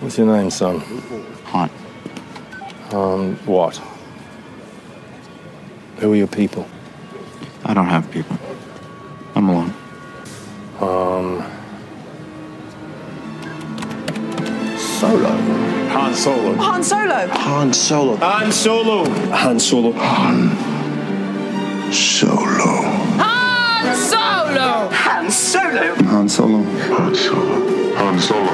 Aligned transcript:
What's 0.00 0.16
your 0.16 0.28
name, 0.28 0.48
son? 0.48 0.80
Han. 1.44 1.70
Um, 2.92 3.36
what? 3.44 3.76
Who 5.98 6.12
are 6.12 6.16
your 6.16 6.26
people? 6.26 6.66
I 7.66 7.74
don't 7.74 7.86
have 7.86 8.10
people. 8.10 8.38
I'm 9.34 9.50
alone. 9.50 9.74
Um. 10.80 11.44
Solo. 14.78 15.28
Han 15.28 16.14
Solo. 16.14 16.54
Han 16.54 16.82
Solo. 16.82 17.26
Han 17.28 17.72
Solo. 17.74 18.16
Han 18.16 18.52
Solo. 18.52 19.02
Han 19.32 19.60
Solo. 19.60 19.92
Han 19.92 20.50
Solo. 21.92 22.72
Han 23.18 23.94
Solo. 23.96 24.88
Han 24.88 25.30
Solo. 25.30 25.84
Han 26.00 26.28
Solo. 26.28 26.64
Han 26.64 27.14
Solo. 27.14 27.94
Han 27.96 28.18
Solo. 28.18 28.49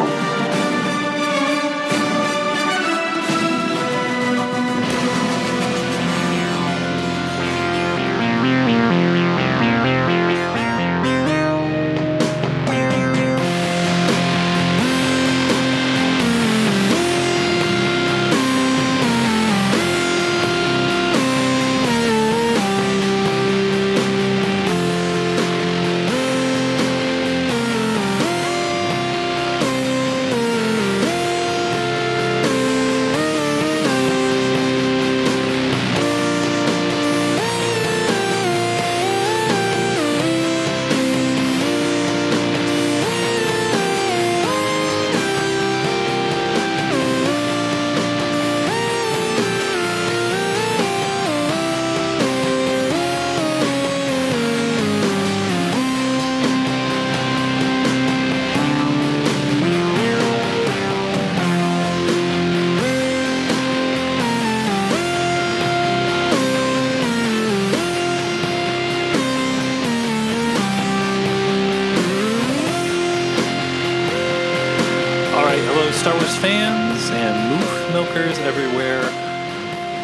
Star 76.07 76.19
Wars 76.19 76.37
fans 76.37 77.11
and 77.11 77.61
moof 77.61 77.93
milkers 77.93 78.39
everywhere. 78.39 79.03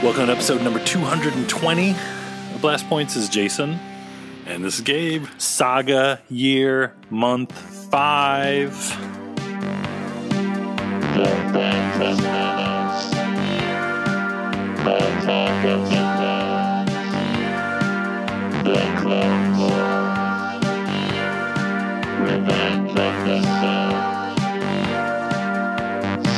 Welcome 0.03 0.27
to 0.27 0.33
episode 0.33 0.61
number 0.61 0.81
220 0.81 1.91
of 1.91 2.61
Blast 2.61 2.89
Points 2.89 3.15
is 3.15 3.29
Jason. 3.29 3.79
And 4.45 4.65
this 4.65 4.75
is 4.75 4.81
Gabe. 4.81 5.27
Saga 5.39 6.21
year, 6.29 6.97
month 7.09 7.53
five. 7.89 8.75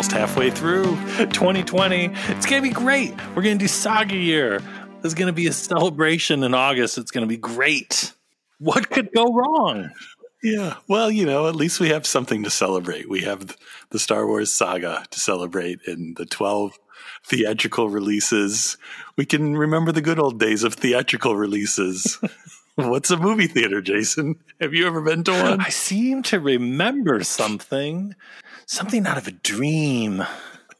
almost 0.00 0.12
halfway 0.12 0.50
through 0.50 0.96
2020. 1.26 2.06
It's 2.06 2.46
going 2.46 2.62
to 2.62 2.66
be 2.66 2.72
great. 2.72 3.12
We're 3.34 3.42
going 3.42 3.58
to 3.58 3.62
do 3.62 3.68
Saga 3.68 4.16
year. 4.16 4.62
There's 5.02 5.12
going 5.12 5.26
to 5.26 5.32
be 5.34 5.46
a 5.46 5.52
celebration 5.52 6.42
in 6.42 6.54
August. 6.54 6.96
It's 6.96 7.10
going 7.10 7.20
to 7.20 7.28
be 7.28 7.36
great. 7.36 8.14
What 8.60 8.88
could 8.88 9.12
go 9.12 9.30
wrong? 9.30 9.90
Yeah. 10.42 10.76
Well, 10.88 11.10
you 11.10 11.26
know, 11.26 11.48
at 11.48 11.54
least 11.54 11.80
we 11.80 11.90
have 11.90 12.06
something 12.06 12.44
to 12.44 12.50
celebrate. 12.50 13.10
We 13.10 13.20
have 13.24 13.54
the 13.90 13.98
Star 13.98 14.26
Wars 14.26 14.50
saga 14.50 15.04
to 15.10 15.20
celebrate 15.20 15.80
in 15.86 16.14
the 16.16 16.24
12 16.24 16.78
theatrical 17.26 17.90
releases. 17.90 18.78
We 19.18 19.26
can 19.26 19.54
remember 19.54 19.92
the 19.92 20.00
good 20.00 20.18
old 20.18 20.40
days 20.40 20.64
of 20.64 20.72
theatrical 20.72 21.36
releases. 21.36 22.18
What's 22.76 23.10
a 23.10 23.18
movie 23.18 23.48
theater, 23.48 23.82
Jason? 23.82 24.36
Have 24.62 24.72
you 24.72 24.86
ever 24.86 25.02
been 25.02 25.24
to 25.24 25.32
one? 25.32 25.60
I 25.60 25.68
seem 25.68 26.22
to 26.24 26.40
remember 26.40 27.22
something, 27.22 28.14
something 28.70 29.04
out 29.06 29.18
of 29.18 29.26
a 29.26 29.32
dream. 29.32 30.24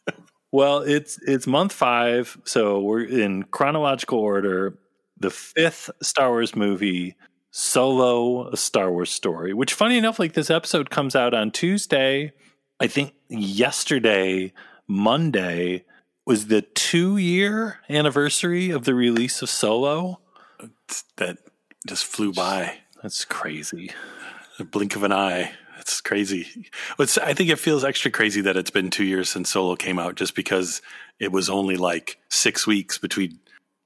well, 0.52 0.78
it's 0.78 1.18
it's 1.26 1.46
month 1.46 1.72
five, 1.72 2.38
so 2.44 2.80
we're 2.80 3.04
in 3.04 3.42
chronological 3.44 4.18
order. 4.18 4.78
The 5.18 5.30
fifth 5.30 5.90
Star 6.02 6.30
Wars 6.30 6.56
movie, 6.56 7.16
Solo: 7.50 8.48
A 8.48 8.56
Star 8.56 8.90
Wars 8.90 9.10
Story. 9.10 9.52
Which, 9.52 9.74
funny 9.74 9.98
enough, 9.98 10.18
like 10.18 10.32
this 10.32 10.50
episode 10.50 10.88
comes 10.88 11.14
out 11.14 11.34
on 11.34 11.50
Tuesday. 11.50 12.32
I 12.78 12.86
think 12.86 13.12
yesterday, 13.28 14.52
Monday, 14.86 15.84
was 16.24 16.46
the 16.46 16.62
two 16.62 17.16
year 17.18 17.80
anniversary 17.90 18.70
of 18.70 18.84
the 18.84 18.94
release 18.94 19.42
of 19.42 19.50
Solo. 19.50 20.20
that 21.16 21.38
just 21.86 22.04
flew 22.04 22.32
by. 22.32 22.78
That's 23.02 23.24
crazy. 23.24 23.90
A 24.58 24.64
blink 24.64 24.94
of 24.96 25.02
an 25.02 25.12
eye. 25.12 25.52
It's 25.90 26.00
crazy. 26.00 26.66
It's, 26.98 27.18
I 27.18 27.34
think 27.34 27.50
it 27.50 27.58
feels 27.58 27.84
extra 27.84 28.10
crazy 28.10 28.40
that 28.42 28.56
it's 28.56 28.70
been 28.70 28.90
two 28.90 29.04
years 29.04 29.28
since 29.28 29.50
Solo 29.50 29.74
came 29.76 29.98
out, 29.98 30.14
just 30.14 30.34
because 30.34 30.82
it 31.18 31.32
was 31.32 31.50
only 31.50 31.76
like 31.76 32.18
six 32.28 32.66
weeks 32.66 32.96
between 32.96 33.38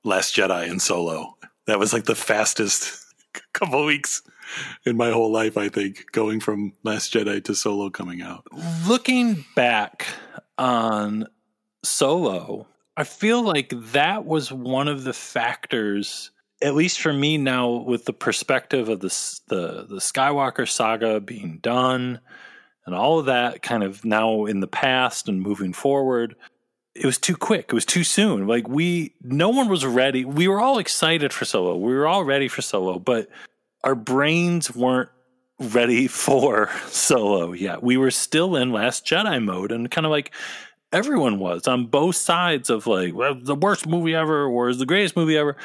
Last 0.04 0.36
Jedi 0.36 0.68
and 0.68 0.82
Solo. 0.82 1.36
That 1.66 1.78
was 1.78 1.92
like 1.92 2.04
the 2.04 2.14
fastest 2.14 3.04
couple 3.52 3.84
weeks 3.84 4.22
in 4.84 4.96
my 4.96 5.10
whole 5.10 5.32
life. 5.32 5.56
I 5.56 5.68
think 5.68 6.12
going 6.12 6.40
from 6.40 6.74
Last 6.82 7.12
Jedi 7.12 7.42
to 7.44 7.54
Solo 7.54 7.90
coming 7.90 8.22
out. 8.22 8.46
looking 8.86 9.44
back 9.56 10.06
on 10.58 11.26
Solo, 11.82 12.66
I 12.96 13.04
feel 13.04 13.42
like 13.42 13.72
that 13.92 14.24
was 14.24 14.52
one 14.52 14.88
of 14.88 15.04
the 15.04 15.14
factors, 15.14 16.30
at 16.64 16.74
least 16.74 17.00
for 17.00 17.12
me 17.12 17.36
now, 17.36 17.68
with 17.70 18.06
the 18.06 18.12
perspective 18.14 18.88
of 18.88 19.00
the 19.00 19.08
the 19.48 19.86
the 19.88 19.96
Skywalker 19.96 20.66
saga 20.66 21.20
being 21.20 21.58
done 21.58 22.20
and 22.86 22.94
all 22.94 23.18
of 23.18 23.26
that 23.26 23.62
kind 23.62 23.82
of 23.82 24.04
now 24.04 24.46
in 24.46 24.60
the 24.60 24.66
past 24.66 25.28
and 25.28 25.42
moving 25.42 25.74
forward. 25.74 26.34
It 26.94 27.04
was 27.04 27.18
too 27.18 27.36
quick. 27.36 27.66
It 27.68 27.74
was 27.74 27.84
too 27.84 28.04
soon. 28.04 28.46
Like 28.46 28.68
we, 28.68 29.14
no 29.20 29.48
one 29.48 29.68
was 29.68 29.84
ready. 29.84 30.24
We 30.24 30.48
were 30.48 30.60
all 30.60 30.78
excited 30.78 31.32
for 31.32 31.44
Solo. 31.44 31.76
We 31.76 31.92
were 31.92 32.06
all 32.06 32.24
ready 32.24 32.46
for 32.46 32.62
Solo, 32.62 32.98
but 32.98 33.28
our 33.82 33.96
brains 33.96 34.74
weren't 34.74 35.10
ready 35.58 36.06
for 36.08 36.70
Solo 36.86 37.52
yet. 37.52 37.82
We 37.82 37.96
were 37.96 38.10
still 38.10 38.56
in 38.56 38.72
Last 38.72 39.04
Jedi 39.04 39.42
mode 39.42 39.72
and 39.72 39.90
kind 39.90 40.06
of 40.06 40.10
like 40.10 40.32
everyone 40.92 41.40
was 41.40 41.66
on 41.66 41.86
both 41.86 42.16
sides 42.16 42.70
of 42.70 42.86
like, 42.86 43.12
well, 43.12 43.34
the 43.34 43.56
worst 43.56 43.86
movie 43.86 44.14
ever 44.14 44.46
or 44.46 44.68
is 44.68 44.78
the 44.78 44.86
greatest 44.86 45.16
movie 45.16 45.36
ever. 45.36 45.56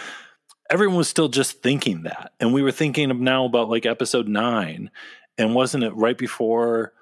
Everyone 0.69 0.97
was 0.97 1.09
still 1.09 1.29
just 1.29 1.61
thinking 1.61 2.03
that. 2.03 2.33
And 2.39 2.53
we 2.53 2.61
were 2.61 2.71
thinking 2.71 3.23
now 3.23 3.45
about 3.45 3.69
like 3.69 3.85
episode 3.85 4.27
nine. 4.27 4.91
And 5.37 5.55
wasn't 5.55 5.83
it 5.83 5.95
right 5.95 6.17
before 6.17 6.93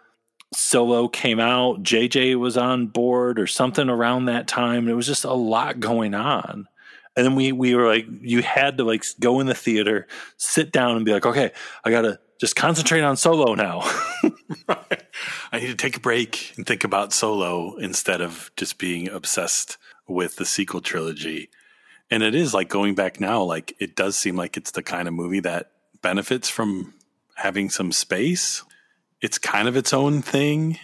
Solo 0.53 1.07
came 1.07 1.39
out? 1.39 1.83
JJ 1.83 2.35
was 2.35 2.57
on 2.57 2.87
board 2.87 3.39
or 3.39 3.47
something 3.47 3.89
around 3.89 4.25
that 4.25 4.47
time. 4.47 4.87
It 4.87 4.93
was 4.93 5.07
just 5.07 5.25
a 5.25 5.33
lot 5.33 5.79
going 5.79 6.13
on. 6.13 6.67
And 7.15 7.25
then 7.25 7.35
we 7.35 7.51
we 7.51 7.73
were 7.73 7.87
like, 7.87 8.05
you 8.21 8.43
had 8.43 8.77
to 8.77 8.83
like 8.83 9.03
go 9.19 9.39
in 9.39 9.47
the 9.47 9.55
theater, 9.55 10.07
sit 10.37 10.71
down, 10.71 10.95
and 10.95 11.03
be 11.03 11.11
like, 11.11 11.25
okay, 11.25 11.51
I 11.83 11.89
gotta 11.89 12.19
just 12.39 12.55
concentrate 12.55 13.01
on 13.01 13.17
Solo 13.17 13.55
now. 13.55 13.81
I 14.69 14.97
I 15.51 15.59
need 15.59 15.67
to 15.67 15.75
take 15.75 15.97
a 15.97 15.99
break 15.99 16.53
and 16.57 16.65
think 16.65 16.83
about 16.83 17.13
Solo 17.13 17.75
instead 17.77 18.21
of 18.21 18.51
just 18.55 18.77
being 18.77 19.09
obsessed 19.09 19.77
with 20.07 20.35
the 20.35 20.45
sequel 20.45 20.81
trilogy. 20.81 21.49
And 22.09 22.23
it 22.23 22.35
is 22.35 22.53
like 22.53 22.69
going 22.69 22.95
back 22.95 23.19
now, 23.19 23.43
like 23.43 23.75
it 23.79 23.95
does 23.95 24.15
seem 24.15 24.35
like 24.35 24.57
it's 24.57 24.71
the 24.71 24.83
kind 24.83 25.07
of 25.07 25.13
movie 25.13 25.41
that 25.41 25.71
benefits 26.01 26.49
from 26.49 26.93
having 27.35 27.69
some 27.69 27.91
space. 27.91 28.63
It's 29.21 29.37
kind 29.37 29.67
of 29.67 29.75
its 29.75 29.93
own 29.93 30.21
thing 30.21 30.79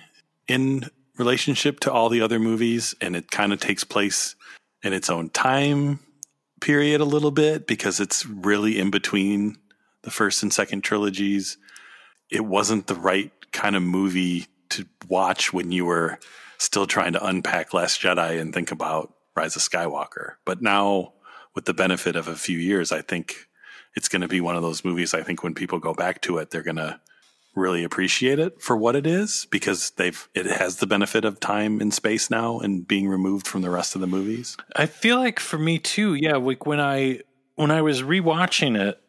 in 0.48 0.90
relationship 1.18 1.80
to 1.82 1.92
all 1.92 2.10
the 2.10 2.22
other 2.22 2.40
movies, 2.40 2.96
and 3.00 3.16
it 3.16 3.32
kind 3.32 3.54
of 3.54 3.60
takes 3.60 3.84
place 3.84 4.36
in 4.84 4.94
its 4.94 5.10
own 5.10 5.30
time 5.30 6.00
period 6.64 7.02
a 7.02 7.06
little 7.06 7.32
bit 7.32 7.68
because 7.68 8.00
it's 8.00 8.26
really 8.26 8.80
in 8.80 8.90
between 8.90 9.58
the 10.04 10.12
first 10.12 10.44
and 10.44 10.54
second 10.54 10.82
trilogies. 10.82 11.58
It 12.30 12.46
wasn't 12.46 12.88
the 12.88 12.96
right 12.96 13.32
kind 13.52 13.76
of 13.76 13.84
movie 13.84 14.48
to 14.70 14.86
watch 15.10 15.52
when 15.52 15.74
you 15.74 15.86
were 15.86 16.20
still 16.58 16.88
trying 16.88 17.14
to 17.14 17.26
unpack 17.26 17.74
Last 17.74 18.02
Jedi 18.02 18.40
and 18.40 18.54
think 18.54 18.72
about 18.72 19.14
Rise 19.36 19.56
of 19.56 19.62
Skywalker. 19.62 20.34
But 20.46 20.62
now, 20.62 21.14
with 21.56 21.66
the 21.66 21.74
benefit 21.74 22.16
of 22.16 22.28
a 22.28 22.36
few 22.36 22.58
years, 22.58 22.92
I 22.92 23.02
think 23.02 23.48
it's 23.96 24.10
going 24.10 24.22
to 24.22 24.28
be 24.28 24.42
one 24.42 24.56
of 24.56 24.62
those 24.62 24.84
movies. 24.84 25.14
I 25.14 25.22
think 25.22 25.44
when 25.44 25.54
people 25.54 25.80
go 25.80 25.94
back 25.94 26.22
to 26.24 26.38
it, 26.38 26.52
they're 26.52 26.64
going 26.64 26.78
to 26.78 27.00
really 27.56 27.84
appreciate 27.84 28.40
it 28.40 28.62
for 28.62 28.76
what 28.76 28.96
it 28.96 29.06
is 29.06 29.48
because 29.52 29.92
they've 29.92 30.28
it 30.34 30.46
has 30.46 30.78
the 30.78 30.88
benefit 30.88 31.24
of 31.24 31.40
time 31.40 31.82
and 31.82 31.94
space 31.94 32.30
now 32.30 32.60
and 32.60 32.88
being 32.88 33.08
removed 33.08 33.48
from 33.48 33.62
the 33.62 33.70
rest 33.70 33.96
of 33.96 34.02
the 34.02 34.08
movies. 34.08 34.58
I 34.76 34.88
feel 34.88 35.18
like 35.18 35.40
for 35.40 35.58
me 35.58 35.78
too, 35.78 36.16
yeah, 36.16 36.38
like 36.38 36.66
when 36.66 36.80
I 36.80 37.22
when 37.56 37.72
I 37.72 37.82
was 37.82 38.02
rewatching 38.02 38.80
it, 38.80 39.00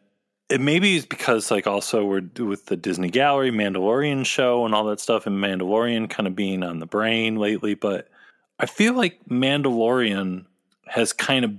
it 0.50 0.60
maybe 0.60 0.96
is 0.96 1.06
because 1.06 1.50
like 1.50 1.66
also 1.66 2.04
we're 2.04 2.22
with 2.38 2.66
the 2.66 2.76
Disney 2.76 3.08
Gallery, 3.08 3.50
Mandalorian 3.50 4.26
show 4.26 4.66
and 4.66 4.74
all 4.74 4.84
that 4.84 5.00
stuff 5.00 5.26
and 5.26 5.42
Mandalorian 5.42 6.10
kind 6.10 6.26
of 6.26 6.36
being 6.36 6.62
on 6.62 6.80
the 6.80 6.86
brain 6.86 7.36
lately, 7.36 7.74
but 7.74 8.08
I 8.58 8.66
feel 8.66 8.94
like 8.94 9.18
Mandalorian 9.28 10.46
has 10.86 11.12
kind 11.12 11.44
of 11.44 11.52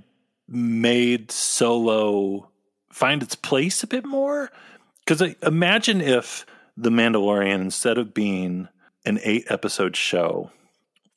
made 0.48 1.30
solo 1.30 2.50
find 2.90 3.22
its 3.22 3.34
place 3.34 3.82
a 3.82 3.86
bit 3.86 4.06
more 4.06 4.50
because 5.04 5.20
imagine 5.42 6.00
if 6.00 6.46
the 6.76 6.90
Mandalorian, 6.90 7.60
instead 7.60 7.98
of 7.98 8.14
being 8.14 8.68
an 9.04 9.18
eight 9.22 9.44
episode 9.48 9.96
show, 9.96 10.50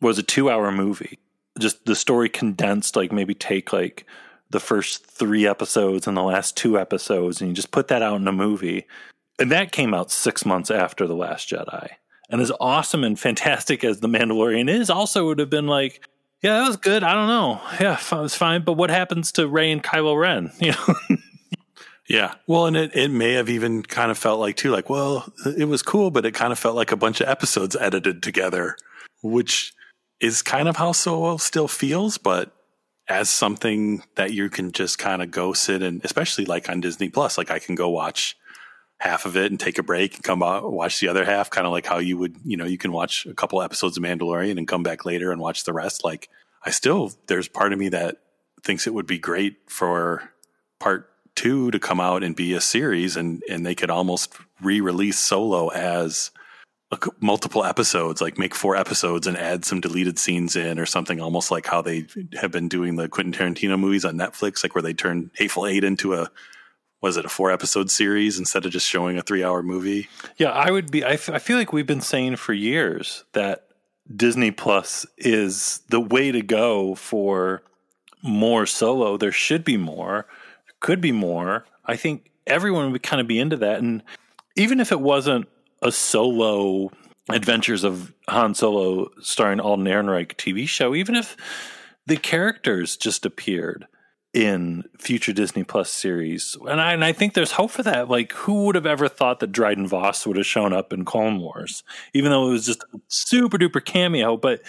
was 0.02 0.18
a 0.18 0.24
two 0.24 0.50
hour 0.50 0.72
movie. 0.72 1.20
Just 1.58 1.86
the 1.86 1.96
story 1.96 2.30
condensed, 2.30 2.96
like 2.96 3.12
maybe 3.12 3.34
take 3.34 3.74
like 3.74 4.06
the 4.50 4.60
first 4.60 5.06
three 5.06 5.48
episodes 5.48 6.08
and 6.08 6.16
the 6.18 6.24
last 6.24 6.58
two 6.58 6.80
episodes, 6.80 7.42
and 7.42 7.50
you 7.50 7.56
just 7.56 7.72
put 7.72 7.88
that 7.88 8.02
out 8.02 8.20
in 8.20 8.28
a 8.28 8.32
movie. 8.32 8.86
And 9.40 9.52
that 9.52 9.72
came 9.72 9.94
out 9.94 10.12
six 10.12 10.46
months 10.46 10.70
after 10.70 11.08
The 11.08 11.16
Last 11.16 11.50
Jedi. 11.50 11.92
And 12.30 12.42
as 12.42 12.52
awesome 12.60 13.04
and 13.04 13.20
fantastic 13.20 13.84
as 13.84 14.00
The 14.00 14.08
Mandalorian 14.08 14.70
is, 14.70 14.90
also 14.90 15.26
would 15.28 15.40
have 15.40 15.50
been 15.50 15.68
like, 15.68 16.08
yeah, 16.42 16.60
that 16.60 16.68
was 16.68 16.78
good. 16.78 17.04
I 17.04 17.14
don't 17.14 17.28
know. 17.28 17.62
Yeah, 17.82 18.00
it 18.00 18.12
was 18.12 18.36
fine. 18.36 18.64
But 18.64 18.74
what 18.74 18.90
happens 18.90 19.32
to 19.34 19.48
Rey 19.48 19.72
and 19.72 19.84
Kylo 19.84 20.20
Ren? 20.20 20.52
You 20.60 20.72
know? 20.72 21.18
Yeah. 22.08 22.34
Well, 22.48 22.66
and 22.66 22.76
it, 22.76 22.96
it 22.96 23.12
may 23.12 23.34
have 23.34 23.50
even 23.50 23.84
kind 23.84 24.10
of 24.10 24.18
felt 24.18 24.40
like, 24.40 24.56
too, 24.56 24.72
like, 24.72 24.90
well, 24.90 25.32
it 25.46 25.66
was 25.66 25.84
cool, 25.84 26.10
but 26.10 26.26
it 26.26 26.34
kind 26.34 26.52
of 26.52 26.58
felt 26.58 26.76
like 26.76 26.92
a 26.92 26.98
bunch 26.98 27.22
of 27.22 27.30
episodes 27.30 27.76
edited 27.76 28.24
together, 28.24 28.76
which 29.22 29.74
is 30.20 30.42
kind 30.42 30.68
of 30.68 30.78
how 30.78 30.92
Solo 30.92 31.38
still 31.38 31.68
feels, 31.68 32.18
but 32.18 32.52
as 33.08 33.30
something 33.30 34.04
that 34.16 34.34
you 34.34 34.50
can 34.50 34.72
just 34.72 34.98
kind 34.98 35.22
of 35.22 35.30
go 35.30 35.54
sit 35.54 35.84
and, 35.84 36.04
especially 36.04 36.46
like 36.46 36.68
on 36.68 36.82
Disney 36.82 37.10
Plus, 37.10 37.38
like 37.38 37.52
I 37.52 37.60
can 37.60 37.76
go 37.76 37.90
watch 37.90 38.36
half 39.00 39.26
of 39.26 39.38
it 39.38 39.50
and 39.50 39.60
take 39.60 39.78
a 39.78 39.84
break 39.84 40.16
and 40.16 40.24
come 40.24 40.44
out 40.44 40.72
watch 40.72 41.00
the 41.00 41.08
other 41.08 41.26
half, 41.26 41.50
kind 41.50 41.66
of 41.66 41.72
like 41.72 41.86
how 41.86 41.98
you 41.98 42.18
would, 42.18 42.36
you 42.44 42.58
know, 42.58 42.66
you 42.66 42.78
can 42.78 42.92
watch 42.92 43.26
a 43.26 43.34
couple 43.34 43.62
episodes 43.62 43.98
of 43.98 44.04
Mandalorian 44.04 44.58
and 44.58 44.68
come 44.68 44.84
back 44.84 45.06
later 45.06 45.32
and 45.32 45.42
watch 45.42 45.64
the 45.64 45.74
rest. 45.74 46.04
Like, 46.04 46.30
I 46.64 46.72
still, 46.72 47.14
there's 47.28 47.48
part 47.48 47.72
of 47.72 47.80
me 47.80 47.90
that 47.90 48.18
thinks 48.64 48.86
it 48.86 48.94
would 48.94 49.08
be 49.08 49.18
great 49.18 49.56
for 49.68 50.32
part 50.80 51.10
two 51.36 51.72
to 51.72 51.80
come 51.80 52.02
out 52.02 52.24
and 52.24 52.36
be 52.36 52.54
a 52.54 52.60
series 52.60 53.16
and 53.16 53.42
and 53.50 53.66
they 53.66 53.76
could 53.76 53.90
almost 53.90 54.36
re-release 54.62 55.18
solo 55.18 55.70
as 55.70 56.32
a, 56.92 56.98
multiple 57.22 57.64
episodes 57.64 58.20
like 58.20 58.38
make 58.38 58.54
four 58.54 58.76
episodes 58.76 59.26
and 59.26 59.38
add 59.38 59.64
some 59.64 59.80
deleted 59.80 60.20
scenes 60.20 60.58
in 60.58 60.78
or 60.78 60.86
something 60.86 61.22
almost 61.22 61.50
like 61.50 61.66
how 61.66 61.82
they 61.82 62.06
have 62.34 62.52
been 62.52 62.68
doing 62.68 62.98
the 62.98 63.08
quentin 63.08 63.32
tarantino 63.32 63.80
movies 63.80 64.04
on 64.04 64.16
netflix 64.16 64.64
like 64.64 64.76
where 64.76 64.82
they 64.82 64.94
turn 64.94 65.32
hateful 65.36 65.66
eight 65.66 65.86
into 65.86 66.14
a 66.14 66.30
was 67.02 67.18
it 67.18 67.26
a 67.26 67.30
four 67.30 67.52
episode 67.52 67.90
series 67.90 68.38
instead 68.40 68.66
of 68.66 68.72
just 68.72 68.88
showing 68.88 69.18
a 69.18 69.22
three 69.22 69.44
hour 69.44 69.64
movie 69.64 70.10
yeah 70.38 70.52
i 70.52 70.70
would 70.70 70.92
be 70.92 71.04
I, 71.04 71.12
f- 71.12 71.30
I 71.30 71.40
feel 71.40 71.58
like 71.58 71.74
we've 71.74 71.88
been 71.88 72.02
saying 72.02 72.36
for 72.38 72.54
years 72.54 73.24
that 73.34 73.68
disney 74.14 74.52
plus 74.52 75.06
is 75.18 75.82
the 75.90 76.00
way 76.00 76.32
to 76.32 76.42
go 76.42 76.96
for 76.96 77.64
more 78.22 78.66
solo 78.66 79.18
there 79.18 79.32
should 79.32 79.64
be 79.64 79.78
more 79.78 80.26
could 80.80 81.02
be 81.02 81.12
more. 81.12 81.66
I 81.86 81.96
think 81.96 82.32
everyone 82.48 82.92
would 82.92 83.04
kind 83.04 83.22
of 83.22 83.28
be 83.28 83.40
into 83.40 83.58
that. 83.58 83.80
And 83.80 84.04
even 84.56 84.80
if 84.80 84.92
it 84.92 85.00
wasn't 85.00 85.48
a 85.82 85.92
solo 85.92 86.92
Adventures 87.30 87.84
of 87.84 88.12
Han 88.28 88.56
Solo 88.56 89.10
starring 89.22 89.60
Alden 89.60 89.86
Ehrenreich 89.86 90.36
TV 90.36 90.68
show, 90.68 90.96
even 90.96 91.16
if 91.16 91.38
the 92.08 92.18
characters 92.18 92.98
just 92.98 93.26
appeared 93.26 93.86
in 94.34 94.84
future 94.98 95.34
Disney 95.34 95.64
Plus 95.64 95.90
series, 95.90 96.56
and 96.68 96.80
I, 96.80 96.94
and 96.94 97.04
I 97.04 97.14
think 97.14 97.34
there's 97.34 97.54
hope 97.54 97.72
for 97.72 97.84
that. 97.84 98.10
Like, 98.10 98.32
who 98.34 98.66
would 98.66 98.76
have 98.76 98.86
ever 98.86 99.08
thought 99.08 99.40
that 99.40 99.52
Dryden 99.52 99.88
Voss 99.88 100.28
would 100.28 100.38
have 100.38 100.46
shown 100.46 100.74
up 100.74 100.94
in 100.94 101.06
Clone 101.06 101.40
Wars, 101.40 101.84
even 102.14 102.32
though 102.32 102.50
it 102.50 102.52
was 102.52 102.66
just 102.66 102.84
super 103.08 103.58
duper 103.58 103.84
cameo? 103.84 104.38
But 104.38 104.62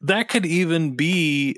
that 0.00 0.28
could 0.28 0.46
even 0.46 0.96
be 0.96 1.56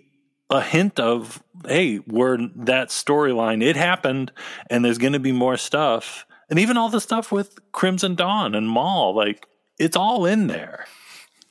a 0.51 0.61
hint 0.61 1.01
of 1.01 1.43
hey 1.67 2.01
we're 2.07 2.37
that 2.55 2.89
storyline 2.89 3.63
it 3.63 3.75
happened 3.77 4.31
and 4.69 4.85
there's 4.85 4.99
going 4.99 5.15
to 5.15 5.19
be 5.19 5.33
more 5.33 5.57
stuff 5.57 6.27
and 6.51 6.59
even 6.59 6.77
all 6.77 6.91
the 6.91 7.01
stuff 7.01 7.33
with 7.33 7.59
crimson 7.73 8.15
dawn 8.15 8.55
and 8.55 8.69
maul 8.69 9.15
like 9.15 9.47
it's 9.79 9.97
all 9.97 10.27
in 10.27 10.49
there 10.49 10.85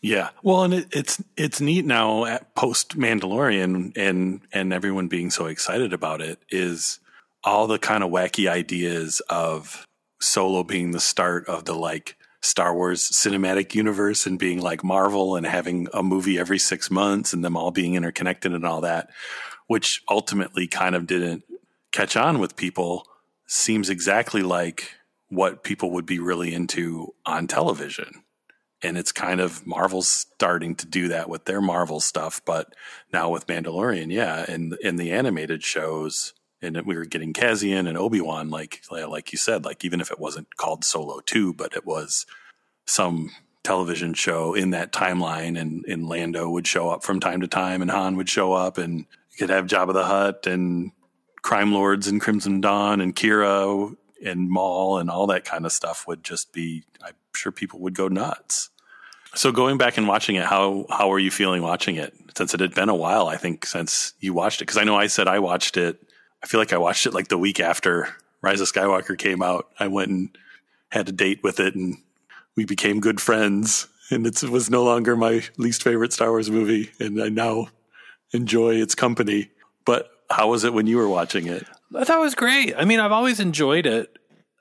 yeah 0.01 0.30
well 0.44 0.63
and 0.63 0.74
it, 0.74 0.88
it's 0.92 1.24
it's 1.38 1.62
neat 1.62 1.86
now 1.86 2.25
at 2.25 2.53
post 2.56 2.98
mandalorian 2.98 3.95
and 3.95 4.42
and 4.51 4.74
everyone 4.74 5.07
being 5.07 5.30
so 5.30 5.45
excited 5.45 5.94
about 5.94 6.21
it 6.21 6.39
is 6.50 7.00
all 7.44 7.68
the 7.68 7.80
kind 7.80 8.03
of 8.03 8.12
wacky 8.12 8.50
ideas 8.50 9.21
of 9.30 9.86
solo 10.19 10.63
being 10.63 10.92
the 10.92 11.00
start 11.00 11.48
of 11.48 11.65
the 11.65 11.74
like 11.74 12.15
Star 12.42 12.74
Wars 12.74 13.09
cinematic 13.12 13.75
universe 13.75 14.25
and 14.25 14.39
being 14.39 14.59
like 14.59 14.83
Marvel 14.83 15.36
and 15.36 15.45
having 15.45 15.88
a 15.94 16.01
movie 16.01 16.39
every 16.39 16.58
six 16.58 16.89
months 16.89 17.34
and 17.34 17.46
them 17.46 17.55
all 17.55 17.72
being 17.72 17.96
interconnected 17.96 18.53
and 18.53 18.65
all 18.65 18.81
that, 18.81 19.10
which 19.67 20.01
ultimately 20.10 20.67
kind 20.67 20.96
of 20.96 21.05
didn't 21.05 21.43
catch 21.91 22.17
on 22.17 22.39
with 22.39 22.55
people, 22.55 23.05
seems 23.48 23.89
exactly 23.89 24.41
like 24.41 24.91
what 25.29 25.63
people 25.63 25.91
would 25.91 26.05
be 26.05 26.20
really 26.20 26.53
into 26.53 27.13
on 27.25 27.46
television. 27.48 28.24
And 28.84 28.98
it's 28.98 29.12
kind 29.12 29.40
of 29.40 29.66
Marvel's 29.66 30.08
starting 30.08 30.76
to 30.76 30.88
do 30.88 31.10
that 31.10 31.30
with 31.30 31.46
their 31.46 31.62
Marvel 31.62 32.00
stuff, 32.00 32.42
but 32.46 32.74
now 33.14 33.30
with 33.30 33.48
Mandalorian, 33.48 34.12
yeah, 34.12 34.44
and 34.48 34.74
in 34.82 34.96
the 34.96 35.12
animated 35.12 35.64
shows, 35.64 36.34
and 36.64 36.80
we 36.86 36.96
were 36.96 37.06
getting 37.06 37.34
Cassian 37.34 37.88
and 37.88 37.98
Obi 37.98 38.22
Wan, 38.22 38.50
like 38.50 38.82
like 38.90 39.32
you 39.32 39.38
said, 39.38 39.66
like 39.66 39.86
even 39.86 40.02
if 40.02 40.12
it 40.12 40.20
wasn't 40.20 40.56
called 40.58 40.84
Solo 40.84 41.20
Two, 41.20 41.54
but 41.54 41.76
it 41.76 41.86
was 41.86 42.26
some 42.86 43.30
television 43.64 44.14
show 44.14 44.54
in 44.54 44.72
that 44.72 44.92
timeline, 44.92 45.60
and, 45.60 45.86
and 45.86 46.08
Lando 46.08 46.50
would 46.50 46.68
show 46.68 46.90
up 46.90 47.04
from 47.04 47.20
time 47.20 47.42
to 47.42 47.48
time, 47.48 47.82
and 47.82 47.92
Han 47.92 48.18
would 48.18 48.30
show 48.30 48.54
up, 48.54 48.78
and 48.78 49.00
you 49.00 49.38
could 49.38 49.50
have 49.50 49.68
Jabba 49.68 49.94
the 49.94 50.06
Hutt 50.06 50.48
and 50.48 50.92
crime 51.42 51.74
lords 51.74 52.08
and 52.08 52.22
Crimson 52.22 52.62
Dawn 52.62 53.02
and 53.02 53.16
Qi'ra 53.16 53.96
and 54.25 54.50
Maul 54.50 54.98
and 54.98 55.10
all 55.10 55.28
that 55.28 55.46
kind 55.46 55.66
of 55.66 55.72
stuff 55.72 56.08
would 56.08 56.24
just 56.24 56.54
be. 56.54 56.84
I'm 57.04 57.13
sure 57.36 57.51
people 57.51 57.80
would 57.80 57.96
go 57.96 58.08
nuts. 58.08 58.70
So 59.34 59.51
going 59.51 59.78
back 59.78 59.98
and 59.98 60.08
watching 60.08 60.36
it, 60.36 60.46
how 60.46 60.86
how 60.90 61.12
are 61.12 61.20
you 61.20 61.32
feeling 61.32 61.62
watching 61.62 61.96
it? 61.96 62.13
Since 62.36 62.54
it 62.54 62.60
had 62.60 62.75
been 62.75 62.90
a 62.90 62.96
while, 62.96 63.28
I 63.28 63.38
think 63.38 63.66
since 63.66 64.13
you 64.20 64.34
watched 64.34 64.62
it, 64.62 64.66
because 64.66 64.78
I 64.78 64.84
know 64.84 64.96
I 64.96 65.08
said 65.08 65.28
I 65.28 65.40
watched 65.40 65.78
it 65.78 66.01
I 66.44 66.48
feel 66.48 66.60
like 66.60 66.74
I 66.74 66.78
watched 66.78 67.06
it 67.06 67.13
like 67.13 67.28
the 67.28 67.38
week 67.38 67.60
after 67.60 68.10
Rise 68.42 68.62
of 68.62 68.72
Skywalker 68.72 69.18
came 69.18 69.44
out. 69.44 69.70
I 69.80 69.88
went 69.88 70.10
and 70.10 70.38
had 70.90 71.08
a 71.08 71.12
date 71.12 71.44
with 71.44 71.60
it, 71.60 71.75
and 71.75 71.98
we 72.56 72.66
became 72.66 73.00
good 73.00 73.22
friends. 73.22 73.88
And 74.10 74.25
it 74.28 74.44
was 74.44 74.70
no 74.70 74.84
longer 74.84 75.16
my 75.16 75.44
least 75.58 75.84
favorite 75.84 76.13
Star 76.13 76.32
Wars 76.32 76.50
movie, 76.50 76.92
and 77.00 77.22
I 77.22 77.30
now 77.30 77.68
enjoy 78.34 78.75
its 78.75 78.96
company. 78.96 79.51
But 79.86 80.12
how 80.30 80.50
was 80.50 80.63
it 80.63 80.74
when 80.74 80.88
you 80.88 80.98
were 80.98 81.08
watching 81.08 81.48
it? 81.48 81.66
I 81.95 82.03
thought 82.03 82.17
it 82.17 82.21
was 82.21 82.36
great. 82.36 82.74
I 82.77 82.86
mean, 82.86 83.00
I've 83.00 83.12
always 83.12 83.39
enjoyed 83.39 83.86
it. 83.86 84.17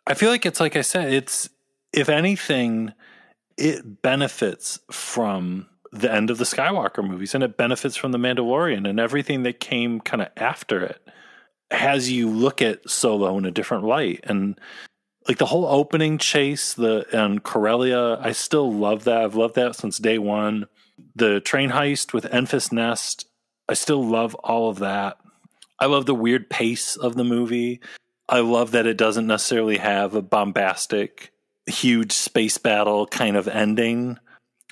I 0.07 0.15
feel 0.15 0.31
like 0.31 0.47
it's 0.47 0.61
like 0.61 0.77
I 0.77 0.83
said, 0.83 1.13
it's 1.13 1.49
if 1.93 2.09
anything, 2.09 2.93
it 3.57 4.03
benefits 4.03 4.79
from 4.91 5.67
the 5.93 6.13
end 6.13 6.31
of 6.31 6.39
the 6.39 6.45
Skywalker 6.45 7.07
movies, 7.07 7.35
and 7.35 7.45
it 7.45 7.57
benefits 7.57 7.97
from 7.97 8.13
the 8.13 8.19
Mandalorian 8.19 8.89
and 8.89 9.01
everything 9.01 9.43
that 9.43 9.61
came 9.61 10.01
kind 10.01 10.23
of 10.23 10.29
after 10.37 10.83
it 10.85 11.01
has 11.71 12.11
you 12.11 12.29
look 12.29 12.63
at 12.63 12.89
Solo 12.89 13.37
in 13.39 13.45
a 13.45 13.51
different 13.51 13.85
light. 13.85 14.21
And 14.25 14.59
like 15.29 15.39
the 15.39 15.47
whole 15.47 15.67
opening 15.67 16.19
chase 16.19 16.75
the 16.75 17.07
and 17.13 17.43
Corellia, 17.43 18.19
I 18.21 18.33
still 18.33 18.73
love 18.73 19.05
that. 19.05 19.23
I've 19.23 19.37
loved 19.37 19.55
that 19.55 19.77
since 19.77 19.99
day 19.99 20.19
one. 20.19 20.67
The 21.15 21.41
train 21.41 21.71
heist 21.71 22.13
with 22.13 22.25
Enfys 22.25 22.73
Nest, 22.73 23.27
I 23.69 23.75
still 23.75 24.05
love 24.05 24.35
all 24.37 24.69
of 24.69 24.79
that. 24.81 25.19
I 25.81 25.87
love 25.87 26.07
the 26.07 26.15
weird 26.15 26.51
pace 26.51 26.97
of 26.97 27.17
the 27.17 27.25
movie. 27.25 27.81
I 28.29 28.41
love 28.41 28.73
that 28.73 28.87
it 28.87 28.97
doesn't 28.97 29.27
necessarily 29.27 29.79
have 29.79 30.15
a 30.15 30.23
bombastic, 30.23 31.33
huge 31.67 32.13
space 32.13 32.59
battle 32.59 33.07
kind 33.07 33.37
of 33.37 33.49
ending. 33.49 34.19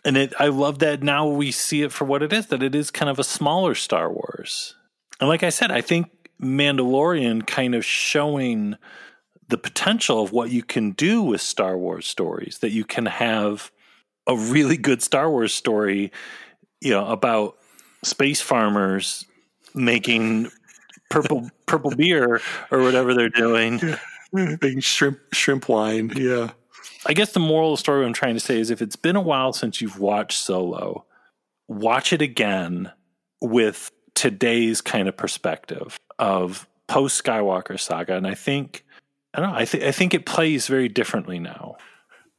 And 0.05 0.17
it 0.17 0.33
I 0.39 0.49
love 0.49 0.79
that 0.81 1.03
now 1.03 1.27
we 1.27 1.51
see 1.51 1.83
it 1.83 1.93
for 1.93 2.05
what 2.05 2.23
it 2.23 2.33
is, 2.33 2.47
that 2.47 2.63
it 2.63 2.75
is 2.75 2.91
kind 2.91 3.11
of 3.11 3.19
a 3.19 3.25
smaller 3.25 3.75
Star 3.75 4.13
Wars. 4.13 4.75
And 5.21 5.29
like 5.29 5.43
I 5.43 5.49
said, 5.49 5.73
I 5.73 5.81
think 5.81 6.11
Mandalorian 6.41 7.47
kind 7.47 7.75
of 7.75 7.85
showing 7.85 8.77
the 9.49 9.59
potential 9.59 10.23
of 10.23 10.31
what 10.31 10.51
you 10.51 10.63
can 10.63 10.93
do 10.93 11.23
with 11.23 11.41
Star 11.41 11.77
Wars 11.77 12.07
stories, 12.07 12.59
that 12.61 12.71
you 12.71 12.85
can 12.85 13.07
have 13.07 13.73
a 14.27 14.37
really 14.37 14.77
good 14.77 15.03
Star 15.03 15.31
Wars 15.31 15.55
story, 15.55 16.13
you 16.81 16.91
know, 16.91 17.07
about 17.07 17.57
space 18.05 18.41
farmers 18.41 19.25
making 19.75 20.51
purple 21.09 21.51
purple 21.67 21.95
beer 21.95 22.41
or 22.71 22.83
whatever 22.83 23.15
they're 23.15 23.29
doing. 23.29 23.81
Big 24.61 24.83
shrimp 24.83 25.19
shrimp 25.33 25.69
wine. 25.69 26.13
Yeah. 26.15 26.51
I 27.07 27.15
guess 27.15 27.33
the 27.33 27.41
moral 27.41 27.73
of 27.73 27.79
the 27.79 27.81
story 27.81 28.05
I'm 28.05 28.13
trying 28.13 28.35
to 28.35 28.41
say 28.41 28.59
is 28.59 28.71
if 28.71 28.83
it's 28.83 28.97
been 28.97 29.17
a 29.17 29.21
while 29.21 29.53
since 29.53 29.81
you've 29.81 29.99
watched 29.99 30.41
Solo, 30.41 31.05
watch 31.69 32.13
it 32.13 32.21
again 32.21 32.91
with 33.41 33.91
today's 34.15 34.81
kind 34.81 35.09
of 35.09 35.17
perspective 35.17 35.97
of 36.19 36.67
post 36.89 37.23
Skywalker 37.23 37.79
saga. 37.79 38.17
And 38.17 38.27
I 38.27 38.35
think 38.35 38.85
I 39.35 39.41
don't 39.41 39.53
know, 39.53 39.57
I 39.57 39.65
think 39.65 39.85
I 39.85 39.93
think 39.93 40.15
it 40.15 40.27
plays 40.27 40.67
very 40.67 40.89
differently 40.89 41.39
now. 41.39 41.77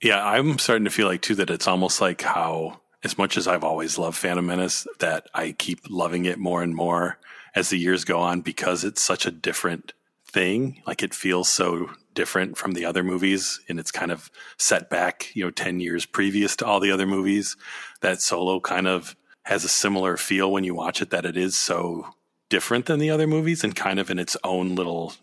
Yeah, 0.01 0.25
I'm 0.25 0.59
starting 0.59 0.85
to 0.85 0.91
feel 0.91 1.07
like 1.07 1.21
too 1.21 1.35
that 1.35 1.49
it's 1.49 1.67
almost 1.67 2.01
like 2.01 2.21
how 2.21 2.79
as 3.03 3.17
much 3.17 3.37
as 3.37 3.47
I've 3.47 3.63
always 3.63 3.97
loved 3.97 4.17
Phantom 4.17 4.45
Menace, 4.45 4.85
that 4.99 5.27
I 5.33 5.53
keep 5.53 5.79
loving 5.89 6.25
it 6.25 6.37
more 6.37 6.61
and 6.61 6.75
more 6.75 7.17
as 7.59 7.69
the 7.69 7.77
years 7.77 8.05
go 8.05 8.19
on 8.19 8.39
because 8.39 8.85
it's 8.85 9.01
such 9.01 9.25
a 9.25 9.31
different 9.31 9.91
thing. 10.25 10.81
Like 10.87 11.03
it 11.03 11.13
feels 11.13 11.49
so 11.49 11.91
different 12.15 12.57
from 12.57 12.71
the 12.71 12.85
other 12.85 13.03
movies 13.03 13.59
and 13.67 13.79
it's 13.79 13.91
kind 13.91 14.11
of 14.11 14.31
set 14.57 14.89
back, 14.89 15.35
you 15.35 15.43
know, 15.43 15.51
10 15.51 15.81
years 15.81 16.05
previous 16.05 16.55
to 16.55 16.65
all 16.65 16.79
the 16.79 16.91
other 16.91 17.05
movies. 17.05 17.57
That 18.01 18.21
Solo 18.21 18.61
kind 18.61 18.87
of 18.87 19.15
has 19.43 19.65
a 19.65 19.69
similar 19.69 20.15
feel 20.15 20.51
when 20.51 20.63
you 20.63 20.73
watch 20.73 21.01
it 21.01 21.09
that 21.09 21.25
it 21.25 21.35
is 21.35 21.57
so 21.57 22.07
different 22.47 22.85
than 22.85 22.99
the 22.99 23.09
other 23.09 23.27
movies 23.27 23.63
and 23.63 23.75
kind 23.75 23.99
of 23.99 24.09
in 24.09 24.19
its 24.19 24.37
own 24.43 24.75
little 24.75 25.13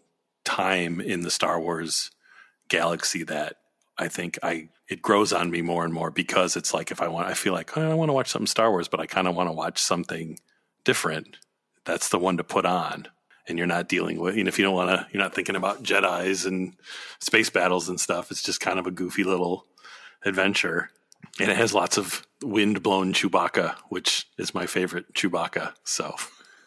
time 0.44 1.00
in 1.00 1.22
the 1.22 1.30
Star 1.30 1.58
Wars 1.58 2.10
galaxy 2.68 3.22
that 3.24 3.56
I 3.98 4.08
think 4.08 4.38
I 4.42 4.68
it 4.88 5.02
grows 5.02 5.32
on 5.32 5.50
me 5.50 5.62
more 5.62 5.84
and 5.84 5.92
more 5.92 6.10
because 6.10 6.54
it's 6.54 6.74
like 6.74 6.90
if 6.90 7.00
I 7.00 7.08
want 7.08 7.28
I 7.28 7.34
feel 7.34 7.52
like 7.52 7.76
oh, 7.76 7.90
I 7.90 7.94
want 7.94 8.10
to 8.10 8.12
watch 8.12 8.28
something 8.28 8.46
Star 8.46 8.70
Wars 8.70 8.88
but 8.88 9.00
I 9.00 9.06
kind 9.06 9.26
of 9.26 9.34
want 9.34 9.48
to 9.48 9.52
watch 9.52 9.80
something 9.80 10.38
different 10.84 11.38
that's 11.86 12.08
the 12.10 12.18
one 12.18 12.36
to 12.36 12.44
put 12.44 12.66
on. 12.66 13.08
And 13.48 13.56
you're 13.56 13.66
not 13.68 13.88
dealing 13.88 14.18
with 14.18 14.36
know 14.36 14.48
if 14.48 14.58
you 14.58 14.64
don't 14.64 14.74
want 14.74 14.90
to 14.90 15.06
you're 15.12 15.22
not 15.22 15.32
thinking 15.32 15.54
about 15.54 15.84
jedis 15.84 16.46
and 16.46 16.74
space 17.20 17.48
battles 17.48 17.88
and 17.88 17.98
stuff 17.98 18.32
it's 18.32 18.42
just 18.42 18.60
kind 18.60 18.78
of 18.78 18.86
a 18.86 18.90
goofy 18.90 19.24
little 19.24 19.64
adventure. 20.24 20.90
And 21.38 21.50
it 21.50 21.56
has 21.56 21.72
lots 21.72 21.96
of 21.96 22.26
wind 22.42 22.82
blown 22.82 23.12
chewbacca 23.12 23.76
which 23.88 24.26
is 24.36 24.52
my 24.52 24.66
favorite 24.66 25.14
chewbacca 25.14 25.74
so 25.84 26.14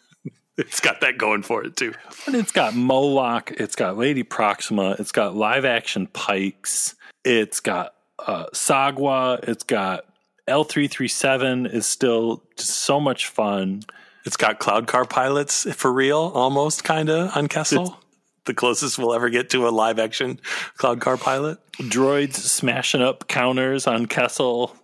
it's 0.56 0.80
got 0.80 1.02
that 1.02 1.18
going 1.18 1.42
for 1.42 1.62
it 1.62 1.76
too. 1.76 1.92
And 2.26 2.34
it's 2.34 2.52
got 2.52 2.74
moloch 2.74 3.52
it's 3.52 3.76
got 3.76 3.98
lady 3.98 4.22
proxima 4.22 4.96
it's 4.98 5.12
got 5.12 5.36
live 5.36 5.66
action 5.66 6.06
pikes 6.06 6.94
it's 7.26 7.60
got 7.60 7.92
uh, 8.26 8.46
sagwa 8.54 9.38
it's 9.46 9.64
got 9.64 10.06
l337 10.48 11.72
is 11.72 11.86
still 11.86 12.42
so 12.56 12.98
much 12.98 13.26
fun 13.26 13.82
it's 14.24 14.36
got 14.36 14.58
cloud 14.58 14.86
car 14.86 15.04
pilots 15.04 15.70
for 15.74 15.92
real, 15.92 16.32
almost 16.34 16.84
kind 16.84 17.08
of 17.08 17.36
on 17.36 17.46
Kessel. 17.48 17.98
the 18.44 18.54
closest 18.54 18.98
we'll 18.98 19.14
ever 19.14 19.30
get 19.30 19.50
to 19.50 19.68
a 19.68 19.70
live 19.70 19.98
action 19.98 20.40
cloud 20.76 21.00
car 21.00 21.16
pilot. 21.16 21.58
Droids 21.78 22.34
smashing 22.34 23.02
up 23.02 23.28
counters 23.28 23.86
on 23.86 24.06
Kessel. 24.06 24.76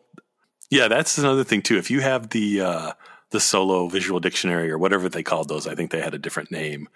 Yeah, 0.70 0.88
that's 0.88 1.18
another 1.18 1.44
thing 1.44 1.62
too. 1.62 1.76
If 1.76 1.90
you 1.90 2.00
have 2.00 2.30
the 2.30 2.60
uh, 2.60 2.92
the 3.30 3.40
solo 3.40 3.88
visual 3.88 4.20
dictionary 4.20 4.70
or 4.70 4.78
whatever 4.78 5.08
they 5.08 5.22
called 5.22 5.48
those, 5.48 5.66
I 5.66 5.74
think 5.74 5.90
they 5.90 6.00
had 6.00 6.14
a 6.14 6.18
different 6.18 6.50
name. 6.50 6.88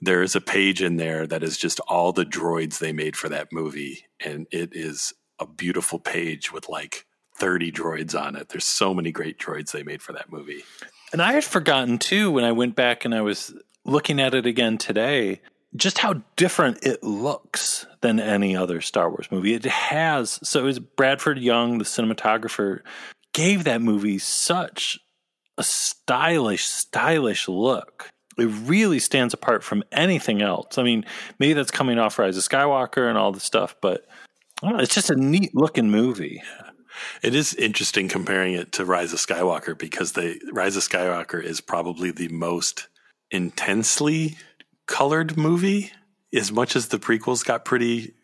There 0.00 0.22
is 0.22 0.36
a 0.36 0.40
page 0.40 0.82
in 0.82 0.96
there 0.96 1.26
that 1.26 1.42
is 1.42 1.58
just 1.58 1.80
all 1.80 2.12
the 2.12 2.24
droids 2.24 2.78
they 2.78 2.92
made 2.92 3.16
for 3.16 3.28
that 3.28 3.52
movie, 3.52 4.06
and 4.24 4.46
it 4.52 4.70
is 4.72 5.12
a 5.40 5.46
beautiful 5.46 5.98
page 5.98 6.52
with 6.52 6.68
like 6.68 7.04
30 7.36 7.72
droids 7.72 8.20
on 8.20 8.36
it. 8.36 8.48
There's 8.48 8.64
so 8.64 8.92
many 8.92 9.12
great 9.12 9.38
droids 9.38 9.72
they 9.72 9.82
made 9.82 10.02
for 10.02 10.12
that 10.12 10.30
movie. 10.30 10.64
And 11.12 11.22
I 11.22 11.32
had 11.32 11.44
forgotten 11.44 11.98
too 11.98 12.30
when 12.30 12.44
I 12.44 12.52
went 12.52 12.76
back 12.76 13.04
and 13.04 13.14
I 13.14 13.22
was 13.22 13.54
looking 13.84 14.20
at 14.20 14.34
it 14.34 14.46
again 14.46 14.78
today, 14.78 15.40
just 15.76 15.98
how 15.98 16.22
different 16.36 16.78
it 16.82 17.02
looks 17.02 17.86
than 18.00 18.20
any 18.20 18.56
other 18.56 18.80
Star 18.80 19.08
Wars 19.08 19.28
movie. 19.30 19.54
It 19.54 19.64
has 19.64 20.38
so 20.42 20.64
was 20.64 20.78
Bradford 20.78 21.38
Young, 21.38 21.78
the 21.78 21.84
cinematographer, 21.84 22.80
gave 23.32 23.64
that 23.64 23.82
movie 23.82 24.18
such 24.18 24.98
a 25.56 25.62
stylish, 25.62 26.64
stylish 26.64 27.48
look. 27.48 28.08
It 28.36 28.46
really 28.46 29.00
stands 29.00 29.34
apart 29.34 29.64
from 29.64 29.82
anything 29.90 30.42
else. 30.42 30.78
I 30.78 30.84
mean, 30.84 31.04
maybe 31.38 31.54
that's 31.54 31.72
coming 31.72 31.98
off 31.98 32.18
Rise 32.18 32.36
of 32.36 32.44
Skywalker 32.44 33.08
and 33.08 33.18
all 33.18 33.32
the 33.32 33.40
stuff, 33.40 33.74
but 33.80 34.06
know, 34.62 34.78
it's 34.78 34.94
just 34.94 35.10
a 35.10 35.16
neat 35.16 35.54
looking 35.54 35.90
movie. 35.90 36.42
It 37.22 37.34
is 37.34 37.54
interesting 37.54 38.08
comparing 38.08 38.54
it 38.54 38.72
to 38.72 38.84
Rise 38.84 39.12
of 39.12 39.18
Skywalker 39.18 39.76
because 39.76 40.12
the 40.12 40.40
Rise 40.52 40.76
of 40.76 40.82
Skywalker 40.82 41.42
is 41.42 41.60
probably 41.60 42.10
the 42.10 42.28
most 42.28 42.88
intensely 43.30 44.36
colored 44.86 45.36
movie. 45.36 45.92
As 46.34 46.52
much 46.52 46.76
as 46.76 46.88
the 46.88 46.98
prequels 46.98 47.44
got 47.44 47.64
pretty 47.64 48.14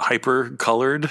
hyper 0.00 0.50
colored, 0.50 1.10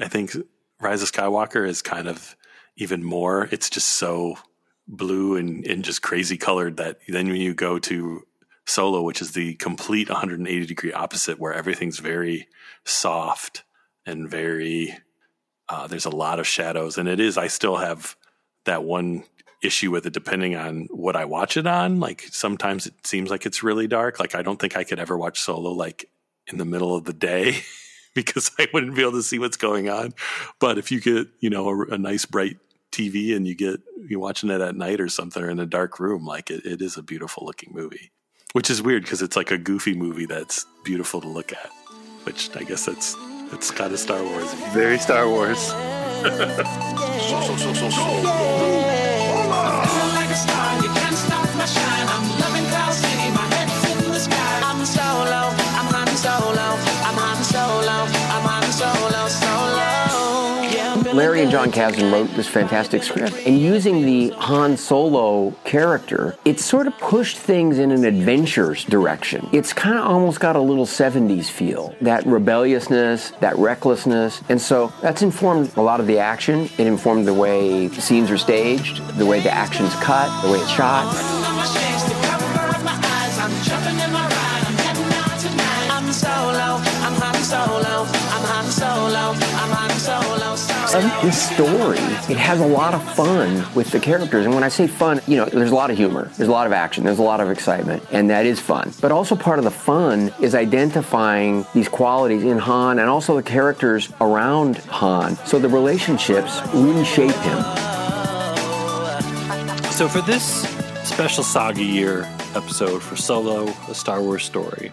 I 0.00 0.08
think 0.08 0.32
Rise 0.80 1.02
of 1.02 1.10
Skywalker 1.10 1.66
is 1.66 1.82
kind 1.82 2.08
of 2.08 2.36
even 2.76 3.02
more. 3.02 3.48
It's 3.50 3.70
just 3.70 3.88
so 3.88 4.38
blue 4.86 5.36
and, 5.36 5.66
and 5.66 5.84
just 5.84 6.02
crazy 6.02 6.36
colored 6.36 6.78
that 6.78 6.98
then 7.08 7.28
when 7.28 7.40
you 7.40 7.54
go 7.54 7.78
to 7.78 8.22
Solo, 8.66 9.02
which 9.02 9.22
is 9.22 9.32
the 9.32 9.54
complete 9.54 10.10
180 10.10 10.66
degree 10.66 10.92
opposite, 10.92 11.38
where 11.38 11.54
everything's 11.54 11.98
very 11.98 12.48
soft 12.84 13.64
and 14.04 14.28
very 14.28 14.94
uh, 15.68 15.86
there's 15.86 16.06
a 16.06 16.10
lot 16.10 16.40
of 16.40 16.46
shadows, 16.46 16.98
and 16.98 17.08
it 17.08 17.20
is. 17.20 17.36
I 17.36 17.48
still 17.48 17.76
have 17.76 18.16
that 18.64 18.84
one 18.84 19.24
issue 19.62 19.90
with 19.90 20.06
it, 20.06 20.12
depending 20.12 20.54
on 20.54 20.88
what 20.90 21.16
I 21.16 21.24
watch 21.24 21.56
it 21.56 21.66
on. 21.66 22.00
Like 22.00 22.22
sometimes 22.30 22.86
it 22.86 23.06
seems 23.06 23.30
like 23.30 23.44
it's 23.44 23.62
really 23.62 23.86
dark. 23.86 24.20
Like 24.20 24.34
I 24.34 24.42
don't 24.42 24.58
think 24.58 24.76
I 24.76 24.84
could 24.84 24.98
ever 24.98 25.16
watch 25.16 25.40
Solo 25.40 25.72
like 25.72 26.08
in 26.46 26.58
the 26.58 26.64
middle 26.64 26.94
of 26.94 27.04
the 27.04 27.12
day 27.12 27.60
because 28.14 28.50
I 28.58 28.68
wouldn't 28.72 28.94
be 28.94 29.02
able 29.02 29.12
to 29.12 29.22
see 29.22 29.38
what's 29.38 29.56
going 29.56 29.88
on. 29.88 30.14
But 30.60 30.78
if 30.78 30.90
you 30.90 31.00
get 31.00 31.28
you 31.40 31.50
know 31.50 31.68
a, 31.68 31.94
a 31.94 31.98
nice 31.98 32.24
bright 32.24 32.56
TV 32.92 33.36
and 33.36 33.46
you 33.46 33.54
get 33.54 33.80
you're 34.08 34.20
watching 34.20 34.50
it 34.50 34.60
at 34.60 34.76
night 34.76 35.00
or 35.00 35.08
something 35.08 35.42
or 35.42 35.50
in 35.50 35.58
a 35.58 35.66
dark 35.66 35.98
room, 35.98 36.24
like 36.24 36.50
it, 36.50 36.64
it 36.64 36.80
is 36.80 36.96
a 36.96 37.02
beautiful 37.02 37.44
looking 37.44 37.72
movie. 37.74 38.12
Which 38.52 38.70
is 38.70 38.80
weird 38.80 39.02
because 39.02 39.20
it's 39.20 39.36
like 39.36 39.50
a 39.50 39.58
goofy 39.58 39.94
movie 39.94 40.24
that's 40.24 40.64
beautiful 40.84 41.20
to 41.20 41.28
look 41.28 41.52
at. 41.52 41.70
Which 42.24 42.54
I 42.56 42.62
guess 42.62 42.86
that's 42.86 43.14
it's 43.52 43.70
kind 43.70 43.92
of 43.92 43.98
Star 43.98 44.22
Wars. 44.22 44.52
Very 44.72 44.98
Star 44.98 45.28
Wars. 45.28 45.72
Larry 61.18 61.42
and 61.42 61.50
Jon 61.50 61.72
Kasdan 61.72 62.12
wrote 62.12 62.30
this 62.36 62.46
fantastic 62.46 63.02
script, 63.02 63.34
and 63.44 63.58
using 63.58 64.02
the 64.06 64.28
Han 64.36 64.76
Solo 64.76 65.50
character, 65.64 66.36
it 66.44 66.60
sort 66.60 66.86
of 66.86 66.96
pushed 66.98 67.36
things 67.36 67.80
in 67.80 67.90
an 67.90 68.04
adventures 68.04 68.84
direction. 68.84 69.48
It's 69.52 69.72
kind 69.72 69.98
of 69.98 70.04
almost 70.04 70.38
got 70.38 70.54
a 70.54 70.60
little 70.60 70.86
70s 70.86 71.50
feel, 71.50 71.92
that 72.02 72.24
rebelliousness, 72.24 73.32
that 73.40 73.58
recklessness, 73.58 74.42
and 74.48 74.60
so 74.60 74.92
that's 75.02 75.22
informed 75.22 75.76
a 75.76 75.82
lot 75.82 75.98
of 75.98 76.06
the 76.06 76.20
action. 76.20 76.68
It 76.78 76.86
informed 76.86 77.26
the 77.26 77.34
way 77.34 77.88
scenes 77.88 78.30
are 78.30 78.38
staged, 78.38 79.04
the 79.18 79.26
way 79.26 79.40
the 79.40 79.50
action's 79.50 79.94
cut, 79.96 80.30
the 80.42 80.52
way 80.52 80.58
it's 80.58 80.70
shot. 80.70 81.12
This 90.92 91.50
story, 91.50 91.98
it 92.30 92.36
has 92.38 92.60
a 92.60 92.66
lot 92.66 92.94
of 92.94 93.02
fun 93.14 93.64
with 93.74 93.90
the 93.90 94.00
characters. 94.00 94.46
And 94.46 94.54
when 94.54 94.64
I 94.64 94.68
say 94.68 94.86
fun, 94.86 95.20
you 95.26 95.36
know, 95.36 95.44
there's 95.44 95.70
a 95.70 95.74
lot 95.74 95.90
of 95.90 95.96
humor, 95.96 96.30
there's 96.36 96.48
a 96.48 96.52
lot 96.52 96.66
of 96.66 96.72
action, 96.72 97.04
there's 97.04 97.18
a 97.18 97.22
lot 97.22 97.40
of 97.40 97.50
excitement, 97.50 98.02
and 98.10 98.30
that 98.30 98.46
is 98.46 98.58
fun. 98.58 98.92
But 99.00 99.12
also 99.12 99.36
part 99.36 99.58
of 99.58 99.64
the 99.64 99.70
fun 99.70 100.32
is 100.40 100.54
identifying 100.54 101.66
these 101.74 101.88
qualities 101.88 102.42
in 102.42 102.58
Han 102.58 102.98
and 102.98 103.08
also 103.08 103.36
the 103.36 103.42
characters 103.42 104.10
around 104.20 104.78
Han. 104.78 105.36
So 105.46 105.58
the 105.58 105.68
relationships 105.68 106.60
really 106.72 107.04
shape 107.04 107.34
him. 107.36 107.62
So 109.92 110.08
for 110.08 110.22
this 110.22 110.62
special 111.06 111.44
saga 111.44 111.82
year 111.82 112.22
episode 112.54 113.02
for 113.02 113.16
Solo, 113.16 113.66
a 113.88 113.94
Star 113.94 114.22
Wars 114.22 114.44
story, 114.44 114.90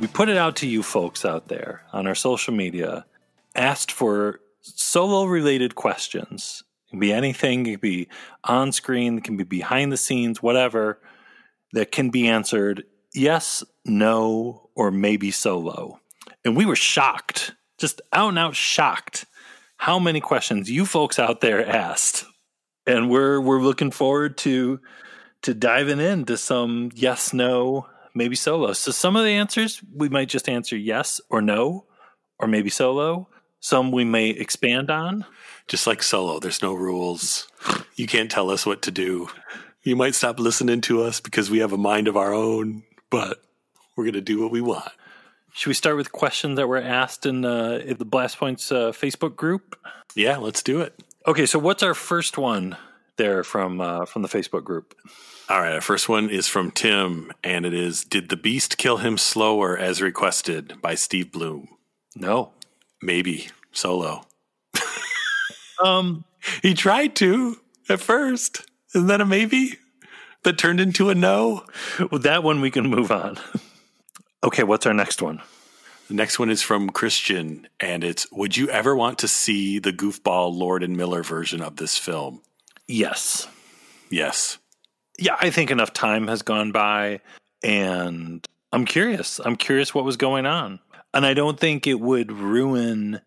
we 0.00 0.08
put 0.08 0.28
it 0.28 0.36
out 0.36 0.56
to 0.56 0.68
you 0.68 0.82
folks 0.82 1.24
out 1.24 1.48
there 1.48 1.82
on 1.92 2.06
our 2.06 2.14
social 2.14 2.52
media, 2.52 3.06
asked 3.54 3.90
for 3.90 4.40
solo 4.76 5.24
related 5.24 5.74
questions. 5.74 6.62
It 6.86 6.90
can 6.90 7.00
be 7.00 7.12
anything, 7.12 7.66
it 7.66 7.72
can 7.72 7.80
be 7.80 8.08
on 8.44 8.72
screen, 8.72 9.18
it 9.18 9.24
can 9.24 9.36
be 9.36 9.44
behind 9.44 9.92
the 9.92 9.96
scenes, 9.96 10.42
whatever, 10.42 11.00
that 11.72 11.92
can 11.92 12.10
be 12.10 12.28
answered 12.28 12.84
yes, 13.14 13.64
no, 13.84 14.70
or 14.74 14.90
maybe 14.90 15.30
solo. 15.30 16.00
And 16.44 16.56
we 16.56 16.66
were 16.66 16.76
shocked, 16.76 17.54
just 17.78 18.00
out 18.12 18.30
and 18.30 18.38
out 18.38 18.56
shocked, 18.56 19.26
how 19.76 19.98
many 19.98 20.20
questions 20.20 20.70
you 20.70 20.86
folks 20.86 21.18
out 21.18 21.40
there 21.40 21.66
asked. 21.66 22.24
And 22.86 23.10
we're 23.10 23.40
we're 23.40 23.60
looking 23.60 23.90
forward 23.90 24.38
to 24.38 24.80
to 25.42 25.54
diving 25.54 26.00
into 26.00 26.36
some 26.36 26.90
yes, 26.94 27.32
no, 27.32 27.86
maybe 28.14 28.34
solo. 28.34 28.72
So 28.72 28.90
some 28.90 29.16
of 29.16 29.24
the 29.24 29.30
answers 29.30 29.80
we 29.94 30.08
might 30.08 30.28
just 30.28 30.48
answer 30.48 30.76
yes 30.76 31.20
or 31.28 31.42
no, 31.42 31.86
or 32.38 32.48
maybe 32.48 32.70
solo. 32.70 33.28
Some 33.60 33.90
we 33.90 34.04
may 34.04 34.30
expand 34.30 34.90
on. 34.90 35.24
Just 35.66 35.86
like 35.86 36.02
solo, 36.02 36.38
there's 36.38 36.62
no 36.62 36.74
rules. 36.74 37.48
You 37.96 38.06
can't 38.06 38.30
tell 38.30 38.50
us 38.50 38.64
what 38.64 38.82
to 38.82 38.90
do. 38.90 39.28
You 39.82 39.96
might 39.96 40.14
stop 40.14 40.38
listening 40.38 40.80
to 40.82 41.02
us 41.02 41.20
because 41.20 41.50
we 41.50 41.58
have 41.58 41.72
a 41.72 41.78
mind 41.78 42.08
of 42.08 42.16
our 42.16 42.32
own, 42.32 42.84
but 43.10 43.42
we're 43.96 44.04
going 44.04 44.14
to 44.14 44.20
do 44.20 44.40
what 44.40 44.50
we 44.50 44.60
want. 44.60 44.90
Should 45.52 45.70
we 45.70 45.74
start 45.74 45.96
with 45.96 46.12
questions 46.12 46.56
that 46.56 46.68
were 46.68 46.80
asked 46.80 47.26
in, 47.26 47.44
uh, 47.44 47.80
in 47.84 47.96
the 47.96 48.04
Blast 48.04 48.38
Points 48.38 48.70
uh, 48.70 48.92
Facebook 48.92 49.34
group? 49.34 49.76
Yeah, 50.14 50.36
let's 50.36 50.62
do 50.62 50.80
it. 50.80 51.02
Okay, 51.26 51.46
so 51.46 51.58
what's 51.58 51.82
our 51.82 51.94
first 51.94 52.38
one 52.38 52.76
there 53.16 53.42
from 53.44 53.80
uh, 53.80 54.06
from 54.06 54.22
the 54.22 54.28
Facebook 54.28 54.64
group? 54.64 54.94
All 55.48 55.60
right, 55.60 55.74
our 55.74 55.80
first 55.80 56.08
one 56.08 56.30
is 56.30 56.46
from 56.46 56.70
Tim, 56.70 57.32
and 57.42 57.66
it 57.66 57.74
is 57.74 58.04
Did 58.04 58.28
the 58.28 58.36
Beast 58.36 58.78
kill 58.78 58.98
him 58.98 59.18
slower 59.18 59.76
as 59.76 60.00
requested 60.00 60.80
by 60.80 60.94
Steve 60.94 61.32
Bloom? 61.32 61.68
No. 62.14 62.52
Maybe 63.02 63.48
solo. 63.72 64.26
Um, 65.82 66.24
He 66.60 66.74
tried 66.74 67.14
to 67.16 67.58
at 67.88 68.00
first, 68.00 68.62
and 68.94 69.08
then 69.08 69.20
a 69.20 69.26
maybe 69.26 69.76
that 70.42 70.58
turned 70.58 70.80
into 70.80 71.08
a 71.08 71.14
no. 71.14 71.64
with 72.10 72.24
that 72.24 72.42
one 72.42 72.60
we 72.60 72.70
can 72.72 72.88
move 72.88 73.12
on. 73.12 73.38
okay, 74.42 74.64
what's 74.64 74.86
our 74.86 74.94
next 74.94 75.22
one? 75.22 75.40
The 76.08 76.14
next 76.14 76.38
one 76.38 76.50
is 76.50 76.62
from 76.62 76.90
Christian, 76.90 77.68
and 77.78 78.02
it's 78.02 78.26
Would 78.32 78.56
you 78.56 78.68
ever 78.70 78.96
want 78.96 79.18
to 79.20 79.28
see 79.28 79.78
the 79.78 79.92
goofball 79.92 80.52
Lord 80.56 80.82
and 80.82 80.96
Miller 80.96 81.22
version 81.22 81.60
of 81.62 81.76
this 81.76 81.96
film? 81.96 82.42
Yes. 82.88 83.46
Yes. 84.10 84.58
Yeah, 85.18 85.36
I 85.40 85.50
think 85.50 85.70
enough 85.70 85.92
time 85.92 86.26
has 86.28 86.42
gone 86.42 86.72
by 86.72 87.20
and 87.62 88.46
I'm 88.72 88.84
curious. 88.84 89.38
I'm 89.44 89.56
curious 89.56 89.94
what 89.94 90.04
was 90.04 90.16
going 90.16 90.46
on. 90.46 90.80
And 91.18 91.26
I 91.26 91.34
don't 91.34 91.58
think 91.58 91.88
it 91.88 91.98
would 91.98 92.30
ruin 92.30 93.20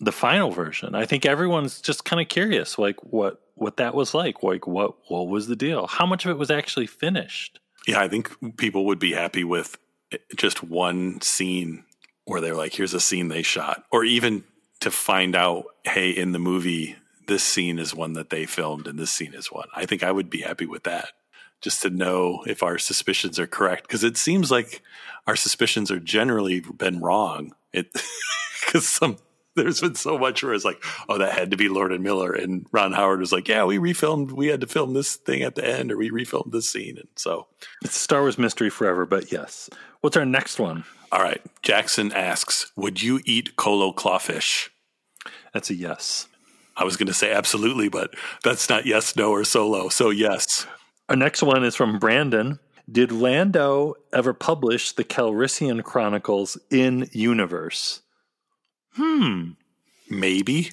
the 0.00 0.10
final 0.10 0.50
version. 0.50 0.96
I 0.96 1.06
think 1.06 1.24
everyone's 1.24 1.80
just 1.80 2.04
kind 2.04 2.20
of 2.20 2.28
curious 2.28 2.80
like 2.80 2.96
what 3.04 3.40
what 3.54 3.76
that 3.76 3.94
was 3.94 4.12
like. 4.12 4.42
Like 4.42 4.66
what 4.66 4.96
what 5.06 5.28
was 5.28 5.46
the 5.46 5.54
deal? 5.54 5.86
How 5.86 6.04
much 6.04 6.24
of 6.24 6.32
it 6.32 6.36
was 6.36 6.50
actually 6.50 6.88
finished? 6.88 7.60
Yeah, 7.86 8.00
I 8.00 8.08
think 8.08 8.56
people 8.56 8.86
would 8.86 8.98
be 8.98 9.12
happy 9.12 9.44
with 9.44 9.78
eh, 10.10 10.16
just 10.34 10.64
one 10.64 11.20
scene 11.20 11.84
where 12.24 12.40
they're 12.40 12.56
like, 12.56 12.74
here's 12.74 12.92
a 12.92 12.98
scene 12.98 13.28
they 13.28 13.42
shot. 13.42 13.84
Or 13.92 14.02
even 14.02 14.42
to 14.80 14.90
find 14.90 15.36
out, 15.36 15.66
hey, 15.84 16.10
in 16.10 16.32
the 16.32 16.40
movie, 16.40 16.96
this 17.28 17.44
scene 17.44 17.78
is 17.78 17.94
one 17.94 18.14
that 18.14 18.30
they 18.30 18.46
filmed 18.46 18.88
and 18.88 18.98
this 18.98 19.12
scene 19.12 19.32
is 19.32 19.52
one. 19.52 19.68
I 19.76 19.86
think 19.86 20.02
I 20.02 20.10
would 20.10 20.28
be 20.28 20.40
happy 20.40 20.66
with 20.66 20.82
that. 20.82 21.10
Just 21.60 21.82
to 21.82 21.90
know 21.90 22.44
if 22.46 22.62
our 22.62 22.78
suspicions 22.78 23.38
are 23.38 23.46
correct. 23.46 23.82
Because 23.82 24.04
it 24.04 24.16
seems 24.16 24.50
like 24.50 24.82
our 25.26 25.36
suspicions 25.36 25.90
are 25.90 26.00
generally 26.00 26.60
been 26.60 27.00
wrong. 27.00 27.54
It 27.72 27.90
because 28.64 28.88
some 28.88 29.18
there's 29.58 29.80
been 29.80 29.94
so 29.94 30.16
much 30.16 30.42
where 30.42 30.54
it's 30.54 30.64
like, 30.64 30.82
oh, 31.08 31.18
that 31.18 31.32
had 31.32 31.50
to 31.50 31.56
be 31.56 31.68
Lord 31.68 31.92
and 31.92 32.02
Miller. 32.02 32.32
And 32.32 32.66
Ron 32.72 32.92
Howard 32.92 33.20
was 33.20 33.32
like, 33.32 33.48
yeah, 33.48 33.64
we 33.64 33.78
refilmed, 33.78 34.32
we 34.32 34.46
had 34.46 34.60
to 34.60 34.66
film 34.66 34.94
this 34.94 35.16
thing 35.16 35.42
at 35.42 35.54
the 35.54 35.66
end, 35.66 35.92
or 35.92 35.96
we 35.96 36.10
refilmed 36.10 36.52
this 36.52 36.70
scene. 36.70 36.96
And 36.96 37.08
so 37.16 37.48
It's 37.82 37.96
a 37.96 37.98
Star 37.98 38.20
Wars 38.20 38.38
mystery 38.38 38.70
forever, 38.70 39.04
but 39.04 39.30
yes. 39.32 39.68
What's 40.00 40.16
our 40.16 40.24
next 40.24 40.58
one? 40.58 40.84
All 41.12 41.22
right. 41.22 41.42
Jackson 41.62 42.12
asks, 42.12 42.70
Would 42.76 43.02
you 43.02 43.20
eat 43.24 43.56
Colo 43.56 43.92
clawfish? 43.92 44.70
That's 45.52 45.70
a 45.70 45.74
yes. 45.74 46.28
I 46.76 46.84
was 46.84 46.96
going 46.96 47.08
to 47.08 47.14
say 47.14 47.32
absolutely, 47.32 47.88
but 47.88 48.14
that's 48.44 48.68
not 48.68 48.86
yes, 48.86 49.16
no, 49.16 49.32
or 49.32 49.42
solo. 49.42 49.88
So, 49.88 50.10
yes. 50.10 50.66
Our 51.08 51.16
next 51.16 51.42
one 51.42 51.64
is 51.64 51.74
from 51.74 51.98
Brandon. 51.98 52.58
Did 52.90 53.12
Lando 53.12 53.94
ever 54.12 54.32
publish 54.32 54.92
the 54.92 55.04
Calrissian 55.04 55.82
Chronicles 55.82 56.58
in 56.70 57.08
universe? 57.12 58.02
Hmm. 58.92 59.50
Maybe. 60.10 60.70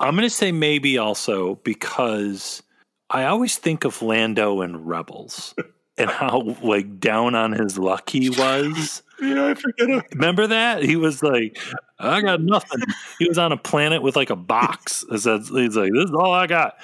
I'm 0.00 0.14
going 0.14 0.28
to 0.28 0.34
say 0.34 0.52
maybe 0.52 0.98
also 0.98 1.56
because 1.56 2.62
I 3.10 3.24
always 3.24 3.56
think 3.56 3.84
of 3.84 4.02
Lando 4.02 4.60
and 4.60 4.86
Rebels 4.86 5.54
and 5.98 6.10
how 6.10 6.56
like 6.62 6.98
down 7.00 7.34
on 7.34 7.52
his 7.52 7.78
luck 7.78 8.10
he 8.10 8.30
was. 8.30 9.02
Yeah, 9.18 9.46
I 9.46 9.54
forget. 9.54 10.04
Remember 10.12 10.46
that? 10.46 10.82
He 10.82 10.94
was 10.96 11.22
like, 11.22 11.58
I 11.98 12.20
got 12.20 12.42
nothing. 12.42 12.82
He 13.18 13.26
was 13.26 13.38
on 13.38 13.50
a 13.50 13.56
planet 13.56 14.02
with 14.02 14.14
like 14.14 14.28
a 14.28 14.36
box. 14.36 15.06
He's 15.10 15.24
like, 15.24 15.90
this 15.90 16.04
is 16.04 16.12
all 16.14 16.34
I 16.34 16.46
got. 16.46 16.74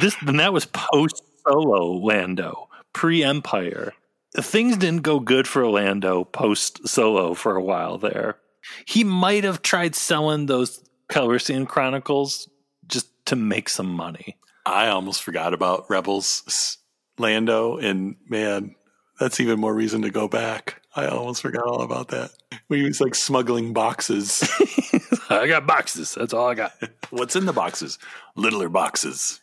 This 0.00 0.14
and 0.24 0.38
that 0.38 0.52
was 0.52 0.66
post 0.66 1.24
solo 1.46 1.92
Lando, 1.92 2.68
pre 2.92 3.22
Empire. 3.22 3.92
Things 4.36 4.76
didn't 4.76 5.02
go 5.02 5.20
good 5.20 5.48
for 5.48 5.66
Lando 5.66 6.24
post 6.24 6.86
solo 6.86 7.34
for 7.34 7.56
a 7.56 7.62
while 7.62 7.98
there. 7.98 8.36
He 8.84 9.04
might 9.04 9.44
have 9.44 9.62
tried 9.62 9.94
selling 9.94 10.46
those 10.46 10.82
Calrissian 11.08 11.66
Chronicles 11.66 12.48
just 12.88 13.08
to 13.26 13.36
make 13.36 13.68
some 13.68 13.90
money. 13.90 14.36
I 14.66 14.88
almost 14.88 15.22
forgot 15.22 15.54
about 15.54 15.88
Rebels 15.88 16.78
Lando, 17.18 17.76
and 17.78 18.16
man, 18.28 18.74
that's 19.18 19.40
even 19.40 19.60
more 19.60 19.74
reason 19.74 20.02
to 20.02 20.10
go 20.10 20.28
back. 20.28 20.82
I 20.94 21.06
almost 21.06 21.42
forgot 21.42 21.66
all 21.66 21.82
about 21.82 22.08
that. 22.08 22.30
We 22.68 22.82
was 22.82 23.00
like 23.00 23.14
smuggling 23.14 23.72
boxes. 23.72 24.42
I 25.30 25.46
got 25.46 25.66
boxes. 25.66 26.14
That's 26.14 26.32
all 26.32 26.48
I 26.48 26.54
got. 26.54 26.72
What's 27.10 27.36
in 27.36 27.46
the 27.46 27.52
boxes? 27.52 27.98
Littler 28.34 28.68
boxes. 28.68 29.40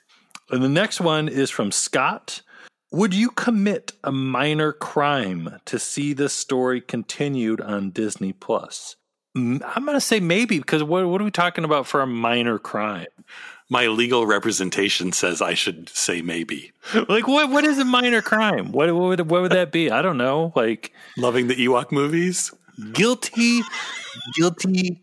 And 0.50 0.64
the 0.64 0.70
next 0.70 1.00
one 1.00 1.28
is 1.28 1.50
from 1.50 1.72
Scott. 1.72 2.42
Would 2.92 3.14
you 3.14 3.32
commit 3.32 3.94
a 4.04 4.12
minor 4.12 4.72
crime 4.72 5.60
to 5.66 5.80
see 5.80 6.14
this 6.14 6.34
story 6.34 6.80
continued 6.80 7.60
on 7.60 7.90
Disney 7.90 8.34
Plus? 8.34 8.96
I'm 9.36 9.58
going 9.58 9.94
to 9.94 10.02
say 10.02 10.20
maybe 10.20 10.60
because 10.60 10.84
what, 10.84 11.08
what 11.08 11.20
are 11.20 11.24
we 11.24 11.32
talking 11.32 11.64
about 11.64 11.88
for 11.88 12.02
a 12.02 12.08
minor 12.08 12.60
crime? 12.60 13.08
My 13.70 13.88
legal 13.88 14.28
representation 14.28 15.12
says 15.12 15.42
I 15.42 15.56
should 15.56 15.90
say 15.90 16.22
maybe. 16.22 16.72
Like 17.10 17.28
what? 17.28 17.50
What 17.50 17.64
is 17.64 17.80
a 17.80 17.86
minor 17.86 18.22
crime? 18.22 18.72
What, 18.72 18.94
what 18.94 19.08
would 19.08 19.32
what 19.32 19.42
would 19.42 19.52
that 19.54 19.72
be? 19.72 19.90
I 19.90 20.04
don't 20.04 20.18
know. 20.18 20.54
Like 20.56 20.94
Loving 21.18 21.48
the 21.48 21.56
Ewok 21.56 21.92
movies? 21.92 22.52
guilty, 22.92 23.62
guilty. 24.36 25.02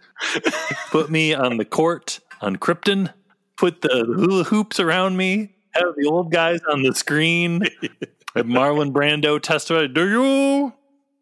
Put 0.91 1.11
me 1.11 1.35
on 1.35 1.57
the 1.57 1.65
court 1.65 2.21
on 2.41 2.57
Krypton. 2.57 3.13
Put 3.61 3.83
the 3.83 4.07
hula 4.07 4.45
hoops 4.45 4.81
around 4.81 5.19
me. 5.19 5.55
Have 5.73 5.95
the 5.95 6.09
old 6.09 6.33
guys 6.33 6.61
on 6.73 6.83
the 6.83 6.95
screen. 6.95 7.61
Have 8.35 8.47
Marlon 8.47 8.91
Brando 8.91 9.39
testify. 9.39 9.87
Do 9.87 10.09
you 10.09 10.73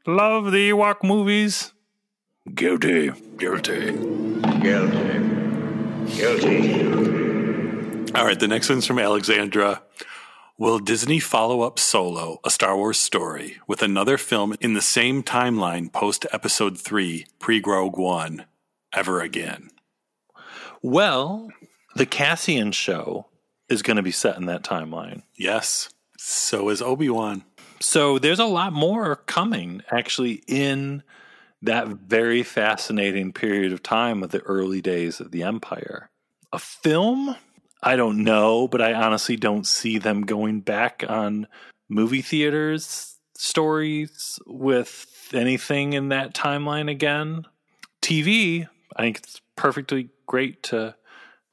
love 0.07 0.53
the 0.53 0.71
Ewok 0.71 1.03
movies? 1.03 1.73
Guilty. 2.55 3.11
Guilty. 3.39 3.91
Guilty. 4.61 5.19
Guilty. 6.17 6.85
All 8.15 8.25
right, 8.25 8.39
the 8.39 8.47
next 8.47 8.69
one's 8.69 8.87
from 8.87 9.01
Alexandra. 9.01 9.83
Will 10.57 10.79
Disney 10.79 11.19
follow 11.19 11.63
up 11.63 11.81
Solo, 11.81 12.39
a 12.45 12.51
Star 12.51 12.77
Wars 12.77 12.99
story, 12.99 13.59
with 13.67 13.83
another 13.83 14.17
film 14.17 14.55
in 14.61 14.75
the 14.75 14.81
same 14.81 15.25
timeline 15.25 15.93
post 15.93 16.25
Episode 16.33 16.79
3, 16.79 17.27
pre 17.41 17.61
Rogue 17.67 17.99
One, 17.99 18.45
ever 18.93 19.21
again? 19.21 19.71
Well, 20.83 21.51
the 21.99 22.07
Cassian 22.07 22.73
show 22.73 23.27
is 23.69 23.83
going 23.83 23.97
to 23.97 24.03
be 24.03 24.11
set 24.11 24.37
in 24.37 24.47
that 24.47 24.63
timeline. 24.63 25.23
Yes. 25.37 25.91
So 26.17 26.69
is 26.69 26.81
Obi 26.81 27.11
Wan. 27.11 27.45
So 27.81 28.19
there's 28.19 28.39
a 28.39 28.45
lot 28.45 28.73
more 28.73 29.17
coming 29.17 29.83
actually 29.91 30.43
in 30.47 31.03
that 31.63 31.89
very 31.89 32.43
fascinating 32.43 33.33
period 33.33 33.73
of 33.73 33.83
time 33.83 34.23
of 34.23 34.31
the 34.31 34.41
early 34.41 34.81
days 34.81 35.21
of 35.21 35.33
the 35.33 35.43
Empire. 35.43 36.09
A 36.53 36.59
film? 36.59 37.37
I 37.83 37.97
don't 37.97 38.25
know, 38.25 38.69
but 38.69 38.81
I 38.81 38.95
honestly 38.95 39.37
don't 39.37 39.67
see 39.67 39.99
them 39.99 40.23
going 40.23 40.61
back 40.61 41.05
on 41.09 41.47
movie 41.89 42.23
theaters 42.23 43.19
stories 43.37 44.39
with 44.47 45.31
anything 45.33 45.93
in 45.93 46.09
that 46.09 46.35
timeline 46.35 46.91
again. 46.91 47.45
TV, 48.03 48.69
I 48.97 49.03
think 49.03 49.19
it's 49.19 49.41
perfectly 49.55 50.11
great 50.27 50.63
to 50.65 50.97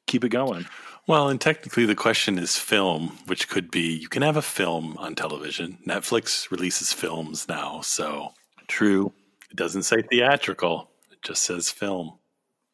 keep 0.08 0.24
it 0.24 0.30
going. 0.30 0.66
Well, 1.08 1.30
and 1.30 1.40
technically, 1.40 1.86
the 1.86 1.96
question 1.96 2.40
is 2.40 2.58
film, 2.58 3.20
which 3.28 3.48
could 3.48 3.70
be 3.70 3.94
you 3.94 4.08
can 4.08 4.24
have 4.24 4.38
a 4.38 4.42
film 4.42 4.98
on 4.98 5.14
television. 5.14 5.78
Netflix 5.88 6.50
releases 6.50 6.94
films 6.94 7.48
now, 7.48 7.82
so 7.82 8.34
True. 8.68 9.14
it 9.52 9.56
doesn't 9.56 9.84
say 9.84 10.02
theatrical, 10.02 10.90
it 11.12 11.22
just 11.22 11.44
says 11.44 11.70
film. 11.70 12.18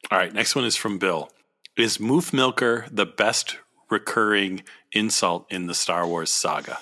All 0.10 0.18
right, 0.18 0.34
next 0.34 0.56
one 0.56 0.66
is 0.66 0.78
from 0.78 0.98
Bill. 0.98 1.30
Is 1.78 1.98
Moof 1.98 2.34
Milker 2.34 2.86
the 2.92 3.06
best 3.06 3.58
recurring 3.90 4.64
insult 4.94 5.46
in 5.52 5.68
the 5.68 5.76
Star 5.76 6.08
Wars 6.08 6.30
saga? 6.30 6.80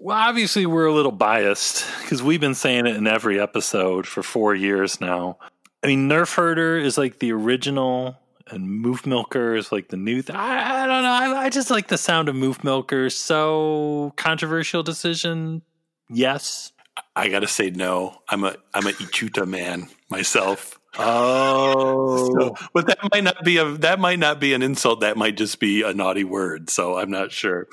Well, 0.00 0.16
obviously, 0.16 0.66
we're 0.66 0.86
a 0.86 0.92
little 0.92 1.12
biased 1.12 1.86
because 2.02 2.22
we've 2.22 2.40
been 2.40 2.54
saying 2.54 2.86
it 2.86 2.96
in 2.96 3.06
every 3.06 3.40
episode 3.40 4.06
for 4.06 4.22
four 4.22 4.54
years 4.54 5.00
now. 5.00 5.38
I 5.82 5.86
mean, 5.86 6.08
Nerf 6.08 6.34
Herder 6.34 6.76
is 6.78 6.98
like 6.98 7.18
the 7.18 7.32
original, 7.32 8.18
and 8.48 8.84
Moof 8.84 9.06
Milker 9.06 9.54
is 9.54 9.72
like 9.72 9.88
the 9.88 9.96
new. 9.96 10.22
Th- 10.22 10.36
I, 10.36 10.84
I 10.84 10.86
don't 10.86 11.02
know. 11.02 11.10
I, 11.36 11.44
I 11.44 11.50
just 11.50 11.70
like 11.70 11.88
the 11.88 11.98
sound 11.98 12.28
of 12.28 12.34
Moof 12.36 12.62
Milker. 12.64 13.10
So 13.10 14.12
controversial 14.16 14.82
decision. 14.82 15.62
Yes. 16.08 16.72
I 17.14 17.28
gotta 17.28 17.48
say 17.48 17.70
no. 17.70 18.16
I'm 18.28 18.44
a 18.44 18.56
I'm 18.72 18.86
a 18.86 18.92
Ichuta 18.92 19.46
man 19.46 19.88
myself. 20.08 20.78
Oh, 20.98 22.32
So, 22.38 22.54
but 22.72 22.86
that 22.86 22.98
might 23.12 23.24
not 23.24 23.44
be 23.44 23.58
a 23.58 23.64
that 23.78 23.98
might 24.00 24.18
not 24.18 24.40
be 24.40 24.54
an 24.54 24.62
insult. 24.62 25.00
That 25.00 25.16
might 25.16 25.36
just 25.36 25.60
be 25.60 25.82
a 25.82 25.92
naughty 25.92 26.24
word. 26.24 26.70
So 26.70 26.96
I'm 26.96 27.10
not 27.10 27.32
sure. 27.32 27.68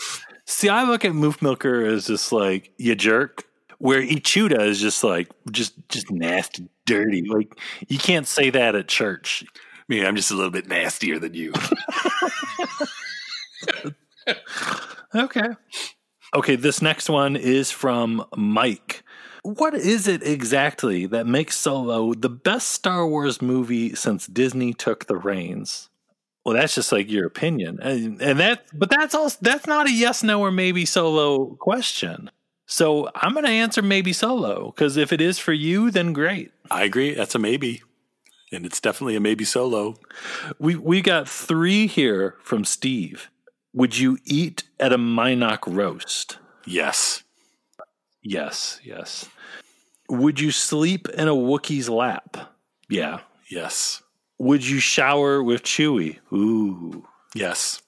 see, 0.45 0.67
I 0.69 0.83
look 0.83 1.05
at 1.05 1.13
Moof 1.13 1.41
Milker 1.41 1.85
as 1.85 2.07
just 2.07 2.31
like 2.31 2.71
you 2.77 2.95
jerk. 2.95 3.43
Where 3.79 4.01
Ichuta 4.01 4.59
is 4.65 4.79
just 4.81 5.03
like 5.03 5.29
just 5.51 5.73
just 5.89 6.09
nasty, 6.11 6.67
dirty. 6.85 7.23
Like 7.27 7.57
you 7.87 7.97
can't 7.97 8.27
say 8.27 8.49
that 8.49 8.75
at 8.75 8.87
church. 8.87 9.43
I 9.83 9.93
mean, 9.93 10.05
I'm 10.05 10.15
just 10.15 10.31
a 10.31 10.35
little 10.35 10.51
bit 10.51 10.67
nastier 10.67 11.19
than 11.19 11.33
you. 11.33 11.53
Okay. 15.15 15.49
Okay, 16.35 16.55
this 16.55 16.81
next 16.81 17.09
one 17.09 17.35
is 17.35 17.69
from 17.69 18.25
Mike. 18.35 19.03
What 19.43 19.75
is 19.75 20.07
it 20.07 20.23
exactly 20.23 21.05
that 21.07 21.27
makes 21.27 21.57
Solo 21.57 22.13
the 22.13 22.29
best 22.29 22.69
Star 22.69 23.07
Wars 23.07 23.41
movie 23.41 23.93
since 23.93 24.25
Disney 24.25 24.73
took 24.73 25.05
the 25.05 25.17
reins? 25.17 25.89
Well, 26.45 26.55
that's 26.55 26.73
just 26.75 26.91
like 26.91 27.09
your 27.09 27.27
opinion, 27.27 27.79
and, 27.81 28.21
and 28.21 28.39
that, 28.39 28.65
but 28.73 28.89
that's 28.89 29.15
also 29.15 29.37
that's 29.41 29.65
not 29.67 29.87
a 29.87 29.91
yes, 29.91 30.23
no, 30.23 30.41
or 30.41 30.51
maybe 30.51 30.85
Solo 30.85 31.55
question. 31.55 32.31
So 32.65 33.09
I'm 33.15 33.33
going 33.33 33.45
to 33.45 33.51
answer 33.51 33.81
maybe 33.81 34.11
Solo 34.13 34.71
because 34.71 34.97
if 34.97 35.13
it 35.13 35.21
is 35.21 35.37
for 35.39 35.53
you, 35.53 35.91
then 35.91 36.11
great. 36.11 36.51
I 36.71 36.83
agree. 36.83 37.13
That's 37.13 37.35
a 37.35 37.39
maybe, 37.39 37.83
and 38.53 38.65
it's 38.65 38.79
definitely 38.79 39.15
a 39.15 39.19
maybe 39.19 39.43
solo. 39.43 39.95
We 40.59 40.75
we 40.75 41.01
got 41.01 41.27
three 41.27 41.87
here 41.87 42.35
from 42.43 42.63
Steve. 42.65 43.29
Would 43.73 43.97
you 43.97 44.17
eat 44.23 44.63
at 44.79 44.93
a 44.93 44.97
Mynock 44.97 45.59
roast? 45.67 46.37
Yes, 46.65 47.23
Yes, 48.21 48.79
yes. 48.83 49.27
Would 50.09 50.39
you 50.39 50.51
sleep 50.51 51.09
in 51.09 51.27
a 51.27 51.33
Wookiee's 51.33 51.89
lap? 51.89 52.37
Yeah. 52.87 53.19
yes, 53.49 54.01
Would 54.37 54.65
you 54.65 54.79
shower 54.79 55.41
with 55.43 55.63
Chewie? 55.63 56.19
Ooh. 56.31 57.05
yes. 57.33 57.81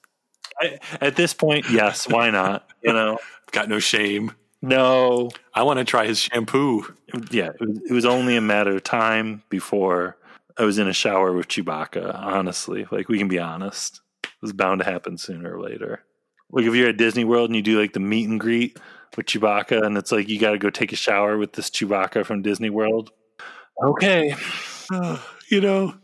I, 0.60 0.78
at 1.00 1.16
this 1.16 1.32
point, 1.34 1.66
yes. 1.70 2.08
Why 2.08 2.30
not? 2.30 2.68
You 2.82 2.92
know, 2.92 3.18
Got 3.52 3.68
no 3.68 3.78
shame. 3.78 4.32
no. 4.62 5.30
I 5.54 5.62
want 5.62 5.78
to 5.78 5.84
try 5.84 6.06
his 6.06 6.18
shampoo. 6.20 6.94
Yeah, 7.30 7.50
it 7.58 7.60
was, 7.60 7.80
it 7.90 7.92
was 7.92 8.04
only 8.04 8.36
a 8.36 8.40
matter 8.42 8.74
of 8.76 8.82
time 8.84 9.42
before 9.48 10.16
I 10.58 10.64
was 10.64 10.78
in 10.78 10.88
a 10.88 10.92
shower 10.92 11.32
with 11.32 11.48
Chewbacca. 11.48 12.14
Honestly, 12.14 12.86
like 12.90 13.08
we 13.08 13.18
can 13.18 13.28
be 13.28 13.38
honest, 13.38 14.00
it 14.24 14.30
was 14.40 14.52
bound 14.52 14.80
to 14.80 14.84
happen 14.84 15.18
sooner 15.18 15.56
or 15.56 15.62
later. 15.62 16.02
Like 16.50 16.64
if 16.64 16.74
you're 16.74 16.88
at 16.88 16.96
Disney 16.96 17.24
World 17.24 17.50
and 17.50 17.56
you 17.56 17.62
do 17.62 17.80
like 17.80 17.92
the 17.92 18.00
meet 18.00 18.28
and 18.28 18.40
greet 18.40 18.78
with 19.16 19.26
Chewbacca, 19.26 19.84
and 19.84 19.96
it's 19.98 20.12
like 20.12 20.28
you 20.28 20.38
got 20.38 20.52
to 20.52 20.58
go 20.58 20.70
take 20.70 20.92
a 20.92 20.96
shower 20.96 21.36
with 21.36 21.52
this 21.52 21.70
Chewbacca 21.70 22.24
from 22.24 22.42
Disney 22.42 22.70
World. 22.70 23.10
Okay, 23.82 24.34
You 25.48 25.60
know, 25.60 25.94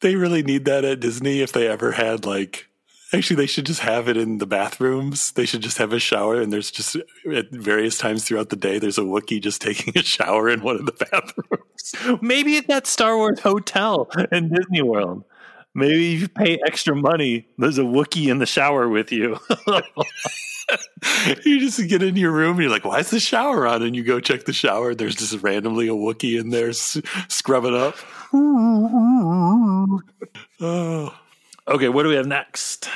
they 0.00 0.16
really 0.16 0.42
need 0.42 0.64
that 0.64 0.84
at 0.84 1.00
Disney 1.00 1.40
if 1.40 1.52
they 1.52 1.68
ever 1.68 1.92
had 1.92 2.24
like. 2.24 2.68
Actually, 3.14 3.36
they 3.36 3.46
should 3.46 3.66
just 3.66 3.80
have 3.80 4.08
it 4.08 4.16
in 4.16 4.38
the 4.38 4.46
bathrooms. 4.46 5.32
They 5.32 5.44
should 5.44 5.60
just 5.60 5.76
have 5.78 5.92
a 5.92 5.98
shower, 5.98 6.40
and 6.40 6.50
there's 6.52 6.70
just 6.70 6.96
at 7.34 7.50
various 7.50 7.98
times 7.98 8.24
throughout 8.24 8.48
the 8.48 8.56
day, 8.56 8.78
there's 8.78 8.96
a 8.98 9.02
Wookiee 9.02 9.42
just 9.42 9.60
taking 9.60 9.92
a 9.98 10.02
shower 10.02 10.48
in 10.48 10.62
one 10.62 10.76
of 10.76 10.86
the 10.86 10.92
bathrooms. 11.10 12.22
maybe 12.22 12.56
at 12.56 12.68
that 12.68 12.86
Star 12.86 13.16
Wars 13.16 13.40
hotel 13.40 14.08
in 14.30 14.48
Disney 14.48 14.80
World. 14.82 15.24
Maybe 15.74 16.14
if 16.16 16.20
you 16.22 16.28
pay 16.28 16.58
extra 16.66 16.94
money, 16.94 17.46
there's 17.58 17.78
a 17.78 17.82
Wookiee 17.82 18.30
in 18.30 18.38
the 18.38 18.46
shower 18.46 18.88
with 18.88 19.10
you. 19.12 19.38
you 21.44 21.60
just 21.60 21.86
get 21.88 22.02
in 22.02 22.16
your 22.16 22.30
room 22.30 22.52
and 22.52 22.60
you're 22.62 22.70
like, 22.70 22.84
why 22.84 22.98
is 22.98 23.10
the 23.10 23.18
shower 23.20 23.66
on? 23.66 23.82
And 23.82 23.96
you 23.96 24.04
go 24.04 24.20
check 24.20 24.44
the 24.44 24.52
shower. 24.52 24.90
and 24.90 24.98
There's 24.98 25.16
just 25.16 25.42
randomly 25.42 25.88
a 25.88 25.92
Wookiee 25.92 26.38
in 26.40 26.50
there 26.50 26.68
s- 26.70 27.00
scrubbing 27.28 27.74
up. 27.74 27.96
oh. 30.60 31.18
Okay, 31.68 31.88
what 31.88 32.02
do 32.02 32.08
we 32.08 32.16
have 32.16 32.26
next? 32.26 32.88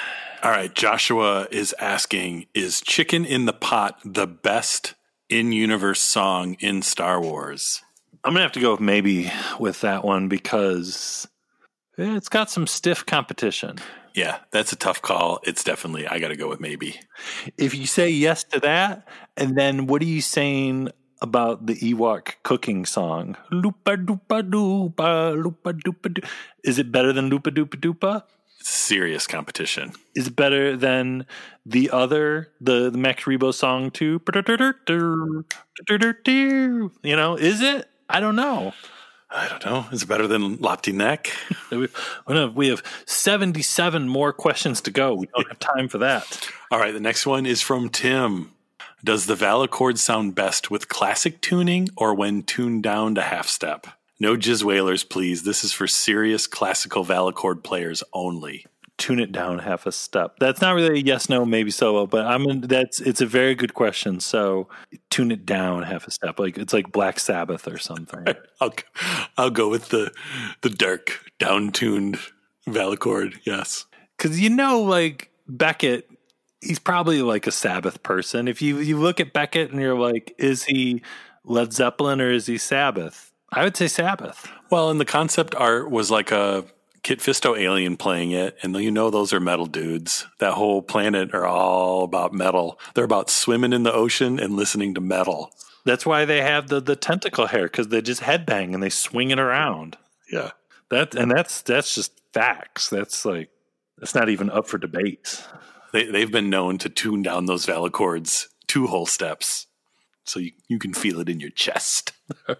All 0.42 0.50
right. 0.50 0.72
Joshua 0.74 1.48
is 1.50 1.74
asking 1.78 2.46
Is 2.54 2.80
Chicken 2.80 3.24
in 3.24 3.46
the 3.46 3.52
Pot 3.52 3.98
the 4.04 4.26
best 4.26 4.94
in 5.28 5.52
universe 5.52 6.00
song 6.00 6.54
in 6.60 6.82
Star 6.82 7.20
Wars? 7.20 7.82
I'm 8.24 8.32
gonna 8.32 8.42
have 8.42 8.52
to 8.52 8.60
go 8.60 8.72
with 8.72 8.80
maybe 8.80 9.30
with 9.58 9.80
that 9.82 10.04
one 10.04 10.28
because 10.28 11.28
it's 11.96 12.28
got 12.28 12.50
some 12.50 12.66
stiff 12.66 13.06
competition. 13.06 13.78
Yeah, 14.14 14.38
that's 14.50 14.72
a 14.72 14.76
tough 14.76 15.02
call. 15.02 15.40
It's 15.44 15.62
definitely, 15.62 16.06
I 16.08 16.18
got 16.18 16.28
to 16.28 16.36
go 16.36 16.48
with 16.48 16.58
maybe. 16.58 16.98
If 17.58 17.74
you 17.74 17.86
say 17.86 18.08
yes 18.08 18.44
to 18.44 18.60
that, 18.60 19.06
and 19.36 19.56
then 19.58 19.86
what 19.86 20.00
are 20.00 20.06
you 20.06 20.22
saying 20.22 20.88
about 21.20 21.66
the 21.66 21.74
Ewok 21.74 22.34
cooking 22.42 22.86
song? 22.86 23.36
Loopa 23.52 24.02
doopa 24.02 24.42
doopa, 24.42 25.36
loopa 25.36 25.72
doopa 25.78 26.14
doo. 26.14 26.22
Is 26.64 26.78
it 26.78 26.90
better 26.90 27.12
than 27.12 27.30
Loopa 27.30 27.54
doopa 27.54 27.76
doopa? 27.76 28.22
Serious 28.68 29.28
competition. 29.28 29.92
Is 30.16 30.28
better 30.28 30.76
than 30.76 31.24
the 31.64 31.88
other, 31.90 32.50
the, 32.60 32.90
the 32.90 32.98
Max 32.98 33.22
Rebo 33.22 33.54
song 33.54 33.92
too? 33.92 34.20
You 37.04 37.14
know, 37.14 37.36
is 37.36 37.62
it? 37.62 37.88
I 38.08 38.18
don't 38.18 38.34
know. 38.34 38.72
I 39.30 39.46
don't 39.46 39.64
know. 39.64 39.86
Is 39.92 40.02
it 40.02 40.08
better 40.08 40.26
than 40.26 40.58
Lapti 40.58 40.92
Nek? 40.92 41.30
We 42.56 42.66
have 42.66 42.82
77 43.06 44.08
more 44.08 44.32
questions 44.32 44.80
to 44.80 44.90
go. 44.90 45.14
We 45.14 45.28
don't 45.28 45.46
have 45.46 45.60
time 45.60 45.88
for 45.88 45.98
that. 45.98 46.48
All 46.72 46.80
right, 46.80 46.92
the 46.92 46.98
next 46.98 47.24
one 47.24 47.46
is 47.46 47.62
from 47.62 47.88
Tim. 47.88 48.50
Does 49.04 49.26
the 49.26 49.36
Valachord 49.36 49.98
sound 49.98 50.34
best 50.34 50.72
with 50.72 50.88
classic 50.88 51.40
tuning 51.40 51.88
or 51.96 52.16
when 52.16 52.42
tuned 52.42 52.82
down 52.82 53.14
to 53.14 53.22
half 53.22 53.46
step? 53.46 53.86
No 54.18 54.34
jizz 54.36 54.62
whalers, 54.62 55.04
please. 55.04 55.42
This 55.42 55.62
is 55.62 55.72
for 55.72 55.86
serious 55.86 56.46
classical 56.46 57.04
Valachord 57.04 57.62
players 57.62 58.02
only. 58.14 58.64
Tune 58.96 59.20
it 59.20 59.30
down 59.30 59.58
half 59.58 59.84
a 59.84 59.92
step. 59.92 60.36
That's 60.40 60.62
not 60.62 60.74
really 60.74 61.00
a 61.00 61.02
yes, 61.02 61.28
no, 61.28 61.44
maybe 61.44 61.70
solo, 61.70 62.06
but 62.06 62.26
I'm 62.26 62.46
in, 62.46 62.62
that's 62.62 62.98
it's 62.98 63.20
a 63.20 63.26
very 63.26 63.54
good 63.54 63.74
question. 63.74 64.20
So 64.20 64.68
tune 65.10 65.30
it 65.30 65.44
down 65.44 65.82
half 65.82 66.06
a 66.06 66.10
step, 66.10 66.38
like 66.38 66.56
it's 66.56 66.72
like 66.72 66.92
Black 66.92 67.20
Sabbath 67.20 67.68
or 67.68 67.76
something. 67.76 68.24
I'll 68.60 68.72
I'll 69.36 69.50
go 69.50 69.68
with 69.68 69.90
the 69.90 70.12
the 70.62 70.70
dark 70.70 71.20
down 71.38 71.72
tuned 71.72 72.18
Valachord. 72.66 73.38
Yes. 73.44 73.84
Because 74.16 74.40
you 74.40 74.48
know, 74.48 74.80
like 74.80 75.30
Beckett, 75.46 76.10
he's 76.62 76.78
probably 76.78 77.20
like 77.20 77.46
a 77.46 77.52
Sabbath 77.52 78.02
person. 78.02 78.48
If 78.48 78.62
you 78.62 78.78
you 78.78 78.98
look 78.98 79.20
at 79.20 79.34
Beckett 79.34 79.72
and 79.72 79.80
you're 79.80 79.98
like, 79.98 80.34
is 80.38 80.64
he 80.64 81.02
Led 81.44 81.74
Zeppelin 81.74 82.22
or 82.22 82.30
is 82.30 82.46
he 82.46 82.56
Sabbath? 82.56 83.30
I 83.52 83.64
would 83.64 83.76
say 83.76 83.88
Sabbath. 83.88 84.48
Well, 84.70 84.90
and 84.90 85.00
the 85.00 85.04
concept 85.04 85.54
art 85.54 85.90
was 85.90 86.10
like 86.10 86.30
a 86.30 86.64
Kit 87.02 87.20
Fisto 87.20 87.56
alien 87.56 87.96
playing 87.96 88.32
it, 88.32 88.56
and 88.62 88.74
you 88.76 88.90
know 88.90 89.10
those 89.10 89.32
are 89.32 89.38
metal 89.38 89.66
dudes. 89.66 90.26
That 90.40 90.54
whole 90.54 90.82
planet 90.82 91.32
are 91.32 91.46
all 91.46 92.02
about 92.02 92.32
metal. 92.32 92.80
They're 92.94 93.04
about 93.04 93.30
swimming 93.30 93.72
in 93.72 93.84
the 93.84 93.92
ocean 93.92 94.40
and 94.40 94.56
listening 94.56 94.94
to 94.94 95.00
metal. 95.00 95.52
That's 95.84 96.04
why 96.04 96.24
they 96.24 96.42
have 96.42 96.66
the 96.66 96.80
the 96.80 96.96
tentacle 96.96 97.46
hair 97.46 97.64
because 97.64 97.88
they 97.88 98.02
just 98.02 98.22
headbang 98.22 98.74
and 98.74 98.82
they 98.82 98.90
swing 98.90 99.30
it 99.30 99.38
around. 99.38 99.96
Yeah. 100.30 100.50
That 100.90 101.14
and 101.14 101.30
that's 101.30 101.62
that's 101.62 101.94
just 101.94 102.12
facts. 102.32 102.88
That's 102.88 103.24
like 103.24 103.50
that's 103.98 104.14
not 104.14 104.28
even 104.28 104.50
up 104.50 104.66
for 104.66 104.78
debate. 104.78 105.44
They 105.92 106.06
they've 106.06 106.30
been 106.30 106.50
known 106.50 106.78
to 106.78 106.88
tune 106.88 107.22
down 107.22 107.46
those 107.46 107.66
Valachords 107.66 108.48
two 108.66 108.88
whole 108.88 109.06
steps. 109.06 109.68
So 110.26 110.40
you, 110.40 110.52
you 110.68 110.78
can 110.78 110.92
feel 110.92 111.20
it 111.20 111.28
in 111.28 111.40
your 111.40 111.50
chest. 111.50 112.12
All 112.48 112.56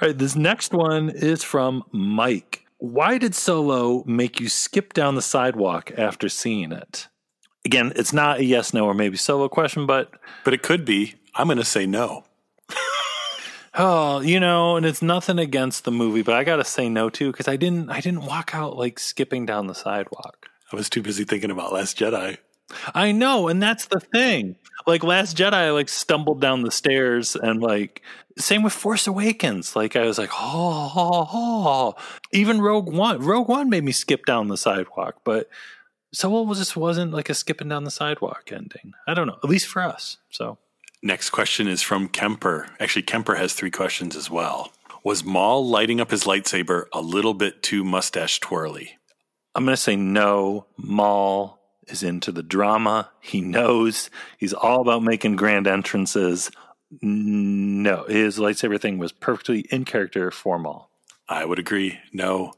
right, 0.00 0.16
this 0.16 0.34
next 0.34 0.72
one 0.72 1.10
is 1.10 1.44
from 1.44 1.84
Mike. 1.92 2.64
Why 2.78 3.18
did 3.18 3.34
Solo 3.34 4.02
make 4.06 4.40
you 4.40 4.48
skip 4.48 4.92
down 4.92 5.14
the 5.14 5.22
sidewalk 5.22 5.92
after 5.96 6.28
seeing 6.28 6.72
it? 6.72 7.08
Again, 7.64 7.92
it's 7.96 8.12
not 8.12 8.40
a 8.40 8.44
yes, 8.44 8.74
no, 8.74 8.86
or 8.86 8.94
maybe 8.94 9.16
Solo 9.16 9.48
question, 9.48 9.86
but 9.86 10.12
But 10.44 10.54
it 10.54 10.62
could 10.62 10.84
be. 10.84 11.14
I'm 11.34 11.46
going 11.46 11.58
to 11.58 11.64
say 11.64 11.86
no. 11.86 12.24
oh, 13.74 14.20
you 14.20 14.40
know, 14.40 14.76
and 14.76 14.86
it's 14.86 15.02
nothing 15.02 15.38
against 15.38 15.84
the 15.84 15.90
movie, 15.90 16.22
but 16.22 16.34
I 16.34 16.44
gotta 16.44 16.64
say 16.64 16.88
no 16.88 17.10
too 17.10 17.32
because 17.32 17.48
I 17.48 17.56
didn't, 17.56 17.90
I 17.90 18.00
didn't 18.00 18.24
walk 18.24 18.54
out 18.54 18.76
like 18.76 18.98
skipping 18.98 19.46
down 19.46 19.66
the 19.66 19.74
sidewalk. 19.74 20.46
I 20.72 20.76
was 20.76 20.88
too 20.88 21.02
busy 21.02 21.24
thinking 21.24 21.50
about 21.50 21.72
Last 21.72 21.98
Jedi. 21.98 22.38
I 22.94 23.12
know, 23.12 23.48
and 23.48 23.62
that's 23.62 23.86
the 23.86 24.00
thing. 24.00 24.56
Like 24.86 25.04
Last 25.04 25.36
Jedi, 25.36 25.52
I 25.52 25.70
like 25.70 25.88
stumbled 25.88 26.40
down 26.40 26.62
the 26.62 26.70
stairs, 26.70 27.36
and 27.36 27.62
like 27.62 28.02
same 28.38 28.62
with 28.62 28.72
Force 28.72 29.06
Awakens. 29.06 29.76
Like 29.76 29.96
I 29.96 30.04
was 30.04 30.18
like, 30.18 30.30
oh, 30.32 30.92
oh, 30.96 31.28
oh. 31.32 31.94
even 32.32 32.60
Rogue 32.60 32.92
One. 32.92 33.20
Rogue 33.20 33.48
One 33.48 33.70
made 33.70 33.84
me 33.84 33.92
skip 33.92 34.24
down 34.26 34.48
the 34.48 34.56
sidewalk, 34.56 35.20
but 35.24 35.48
Solo 36.12 36.52
just 36.54 36.76
wasn't 36.76 37.12
like 37.12 37.28
a 37.28 37.34
skipping 37.34 37.68
down 37.68 37.84
the 37.84 37.90
sidewalk 37.90 38.50
ending. 38.52 38.92
I 39.06 39.14
don't 39.14 39.26
know, 39.26 39.38
at 39.42 39.50
least 39.50 39.66
for 39.68 39.82
us. 39.82 40.18
So 40.30 40.58
Next 41.04 41.30
question 41.30 41.68
is 41.68 41.82
from 41.82 42.08
Kemper. 42.08 42.70
Actually, 42.80 43.02
Kemper 43.02 43.34
has 43.34 43.52
three 43.52 43.70
questions 43.70 44.16
as 44.16 44.30
well. 44.30 44.72
Was 45.04 45.22
Maul 45.22 45.68
lighting 45.68 46.00
up 46.00 46.10
his 46.10 46.24
lightsaber 46.24 46.86
a 46.94 47.02
little 47.02 47.34
bit 47.34 47.62
too 47.62 47.84
mustache 47.84 48.40
twirly? 48.40 48.96
I'm 49.54 49.66
gonna 49.66 49.76
say 49.76 49.96
no. 49.96 50.64
Maul 50.78 51.60
is 51.88 52.02
into 52.02 52.32
the 52.32 52.42
drama. 52.42 53.10
He 53.20 53.40
knows 53.40 54.10
he's 54.38 54.52
all 54.52 54.80
about 54.80 55.02
making 55.02 55.36
grand 55.36 55.66
entrances. 55.66 56.50
No, 57.00 58.04
his 58.04 58.38
lightsaber 58.38 58.80
thing 58.80 58.98
was 58.98 59.12
perfectly 59.12 59.60
in 59.70 59.84
character 59.84 60.30
for 60.30 60.58
Maul. 60.58 60.90
I 61.28 61.44
would 61.44 61.58
agree. 61.58 61.98
No. 62.12 62.52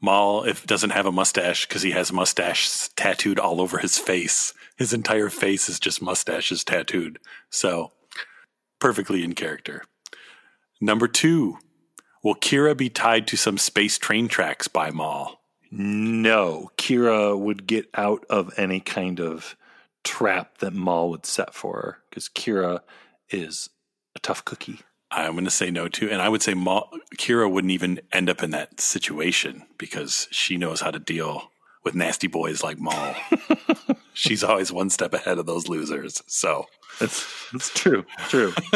Maul 0.00 0.44
if 0.44 0.66
doesn't 0.66 0.90
have 0.90 1.06
a 1.06 1.12
mustache 1.12 1.66
because 1.66 1.82
he 1.82 1.90
has 1.92 2.12
mustache 2.12 2.88
tattooed 2.96 3.38
all 3.38 3.60
over 3.60 3.78
his 3.78 3.98
face. 3.98 4.52
His 4.76 4.92
entire 4.92 5.28
face 5.28 5.68
is 5.68 5.80
just 5.80 6.02
mustaches 6.02 6.62
tattooed. 6.62 7.18
So 7.50 7.92
perfectly 8.78 9.24
in 9.24 9.34
character. 9.34 9.84
Number 10.80 11.08
two, 11.08 11.58
will 12.22 12.36
Qi'ra 12.36 12.76
be 12.76 12.88
tied 12.88 13.26
to 13.28 13.36
some 13.36 13.58
space 13.58 13.98
train 13.98 14.28
tracks 14.28 14.68
by 14.68 14.90
Maul? 14.90 15.37
No, 15.70 16.70
Qi'ra 16.76 17.38
would 17.38 17.66
get 17.66 17.88
out 17.94 18.24
of 18.30 18.52
any 18.58 18.80
kind 18.80 19.20
of 19.20 19.56
trap 20.04 20.58
that 20.58 20.72
Maul 20.72 21.10
would 21.10 21.26
set 21.26 21.54
for 21.54 21.74
her 21.76 21.98
because 22.08 22.28
Qi'ra 22.28 22.80
is 23.30 23.70
a 24.16 24.18
tough 24.18 24.44
cookie. 24.44 24.80
I'm 25.10 25.32
going 25.32 25.44
to 25.44 25.50
say 25.50 25.70
no 25.70 25.88
too, 25.88 26.08
and 26.10 26.20
I 26.20 26.28
would 26.28 26.42
say 26.42 26.54
Maul, 26.54 26.90
Qi'ra 27.16 27.50
wouldn't 27.50 27.70
even 27.70 28.00
end 28.12 28.28
up 28.28 28.42
in 28.42 28.50
that 28.50 28.80
situation 28.80 29.64
because 29.78 30.28
she 30.30 30.56
knows 30.56 30.80
how 30.80 30.90
to 30.90 30.98
deal 30.98 31.50
with 31.84 31.94
nasty 31.94 32.26
boys 32.26 32.62
like 32.62 32.78
Maul. 32.78 33.14
She's 34.12 34.44
always 34.44 34.72
one 34.72 34.90
step 34.90 35.14
ahead 35.14 35.38
of 35.38 35.46
those 35.46 35.68
losers. 35.68 36.22
So 36.26 36.66
That's 37.00 37.50
that's 37.52 37.70
true. 37.70 38.04
True. 38.28 38.52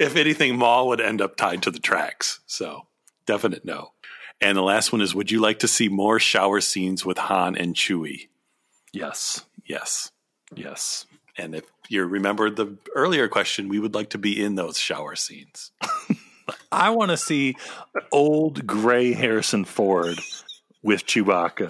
if 0.00 0.16
anything, 0.16 0.56
Maul 0.56 0.88
would 0.88 1.00
end 1.00 1.20
up 1.20 1.36
tied 1.36 1.62
to 1.62 1.70
the 1.70 1.78
tracks. 1.78 2.40
So 2.46 2.86
definite 3.26 3.64
no. 3.64 3.92
And 4.40 4.56
the 4.56 4.62
last 4.62 4.92
one 4.92 5.00
is 5.00 5.14
Would 5.14 5.30
you 5.30 5.40
like 5.40 5.58
to 5.60 5.68
see 5.68 5.88
more 5.88 6.18
shower 6.20 6.60
scenes 6.60 7.04
with 7.04 7.18
Han 7.18 7.56
and 7.56 7.74
Chewie? 7.74 8.28
yes. 8.92 9.44
Yes. 9.66 10.10
Yes. 10.54 11.04
And 11.36 11.54
if 11.54 11.64
you 11.90 12.04
remember 12.04 12.48
the 12.50 12.76
earlier 12.94 13.28
question, 13.28 13.68
we 13.68 13.78
would 13.78 13.94
like 13.94 14.10
to 14.10 14.18
be 14.18 14.42
in 14.42 14.54
those 14.54 14.78
shower 14.78 15.14
scenes. 15.14 15.72
I 16.72 16.90
want 16.90 17.10
to 17.10 17.16
see 17.18 17.54
old 18.10 18.66
gray 18.66 19.12
Harrison 19.12 19.64
Ford 19.66 20.18
with 20.82 21.04
Chewbacca. 21.04 21.68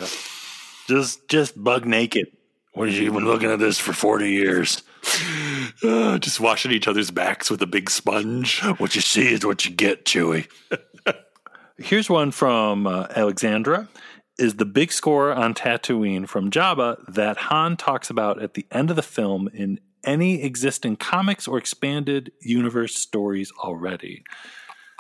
Just 0.87 1.29
just 1.29 1.63
bug 1.63 1.87
naked. 1.87 2.29
What 2.73 2.89
have 2.89 2.97
you 2.97 3.11
been 3.13 3.25
looking 3.25 3.51
at 3.51 3.59
this 3.59 3.79
for 3.81 3.93
40 3.93 4.31
years? 4.31 4.83
Uh, 5.83 6.19
just 6.21 6.39
washing 6.39 6.71
each 6.71 6.87
other's 6.87 7.11
backs 7.11 7.51
with 7.51 7.61
a 7.63 7.67
big 7.67 7.91
sponge. 7.91 8.61
What 8.79 8.95
you 8.95 9.01
see 9.01 9.33
is 9.33 9.45
what 9.45 9.65
you 9.65 9.73
get, 9.73 10.05
Chewie. 10.05 10.47
Here's 11.79 12.11
one 12.11 12.33
from 12.33 12.87
uh, 12.87 13.07
Alexandra. 13.15 13.89
Is 14.37 14.57
the 14.57 14.65
big 14.65 14.93
score 14.93 15.33
on 15.33 15.55
Tatooine 15.55 16.29
from 16.29 16.51
Jabba 16.51 16.97
that 17.13 17.37
Han 17.37 17.77
talks 17.77 18.11
about 18.11 18.43
at 18.43 18.55
the 18.55 18.67
end 18.71 18.91
of 18.91 18.97
the 18.97 19.03
film 19.03 19.49
in 19.53 19.79
any 20.05 20.43
existing 20.43 20.97
comics 20.97 21.47
or 21.47 21.57
expanded 21.59 22.33
universe 22.41 22.97
stories 22.97 23.53
already? 23.63 24.25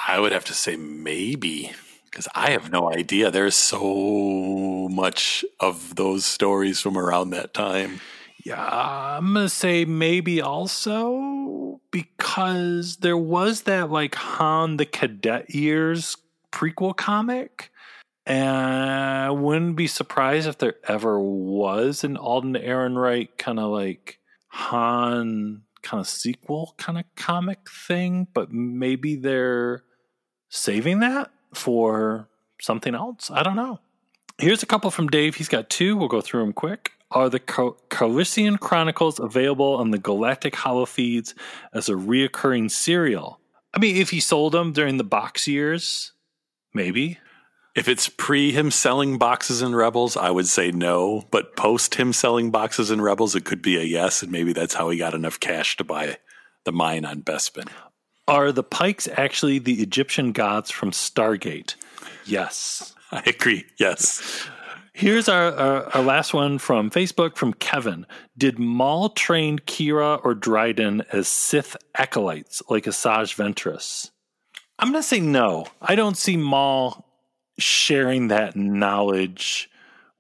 I 0.07 0.21
would 0.21 0.33
have 0.33 0.45
to 0.47 0.55
say 0.55 0.77
maybe 0.77 1.73
because 2.05 2.29
I 2.35 2.51
have 2.51 2.71
no 2.71 2.93
idea. 2.93 3.31
There's 3.31 3.57
so 3.57 4.89
much 4.91 5.45
of 5.59 5.97
those 5.97 6.25
stories 6.25 6.81
from 6.81 6.97
around 6.97 7.31
that 7.31 7.55
time. 7.55 8.01
Yeah, 8.45 8.65
I'm 8.65 9.35
gonna 9.35 9.49
say 9.49 9.85
maybe 9.85 10.41
also 10.41 11.81
because 11.91 12.97
there 12.99 13.17
was 13.17 13.63
that 13.63 13.91
like 13.91 14.15
Han 14.15 14.77
the 14.77 14.87
Cadet 14.87 15.55
Years 15.55 16.17
prequel 16.53 16.97
comic, 16.97 17.71
and 18.27 18.91
I 18.91 19.31
wouldn't 19.31 19.77
be 19.77 19.87
surprised 19.87 20.49
if 20.49 20.59
there 20.59 20.75
ever 20.85 21.19
was 21.19 22.05
an 22.05 22.17
Alden 22.17 22.55
Ehrenreich 22.55 23.39
kind 23.39 23.59
of 23.59 23.71
like 23.71 24.19
Han 24.49 25.63
kind 25.83 26.01
of 26.01 26.09
sequel 26.09 26.75
kind 26.77 26.99
of 26.99 27.05
comic 27.17 27.69
thing, 27.69 28.27
but 28.35 28.53
maybe 28.53 29.17
they're 29.17 29.83
saving 30.49 31.01
that 31.01 31.31
for 31.55 32.29
something 32.61 32.95
else. 32.95 33.31
I 33.31 33.43
don't 33.43 33.57
know. 33.57 33.81
Here's 34.39 34.63
a 34.63 34.67
couple 34.67 34.91
from 34.91 35.09
Dave. 35.09 35.35
He's 35.35 35.49
got 35.49 35.71
two. 35.71 35.97
We'll 35.97 36.09
go 36.09 36.21
through 36.21 36.41
them 36.41 36.53
quick. 36.53 36.93
Are 37.11 37.31
the 37.31 37.41
Cal- 37.41 37.77
Calrissian 37.89 38.61
Chronicles 38.61 39.19
available 39.19 39.77
on 39.77 39.91
the 39.91 39.99
Galactic 39.99 40.55
Holo 40.55 40.85
feeds 40.85 41.35
as 41.73 41.89
a 41.89 41.95
reoccurring 41.95 42.71
serial? 42.71 43.41
I 43.73 43.79
mean, 43.79 43.97
if 43.97 44.11
he 44.11 44.21
sold 44.21 44.53
them 44.53 44.73
during 44.73 44.99
the 44.99 45.05
box 45.05 45.49
years, 45.49 46.13
maybe. 46.75 47.19
If 47.75 47.89
it's 47.89 48.09
pre 48.09 48.51
him 48.51 48.71
selling 48.71 49.19
boxes 49.19 49.63
in 49.63 49.75
Rebels, 49.75 50.17
I 50.17 50.31
would 50.31 50.49
say 50.49 50.71
no. 50.71 51.25
But 51.31 51.55
post 51.57 51.95
him 51.95 52.13
selling 52.13 52.51
boxes 52.51 52.91
in 52.91 53.01
Rebels, 53.01 53.35
it 53.35 53.45
could 53.45 53.63
be 53.63 53.77
a 53.77 53.83
yes. 53.83 54.23
And 54.23 54.33
maybe 54.33 54.53
that's 54.53 54.75
how 54.75 54.91
he 54.91 54.99
got 54.99 55.15
enough 55.15 55.39
cash 55.39 55.77
to 55.77 55.85
buy 55.85 56.19
the 56.65 56.73
mine 56.73 57.05
on 57.05 57.23
Bespin. 57.23 57.69
Are 58.27 58.53
the 58.53 58.63
Pikes 58.63 59.09
actually 59.17 59.59
the 59.59 59.81
Egyptian 59.81 60.33
gods 60.33 60.71
from 60.71 60.91
Stargate? 60.91 61.77
Yes. 62.25 62.95
I 63.13 63.23
agree. 63.27 63.65
Yes. 63.79 64.49
Here's 64.93 65.29
our, 65.29 65.53
our, 65.53 65.85
our 65.95 66.03
last 66.03 66.35
one 66.35 66.59
from 66.59 66.91
Facebook 66.91 67.37
from 67.37 67.55
Kevin. 67.55 68.05
Did 68.37 68.59
Maul 68.59 69.11
train 69.11 69.61
Qi'ra 69.61 70.21
or 70.25 70.35
Dryden 70.35 71.05
as 71.13 71.29
Sith 71.29 71.77
acolytes 71.95 72.61
like 72.69 72.85
Asajj 72.85 73.37
Ventress? 73.37 74.11
I'm 74.79 74.93
going 74.93 75.03
to 75.03 75.09
say 75.09 75.21
no. 75.21 75.67
I 75.83 75.97
don't 75.97 76.17
see 76.17 76.37
Maul 76.37 77.05
sharing 77.59 78.29
that 78.29 78.55
knowledge 78.55 79.71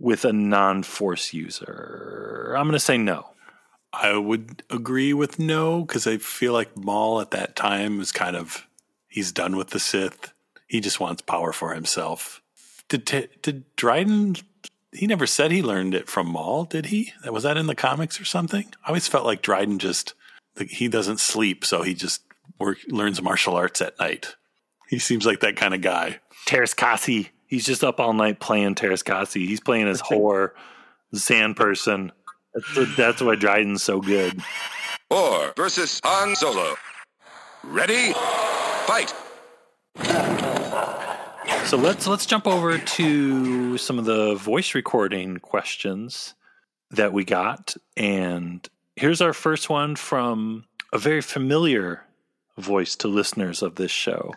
with 0.00 0.24
a 0.24 0.32
non 0.32 0.82
Force 0.82 1.32
user. 1.32 2.54
I'm 2.56 2.64
going 2.64 2.72
to 2.72 2.80
say 2.80 2.98
no. 2.98 3.30
I 3.92 4.16
would 4.16 4.62
agree 4.68 5.14
with 5.14 5.38
no 5.38 5.82
because 5.82 6.06
I 6.06 6.18
feel 6.18 6.52
like 6.52 6.76
Maul 6.76 7.20
at 7.20 7.30
that 7.30 7.56
time 7.56 8.00
is 8.00 8.12
kind 8.12 8.36
of 8.36 8.66
he's 9.08 9.32
done 9.32 9.56
with 9.56 9.70
the 9.70 9.80
Sith. 9.80 10.32
He 10.66 10.80
just 10.80 11.00
wants 11.00 11.22
power 11.22 11.52
for 11.52 11.74
himself. 11.74 12.42
Did 12.88 13.30
did 13.42 13.64
Dryden? 13.76 14.36
He 14.92 15.06
never 15.06 15.26
said 15.26 15.50
he 15.50 15.62
learned 15.62 15.94
it 15.94 16.08
from 16.08 16.28
Maul, 16.28 16.64
did 16.64 16.86
he? 16.86 17.12
Was 17.24 17.44
that 17.44 17.56
in 17.56 17.66
the 17.66 17.74
comics 17.74 18.20
or 18.20 18.24
something? 18.24 18.66
I 18.84 18.88
always 18.88 19.08
felt 19.08 19.26
like 19.26 19.42
Dryden 19.42 19.78
just 19.78 20.14
like, 20.58 20.68
he 20.68 20.88
doesn't 20.88 21.20
sleep, 21.20 21.64
so 21.64 21.82
he 21.82 21.94
just 21.94 22.22
work, 22.58 22.78
learns 22.88 23.22
martial 23.22 23.54
arts 23.54 23.80
at 23.80 23.98
night. 23.98 24.34
He 24.88 24.98
seems 24.98 25.26
like 25.26 25.40
that 25.40 25.56
kind 25.56 25.74
of 25.74 25.80
guy. 25.80 26.18
Teräs 26.46 26.74
Käsi. 26.74 27.28
He's 27.46 27.64
just 27.64 27.84
up 27.84 28.00
all 28.00 28.12
night 28.12 28.40
playing 28.40 28.74
Teräs 28.74 29.04
Käsi. 29.04 29.46
He's 29.46 29.60
playing 29.60 29.86
his 29.86 30.00
Hoar, 30.00 30.54
the 31.12 31.18
sand 31.18 31.56
person. 31.56 32.12
That's, 32.54 32.96
that's 32.96 33.22
why 33.22 33.36
Dryden's 33.36 33.82
so 33.82 34.00
good. 34.00 34.42
Or 35.10 35.52
versus 35.56 36.00
Han 36.04 36.34
Solo. 36.34 36.74
Ready? 37.64 38.12
Fight! 38.86 39.14
So 41.66 41.76
let's 41.76 42.06
let's 42.06 42.24
jump 42.24 42.46
over 42.46 42.78
to 42.78 43.76
some 43.76 43.98
of 43.98 44.06
the 44.06 44.36
voice 44.36 44.74
recording 44.74 45.36
questions 45.36 46.34
that 46.90 47.12
we 47.12 47.24
got, 47.24 47.76
and 47.96 48.66
here's 48.96 49.20
our 49.20 49.34
first 49.34 49.68
one 49.68 49.94
from 49.96 50.64
a 50.92 50.98
very 50.98 51.20
familiar 51.20 52.04
voice 52.56 52.96
to 52.96 53.08
listeners 53.08 53.62
of 53.62 53.74
this 53.74 53.90
show. 53.90 54.32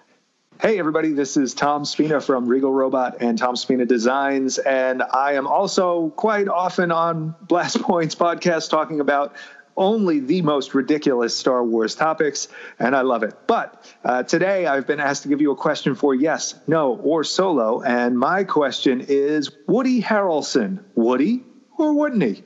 Hey, 0.61 0.77
everybody, 0.77 1.11
this 1.13 1.37
is 1.37 1.55
Tom 1.55 1.85
Spina 1.85 2.21
from 2.21 2.45
Regal 2.45 2.71
Robot 2.71 3.17
and 3.19 3.35
Tom 3.35 3.55
Spina 3.55 3.83
Designs. 3.83 4.59
And 4.59 5.01
I 5.01 5.33
am 5.33 5.47
also 5.47 6.09
quite 6.11 6.47
often 6.47 6.91
on 6.91 7.33
Blast 7.41 7.81
Points 7.81 8.13
podcast 8.13 8.69
talking 8.69 8.99
about 8.99 9.35
only 9.75 10.19
the 10.19 10.43
most 10.43 10.75
ridiculous 10.75 11.35
Star 11.35 11.63
Wars 11.63 11.95
topics, 11.95 12.47
and 12.77 12.95
I 12.95 13.01
love 13.01 13.23
it. 13.23 13.33
But 13.47 13.91
uh, 14.05 14.21
today 14.21 14.67
I've 14.67 14.85
been 14.85 14.99
asked 14.99 15.23
to 15.23 15.29
give 15.29 15.41
you 15.41 15.49
a 15.49 15.55
question 15.55 15.95
for 15.95 16.13
yes, 16.13 16.53
no, 16.67 16.97
or 16.97 17.23
solo, 17.23 17.81
and 17.81 18.19
my 18.19 18.43
question 18.43 19.03
is 19.07 19.49
Woody 19.67 19.99
Harrelson, 19.99 20.83
Woody 20.93 21.43
or 21.79 21.91
wouldn't 21.95 22.21
he? 22.21 22.43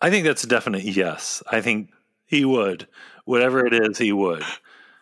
I 0.00 0.10
think 0.10 0.26
that's 0.26 0.42
a 0.42 0.48
definite 0.48 0.82
yes. 0.82 1.40
I 1.52 1.60
think 1.60 1.90
he 2.26 2.44
would. 2.44 2.88
Whatever 3.26 3.64
it 3.64 3.74
is, 3.74 3.96
he 3.96 4.10
would. 4.10 4.42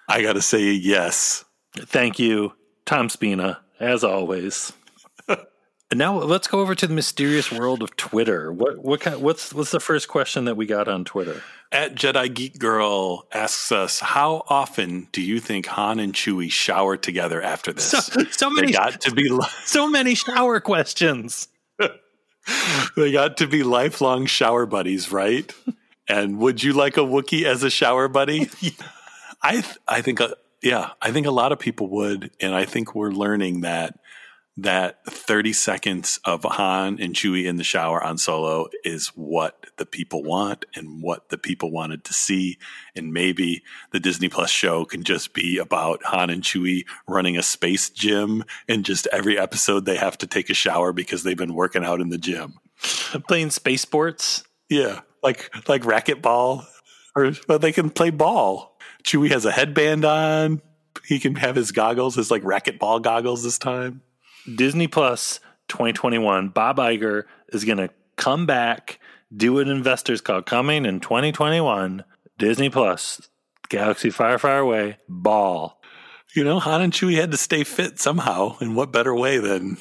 I 0.06 0.20
got 0.20 0.34
to 0.34 0.42
say 0.42 0.72
yes. 0.72 1.46
Thank 1.76 2.18
you, 2.18 2.52
Tom 2.84 3.08
Spina, 3.08 3.60
as 3.80 4.04
always. 4.04 4.72
and 5.28 5.38
now 5.94 6.18
let's 6.18 6.46
go 6.46 6.60
over 6.60 6.74
to 6.74 6.86
the 6.86 6.94
mysterious 6.94 7.50
world 7.50 7.82
of 7.82 7.96
Twitter. 7.96 8.52
What 8.52 8.78
what 8.78 9.00
kind, 9.00 9.20
what's 9.22 9.54
what's 9.54 9.70
the 9.70 9.80
first 9.80 10.08
question 10.08 10.44
that 10.44 10.56
we 10.56 10.66
got 10.66 10.88
on 10.88 11.04
Twitter? 11.04 11.42
At 11.70 11.94
Jedi 11.94 12.32
Geek 12.34 12.58
Girl 12.58 13.26
asks 13.32 13.72
us, 13.72 14.00
"How 14.00 14.44
often 14.48 15.08
do 15.12 15.22
you 15.22 15.40
think 15.40 15.66
Han 15.66 15.98
and 16.00 16.12
Chewie 16.12 16.52
shower 16.52 16.96
together 16.98 17.40
after 17.40 17.72
this?" 17.72 17.90
So, 17.90 18.24
so 18.30 18.50
many 18.50 18.66
they 18.66 18.72
got 18.74 19.00
to 19.02 19.10
be 19.10 19.28
li- 19.30 19.46
so 19.64 19.88
many 19.88 20.14
shower 20.14 20.60
questions. 20.60 21.48
they 22.96 23.12
got 23.12 23.38
to 23.38 23.46
be 23.46 23.62
lifelong 23.62 24.26
shower 24.26 24.66
buddies, 24.66 25.10
right? 25.10 25.50
and 26.08 26.38
would 26.38 26.62
you 26.62 26.74
like 26.74 26.98
a 26.98 27.00
Wookiee 27.00 27.44
as 27.44 27.62
a 27.62 27.70
shower 27.70 28.08
buddy? 28.08 28.50
I 29.42 29.52
th- 29.52 29.78
I 29.88 30.02
think 30.02 30.20
uh, 30.20 30.34
yeah, 30.62 30.90
I 31.00 31.10
think 31.10 31.26
a 31.26 31.30
lot 31.30 31.52
of 31.52 31.58
people 31.58 31.88
would, 31.88 32.30
and 32.40 32.54
I 32.54 32.64
think 32.64 32.94
we're 32.94 33.10
learning 33.10 33.62
that 33.62 33.98
that 34.58 35.04
30 35.06 35.54
seconds 35.54 36.20
of 36.24 36.44
Han 36.44 36.98
and 37.00 37.14
Chewie 37.14 37.46
in 37.46 37.56
the 37.56 37.64
shower 37.64 38.02
on 38.02 38.18
Solo 38.18 38.68
is 38.84 39.08
what 39.08 39.66
the 39.78 39.86
people 39.86 40.22
want 40.22 40.66
and 40.74 41.02
what 41.02 41.30
the 41.30 41.38
people 41.38 41.70
wanted 41.70 42.04
to 42.04 42.12
see. 42.12 42.58
And 42.94 43.14
maybe 43.14 43.62
the 43.92 44.00
Disney 44.00 44.28
Plus 44.28 44.50
show 44.50 44.84
can 44.84 45.04
just 45.04 45.32
be 45.32 45.56
about 45.56 46.04
Han 46.04 46.28
and 46.28 46.42
Chewie 46.42 46.84
running 47.08 47.38
a 47.38 47.42
space 47.42 47.88
gym, 47.88 48.44
and 48.68 48.84
just 48.84 49.08
every 49.10 49.38
episode 49.38 49.84
they 49.84 49.96
have 49.96 50.18
to 50.18 50.26
take 50.26 50.50
a 50.50 50.54
shower 50.54 50.92
because 50.92 51.22
they've 51.22 51.36
been 51.36 51.54
working 51.54 51.84
out 51.84 52.00
in 52.00 52.10
the 52.10 52.18
gym. 52.18 52.54
Playing 53.26 53.50
space 53.50 53.82
sports. 53.82 54.44
Yeah, 54.68 55.00
like 55.22 55.50
like 55.68 55.82
racquetball, 55.82 56.66
or 57.16 57.32
but 57.46 57.62
they 57.62 57.72
can 57.72 57.90
play 57.90 58.10
ball. 58.10 58.71
Chewie 59.02 59.30
has 59.30 59.44
a 59.44 59.52
headband 59.52 60.04
on. 60.04 60.60
He 61.06 61.18
can 61.18 61.34
have 61.36 61.56
his 61.56 61.72
goggles, 61.72 62.16
his 62.16 62.30
like 62.30 62.42
racquetball 62.42 63.02
goggles 63.02 63.42
this 63.42 63.58
time. 63.58 64.02
Disney 64.52 64.88
Plus 64.88 65.40
2021. 65.68 66.48
Bob 66.50 66.76
Iger 66.78 67.24
is 67.48 67.64
going 67.64 67.78
to 67.78 67.90
come 68.16 68.46
back, 68.46 68.98
do 69.34 69.58
an 69.58 69.68
investors 69.68 70.20
call 70.20 70.42
coming 70.42 70.84
in 70.84 71.00
2021. 71.00 72.04
Disney 72.38 72.70
Plus, 72.70 73.28
Galaxy 73.68 74.10
Far 74.10 74.38
Far 74.38 74.58
Away, 74.58 74.98
ball. 75.08 75.80
You 76.34 76.44
know, 76.44 76.58
Han 76.58 76.82
and 76.82 76.92
Chewie 76.92 77.20
had 77.20 77.30
to 77.30 77.36
stay 77.36 77.62
fit 77.62 78.00
somehow, 78.00 78.56
and 78.60 78.74
what 78.74 78.92
better 78.92 79.14
way 79.14 79.38
than 79.38 79.76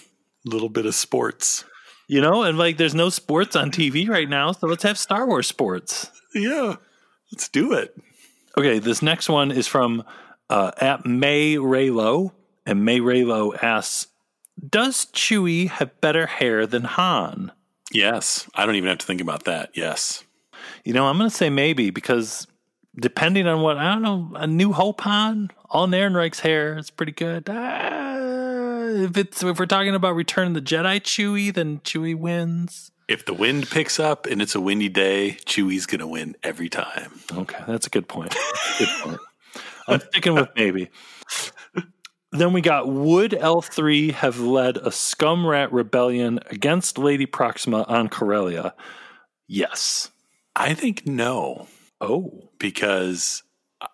a 0.45 0.49
little 0.49 0.69
bit 0.69 0.85
of 0.85 0.95
sports? 0.95 1.63
You 2.07 2.19
know, 2.19 2.43
and 2.43 2.57
like 2.57 2.77
there's 2.77 2.95
no 2.95 3.09
sports 3.09 3.55
on 3.55 3.71
TV 3.71 4.07
right 4.09 4.27
now, 4.27 4.51
so 4.51 4.67
let's 4.67 4.83
have 4.83 4.97
Star 4.97 5.25
Wars 5.25 5.47
sports. 5.47 6.11
Yeah, 6.35 6.75
let's 7.31 7.47
do 7.47 7.73
it. 7.73 7.95
Okay, 8.57 8.79
this 8.79 9.01
next 9.01 9.29
one 9.29 9.51
is 9.51 9.67
from 9.67 10.03
uh, 10.49 10.71
at 10.77 11.05
May 11.05 11.55
Raylo, 11.55 12.31
and 12.65 12.83
May 12.83 12.99
Raylo 12.99 13.61
asks, 13.63 14.07
"Does 14.69 15.05
Chewie 15.07 15.69
have 15.69 15.99
better 16.01 16.25
hair 16.25 16.67
than 16.67 16.83
Han?" 16.83 17.51
Yes, 17.93 18.49
I 18.55 18.65
don't 18.65 18.75
even 18.75 18.89
have 18.89 18.99
to 18.99 19.05
think 19.05 19.21
about 19.21 19.45
that. 19.45 19.71
Yes, 19.73 20.23
You 20.85 20.93
know, 20.93 21.07
I'm 21.07 21.17
going 21.17 21.29
to 21.29 21.35
say 21.35 21.49
maybe 21.49 21.89
because 21.89 22.47
depending 22.95 23.47
on 23.47 23.61
what 23.61 23.77
I 23.77 23.93
don't 23.93 24.01
know, 24.01 24.31
a 24.35 24.47
New 24.47 24.73
Hope 24.73 25.01
Han, 25.01 25.49
Alden 25.69 25.93
Ehrenreich's 25.93 26.41
hair 26.41 26.77
is 26.77 26.89
pretty 26.89 27.11
good. 27.13 27.49
Ah, 27.49 28.87
if 28.87 29.17
it's 29.17 29.43
if 29.43 29.59
we're 29.59 29.65
talking 29.65 29.95
about 29.95 30.15
Return 30.15 30.49
of 30.49 30.53
the 30.53 30.61
Jedi 30.61 30.99
Chewie, 31.01 31.53
then 31.53 31.79
Chewie 31.79 32.15
wins. 32.17 32.91
If 33.11 33.25
the 33.25 33.33
wind 33.33 33.69
picks 33.69 33.99
up 33.99 34.25
and 34.25 34.41
it's 34.41 34.55
a 34.55 34.61
windy 34.61 34.89
day, 34.89 35.37
Chewie's 35.45 35.85
gonna 35.85 36.07
win 36.07 36.35
every 36.43 36.69
time. 36.69 37.11
Okay, 37.31 37.63
that's 37.67 37.87
a 37.87 37.89
good 37.89 38.07
point. 38.07 38.35
Good 38.79 38.89
point. 39.01 39.19
I'm 39.87 39.99
sticking 39.99 40.33
with 40.35 40.49
maybe. 40.55 40.89
Then 42.31 42.53
we 42.53 42.61
got 42.61 42.87
Would 42.87 43.31
L3 43.31 44.13
have 44.13 44.39
led 44.39 44.77
a 44.77 44.91
scum 44.91 45.45
rat 45.45 45.71
rebellion 45.73 46.39
against 46.49 46.97
Lady 46.97 47.25
Proxima 47.25 47.83
on 47.83 48.07
Corellia? 48.07 48.73
Yes. 49.47 50.11
I 50.55 50.73
think 50.73 51.05
no, 51.05 51.67
Oh. 51.99 52.49
because 52.59 53.43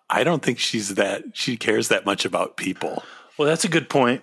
I 0.08 0.22
don't 0.22 0.42
think 0.42 0.60
she's 0.60 0.94
that. 0.94 1.24
She 1.32 1.56
cares 1.56 1.88
that 1.88 2.06
much 2.06 2.24
about 2.24 2.56
people. 2.56 3.02
Well, 3.36 3.48
that's 3.48 3.64
a 3.64 3.68
good 3.68 3.88
point. 3.88 4.22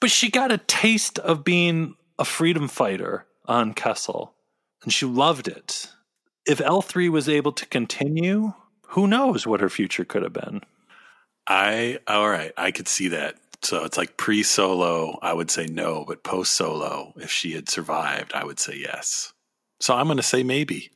But 0.00 0.10
she 0.10 0.28
got 0.30 0.50
a 0.50 0.58
taste 0.58 1.18
of 1.20 1.44
being 1.44 1.94
a 2.18 2.24
freedom 2.24 2.66
fighter 2.66 3.26
on 3.48 3.74
Kessel, 3.74 4.34
and 4.82 4.92
she 4.92 5.06
loved 5.06 5.48
it. 5.48 5.90
If 6.46 6.58
L3 6.58 7.10
was 7.10 7.28
able 7.28 7.52
to 7.52 7.66
continue, 7.66 8.54
who 8.88 9.06
knows 9.06 9.46
what 9.46 9.60
her 9.60 9.68
future 9.68 10.04
could 10.04 10.22
have 10.22 10.32
been. 10.32 10.62
I 11.46 11.98
all 12.06 12.28
right, 12.28 12.52
I 12.56 12.70
could 12.70 12.88
see 12.88 13.08
that. 13.08 13.36
So 13.62 13.84
it's 13.84 13.96
like 13.96 14.16
pre-solo, 14.16 15.18
I 15.22 15.32
would 15.32 15.50
say 15.50 15.66
no, 15.66 16.04
but 16.06 16.22
post-solo, 16.22 17.14
if 17.16 17.30
she 17.30 17.52
had 17.52 17.68
survived, 17.68 18.32
I 18.34 18.44
would 18.44 18.60
say 18.60 18.76
yes. 18.76 19.32
So 19.80 19.94
I'm 19.94 20.06
going 20.06 20.18
to 20.18 20.22
say 20.22 20.42
maybe. 20.42 20.90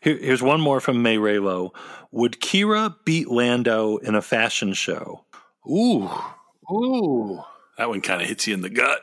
Here, 0.00 0.16
here's 0.16 0.42
one 0.42 0.60
more 0.60 0.80
from 0.80 1.02
May 1.02 1.16
Raylo. 1.16 1.74
Would 2.12 2.40
Qi'ra 2.40 2.94
beat 3.04 3.28
Lando 3.28 3.96
in 3.96 4.14
a 4.14 4.22
fashion 4.22 4.74
show? 4.74 5.24
Ooh, 5.68 6.08
ooh. 6.70 7.42
That 7.78 7.88
one 7.88 8.00
kind 8.00 8.22
of 8.22 8.28
hits 8.28 8.46
you 8.46 8.54
in 8.54 8.60
the 8.60 8.70
gut. 8.70 9.02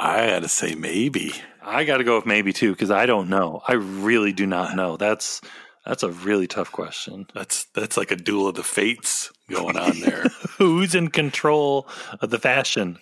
I 0.00 0.28
got 0.28 0.42
to 0.42 0.48
say 0.48 0.74
maybe. 0.74 1.32
I 1.62 1.84
got 1.84 1.98
to 1.98 2.04
go 2.04 2.16
with 2.16 2.26
maybe 2.26 2.54
too 2.54 2.72
because 2.72 2.90
I 2.90 3.04
don't 3.04 3.28
know. 3.28 3.60
I 3.68 3.74
really 3.74 4.32
do 4.32 4.46
not 4.46 4.74
know. 4.74 4.96
That's 4.96 5.42
that's 5.84 6.02
a 6.02 6.10
really 6.10 6.46
tough 6.46 6.72
question. 6.72 7.26
That's 7.34 7.64
that's 7.74 7.98
like 7.98 8.10
a 8.10 8.16
duel 8.16 8.48
of 8.48 8.54
the 8.54 8.62
fates 8.62 9.30
going 9.50 9.76
on 9.76 10.00
there. 10.04 10.24
Who's 10.56 10.94
in 10.94 11.08
control 11.08 11.86
of 12.20 12.30
the 12.30 12.38
fashion? 12.38 12.98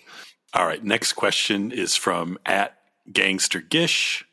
All 0.53 0.65
right, 0.65 0.83
next 0.83 1.13
question 1.13 1.71
is 1.71 1.95
from 1.95 2.37
at 2.45 2.77
Gangster 3.11 3.61
Gish. 3.61 4.25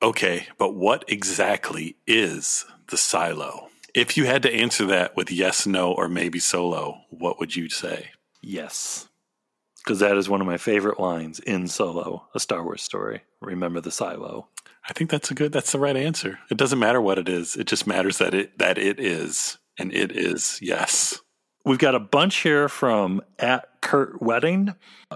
Okay, 0.00 0.46
but 0.56 0.74
what 0.74 1.04
exactly 1.08 1.96
is 2.06 2.64
the 2.88 2.96
silo? 2.96 3.70
If 3.92 4.16
you 4.16 4.26
had 4.26 4.42
to 4.42 4.54
answer 4.54 4.86
that 4.86 5.16
with 5.16 5.32
yes, 5.32 5.66
no, 5.66 5.92
or 5.92 6.08
maybe 6.08 6.38
solo, 6.38 7.00
what 7.10 7.40
would 7.40 7.56
you 7.56 7.70
say? 7.70 8.10
Yes. 8.42 9.08
Because 9.84 9.98
that 10.00 10.16
is 10.16 10.28
one 10.30 10.40
of 10.40 10.46
my 10.46 10.56
favorite 10.56 10.98
lines 10.98 11.40
in 11.40 11.68
Solo, 11.68 12.26
a 12.34 12.40
Star 12.40 12.64
Wars 12.64 12.82
story. 12.82 13.20
Remember 13.42 13.80
the 13.82 13.90
silo. 13.90 14.48
I 14.88 14.92
think 14.94 15.10
that's 15.10 15.30
a 15.30 15.34
good 15.34 15.52
that's 15.52 15.72
the 15.72 15.78
right 15.78 15.96
answer. 15.96 16.38
It 16.50 16.56
doesn't 16.56 16.78
matter 16.78 17.00
what 17.00 17.18
it 17.18 17.28
is. 17.28 17.54
It 17.56 17.66
just 17.66 17.86
matters 17.86 18.18
that 18.18 18.32
it 18.34 18.58
that 18.58 18.78
it 18.78 18.98
is. 18.98 19.58
And 19.78 19.92
it 19.92 20.12
is 20.12 20.58
yes. 20.62 21.20
We've 21.66 21.78
got 21.78 21.94
a 21.94 22.00
bunch 22.00 22.36
here 22.36 22.68
from 22.68 23.22
at 23.38 23.66
Kurt 23.80 24.20
Wedding. 24.22 24.74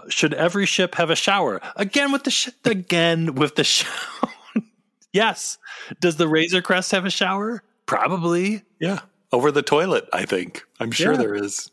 Should 0.08 0.32
every 0.34 0.64
ship 0.66 0.94
have 0.96 1.10
a 1.10 1.16
shower? 1.16 1.60
Again 1.76 2.12
with 2.12 2.24
the 2.24 2.30
sh- 2.30 2.48
again 2.64 3.34
with 3.36 3.54
the 3.56 3.64
shower. 3.64 3.92
yes. 5.12 5.58
Does 6.00 6.16
the 6.16 6.28
Razor 6.28 6.62
Crest 6.62 6.90
have 6.92 7.04
a 7.04 7.10
shower? 7.10 7.62
Probably. 7.86 8.62
Yeah. 8.80 9.00
Over 9.32 9.50
the 9.50 9.62
toilet, 9.62 10.08
I 10.12 10.24
think. 10.24 10.62
I'm 10.80 10.90
sure 10.90 11.12
Yeah. 11.12 11.18
there 11.18 11.34
is. 11.34 11.70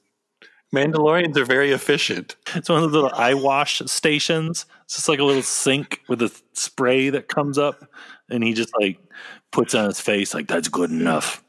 Mandalorians 0.73 1.37
are 1.37 1.45
very 1.45 1.71
efficient. 1.71 2.35
It's 2.55 2.69
one 2.69 2.83
of 2.83 2.91
the 2.91 3.01
little 3.01 3.17
eye 3.17 3.33
wash 3.33 3.81
stations. 3.85 4.65
It's 4.83 4.95
just 4.95 5.09
like 5.09 5.19
a 5.19 5.23
little 5.23 5.43
sink 5.43 6.01
with 6.07 6.21
a 6.21 6.35
spray 6.53 7.09
that 7.09 7.27
comes 7.27 7.57
up, 7.57 7.85
and 8.29 8.43
he 8.43 8.53
just 8.53 8.73
like 8.79 8.99
puts 9.51 9.73
on 9.75 9.85
his 9.85 9.99
face 10.01 10.33
like 10.33 10.47
that's 10.47 10.67
good 10.67 10.91
enough. 10.91 11.43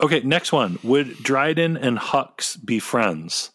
Okay, 0.00 0.20
next 0.20 0.52
one. 0.52 0.78
Would 0.82 1.22
Dryden 1.22 1.76
and 1.76 1.98
Hux 1.98 2.62
be 2.64 2.78
friends? 2.78 3.50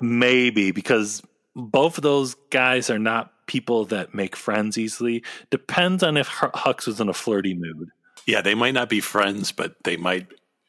Maybe 0.00 0.70
because 0.70 1.22
both 1.54 1.98
of 1.98 2.02
those 2.02 2.34
guys 2.50 2.90
are 2.90 2.98
not 2.98 3.32
people 3.46 3.84
that 3.86 4.14
make 4.14 4.34
friends 4.34 4.78
easily. 4.78 5.22
Depends 5.50 6.02
on 6.02 6.16
if 6.16 6.28
Hux 6.28 6.86
was 6.86 7.00
in 7.00 7.08
a 7.08 7.12
flirty 7.12 7.54
mood. 7.54 7.90
Yeah, 8.26 8.40
they 8.40 8.54
might 8.54 8.74
not 8.74 8.88
be 8.88 9.00
friends, 9.00 9.52
but 9.52 9.74
they 9.84 9.96
might 9.96 10.28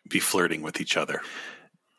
be 0.10 0.20
flirting 0.20 0.62
with 0.64 0.82
each 0.82 0.98
other. 0.98 1.22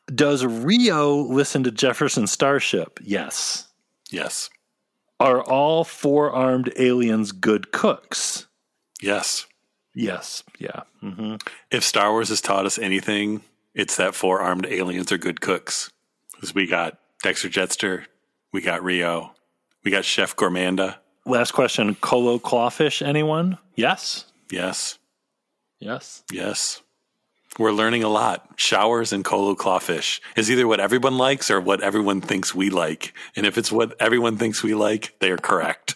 Does 0.07 0.45
Rio 0.45 1.17
listen 1.17 1.63
to 1.65 1.71
Jefferson 1.71 2.27
Starship? 2.27 2.99
Yes. 3.03 3.69
Yes. 4.11 4.51
Are 5.21 5.43
all 5.43 5.85
four 5.85 6.31
armed 6.33 6.73
aliens 6.77 7.33
good 7.33 7.73
cooks? 7.73 8.47
Yes. 9.01 9.47
Yes. 9.95 10.43
Yeah. 10.59 10.83
hmm 11.01 11.37
If 11.71 11.85
Star 11.85 12.11
Wars 12.11 12.29
has 12.31 12.41
taught 12.41 12.67
us 12.67 12.79
anything, 12.79 13.43
it's 13.75 13.97
that 13.97 14.15
four 14.15 14.41
armed 14.41 14.67
aliens 14.67 15.13
are 15.13 15.19
good 15.19 15.41
cooks. 15.41 15.91
Because 16.35 16.55
we 16.55 16.67
got 16.67 16.99
Dexter 17.23 17.49
Jettster, 17.49 18.05
we 18.53 18.61
got 18.61 18.83
Rio, 18.83 19.33
we 19.85 19.91
got 19.91 20.05
Chef 20.05 20.35
Gourmanda. 20.35 20.97
Last 21.25 21.53
question. 21.53 21.95
Colo 21.97 22.39
clawfish, 22.41 23.01
anyone? 23.01 23.59
Yes. 23.77 24.25
Yes. 24.51 24.99
Yes. 25.79 26.25
Yes. 26.33 26.83
We're 27.59 27.73
learning 27.73 28.03
a 28.03 28.09
lot. 28.09 28.49
Showers 28.57 29.13
and 29.13 29.25
colo 29.25 29.55
clawfish 29.55 30.23
is 30.37 30.51
either 30.51 30.67
what 30.67 30.81
everyone 30.81 31.19
likes 31.19 31.51
or 31.51 31.61
what 31.61 31.83
everyone 31.83 32.23
thinks 32.23 32.55
we 32.55 32.71
like. 32.71 33.13
And 33.37 33.45
if 33.45 33.59
it's 33.59 33.71
what 33.71 33.95
everyone 34.01 34.39
thinks 34.39 34.63
we 34.63 34.75
like, 34.75 35.15
they 35.21 35.31
are 35.31 35.37
correct. 35.39 35.95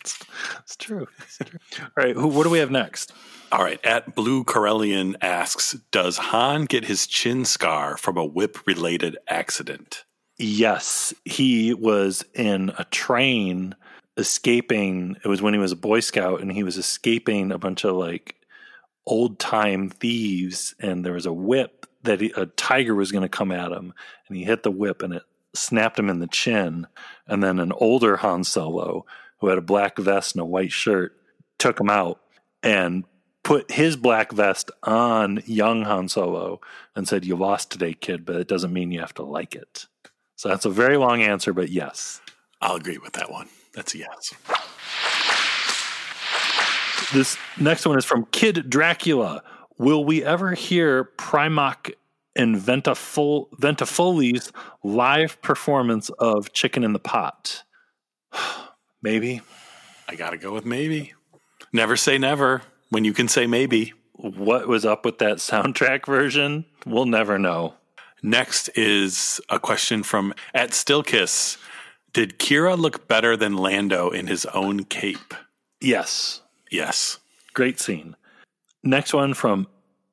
It's 0.60 0.76
true. 0.76 1.08
It's 1.18 1.38
true. 1.38 1.58
All 1.80 2.04
right. 2.04 2.14
Who, 2.14 2.28
what 2.28 2.44
do 2.44 2.50
we 2.50 2.58
have 2.58 2.70
next? 2.70 3.12
All 3.50 3.64
right. 3.64 3.82
At 3.84 4.14
Blue 4.14 4.44
Corellian 4.44 5.14
asks 5.22 5.72
Does 5.92 6.18
Han 6.18 6.66
get 6.66 6.84
his 6.84 7.06
chin 7.06 7.46
scar 7.46 7.96
from 7.96 8.18
a 8.18 8.24
whip 8.24 8.66
related 8.66 9.16
accident? 9.28 10.04
Yes. 10.36 11.14
He 11.24 11.72
was 11.72 12.22
in 12.34 12.70
a 12.76 12.84
train 12.84 13.74
escaping. 14.18 15.16
It 15.24 15.28
was 15.28 15.40
when 15.40 15.54
he 15.54 15.58
was 15.60 15.72
a 15.72 15.76
Boy 15.76 16.00
Scout 16.00 16.42
and 16.42 16.52
he 16.52 16.62
was 16.62 16.76
escaping 16.76 17.50
a 17.50 17.58
bunch 17.58 17.84
of 17.84 17.96
like 17.96 18.36
old 19.06 19.38
time 19.38 19.90
thieves. 19.90 20.74
And 20.80 21.04
there 21.04 21.14
was 21.14 21.26
a 21.26 21.32
whip 21.32 21.86
that 22.02 22.20
he, 22.20 22.32
a 22.36 22.46
tiger 22.46 22.94
was 22.94 23.12
going 23.12 23.22
to 23.22 23.28
come 23.28 23.52
at 23.52 23.72
him. 23.72 23.92
And 24.28 24.36
he 24.36 24.44
hit 24.44 24.62
the 24.62 24.70
whip 24.70 25.02
and 25.02 25.14
it 25.14 25.22
snapped 25.54 25.98
him 25.98 26.10
in 26.10 26.20
the 26.20 26.26
chin. 26.26 26.86
And 27.26 27.42
then 27.42 27.58
an 27.58 27.72
older 27.72 28.16
Han 28.16 28.44
Solo 28.44 29.06
who 29.40 29.48
had 29.48 29.58
a 29.58 29.62
black 29.62 29.98
vest 29.98 30.34
and 30.34 30.42
a 30.42 30.46
white 30.46 30.72
shirt 30.72 31.16
took 31.58 31.80
him 31.80 31.90
out 31.90 32.20
and 32.62 33.04
put 33.42 33.70
his 33.70 33.96
black 33.96 34.32
vest 34.32 34.70
on 34.82 35.42
young 35.46 35.82
Han 35.82 36.08
Solo 36.08 36.60
and 36.94 37.06
said, 37.06 37.24
You 37.24 37.36
lost 37.36 37.70
today, 37.70 37.94
kid, 37.94 38.24
but 38.24 38.36
it 38.36 38.48
doesn't 38.48 38.72
mean 38.72 38.90
you 38.90 39.00
have 39.00 39.14
to 39.14 39.22
like 39.22 39.54
it. 39.54 39.86
So 40.34 40.48
that's 40.48 40.64
a 40.64 40.70
very 40.70 40.96
long 40.96 41.22
answer, 41.22 41.52
but 41.52 41.70
yes. 41.70 42.20
I'll 42.60 42.76
agree 42.76 42.98
with 42.98 43.12
that 43.12 43.30
one. 43.30 43.48
That's 43.74 43.94
a 43.94 43.98
yes. 43.98 44.34
This 47.12 47.36
next 47.58 47.86
one 47.86 47.98
is 47.98 48.04
from 48.04 48.26
Kid 48.26 48.68
Dracula. 48.68 49.42
Will 49.78 50.04
we 50.04 50.24
ever 50.24 50.54
hear 50.54 51.04
Primarch 51.18 51.94
and 52.34 52.56
Ventafol- 52.56 53.50
Ventafoli's 53.60 54.52
live 54.82 55.40
performance 55.42 56.08
of 56.18 56.52
Chicken 56.52 56.84
in 56.84 56.92
the 56.92 56.98
Pot? 56.98 57.62
maybe. 59.02 59.40
I 60.08 60.14
got 60.14 60.30
to 60.30 60.38
go 60.38 60.52
with 60.52 60.64
maybe. 60.64 61.12
Never 61.72 61.96
say 61.96 62.18
never 62.18 62.62
when 62.90 63.04
you 63.04 63.12
can 63.12 63.28
say 63.28 63.46
maybe. 63.46 63.92
What 64.12 64.66
was 64.66 64.84
up 64.86 65.04
with 65.04 65.18
that 65.18 65.38
soundtrack 65.38 66.06
version? 66.06 66.64
We'll 66.86 67.06
never 67.06 67.38
know. 67.38 67.74
Next 68.22 68.70
is 68.74 69.40
a 69.50 69.58
question 69.60 70.02
from 70.02 70.32
at 70.54 70.70
Stillkiss. 70.70 71.58
Did 72.12 72.38
Qi'ra 72.38 72.78
look 72.78 73.06
better 73.08 73.36
than 73.36 73.56
Lando 73.58 74.08
in 74.08 74.26
his 74.26 74.46
own 74.46 74.84
cape? 74.84 75.34
Yes. 75.82 76.40
Yes. 76.76 77.18
Great 77.54 77.80
scene. 77.80 78.16
Next 78.84 79.14
one 79.14 79.32
from 79.32 79.66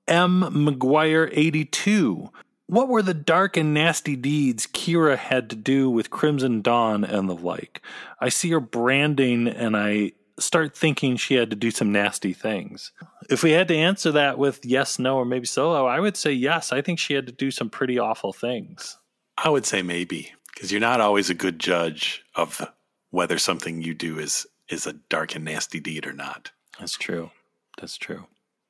M. 0.08 0.42
McGuire82. 0.42 2.30
What 2.68 2.88
were 2.88 3.02
the 3.02 3.14
dark 3.14 3.58
and 3.58 3.74
nasty 3.74 4.16
deeds 4.16 4.66
Qi'ra 4.68 5.18
had 5.18 5.50
to 5.50 5.58
do 5.58 5.90
with 5.90 6.10
Crimson 6.10 6.62
Dawn 6.62 7.04
and 7.04 7.28
the 7.30 7.36
like? 7.36 7.82
I 8.22 8.30
see 8.30 8.50
her 8.52 8.62
branding 8.62 9.50
and 9.50 9.76
I 9.76 10.14
start 10.40 10.76
thinking 10.76 11.18
she 11.18 11.36
had 11.36 11.50
to 11.50 11.58
do 11.58 11.70
some 11.70 11.92
nasty 11.92 12.32
things. 12.32 12.94
If 13.30 13.44
we 13.44 13.52
had 13.52 13.68
to 13.68 13.76
answer 13.76 14.14
that 14.14 14.38
with 14.38 14.64
yes, 14.64 14.98
no, 14.98 15.18
or 15.18 15.26
maybe 15.26 15.46
solo, 15.46 15.86
I 15.86 16.00
would 16.00 16.16
say 16.16 16.32
yes. 16.32 16.72
I 16.72 16.82
think 16.82 16.98
she 16.98 17.14
had 17.14 17.26
to 17.26 17.34
do 17.34 17.52
some 17.52 17.70
pretty 17.70 18.00
awful 18.00 18.32
things. 18.32 18.98
I 19.38 19.50
would 19.50 19.66
say 19.66 19.82
maybe 19.82 20.32
because 20.54 20.72
you're 20.72 20.80
not 20.80 21.02
always 21.02 21.30
a 21.30 21.36
good 21.36 21.60
judge 21.60 22.24
of 22.36 22.66
whether 23.12 23.38
something 23.38 23.82
you 23.82 23.94
do 23.94 24.18
is 24.18 24.48
is 24.70 24.88
a 24.88 24.94
dark 24.94 25.36
and 25.36 25.46
nasty 25.46 25.80
deed 25.80 26.06
or 26.06 26.14
not. 26.14 26.52
That's 26.80 26.98
true. 26.98 27.32
That's 27.80 27.98
true. 27.98 28.26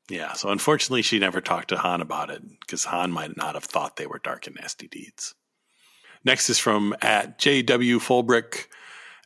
Yeah. 0.10 0.34
So 0.34 0.50
unfortunately, 0.50 1.02
she 1.02 1.20
never 1.20 1.42
talked 1.42 1.70
to 1.70 1.78
Han 1.78 2.02
about 2.02 2.30
it 2.30 2.42
because 2.60 2.86
Han 2.86 3.12
might 3.12 3.38
not 3.38 3.56
have 3.56 3.64
thought 3.64 3.96
they 3.96 4.08
were 4.08 4.20
dark 4.20 4.48
and 4.48 4.56
nasty 4.60 4.88
deeds. 4.88 5.34
Next 6.26 6.50
is 6.50 6.60
from 6.60 6.96
at 7.02 7.40
JW 7.40 7.98
Fulbrick. 7.98 8.68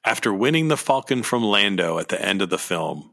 After 0.05 0.33
winning 0.33 0.67
the 0.67 0.77
Falcon 0.77 1.21
from 1.23 1.43
Lando 1.43 1.99
at 1.99 2.09
the 2.09 2.23
end 2.23 2.41
of 2.41 2.49
the 2.49 2.57
film, 2.57 3.11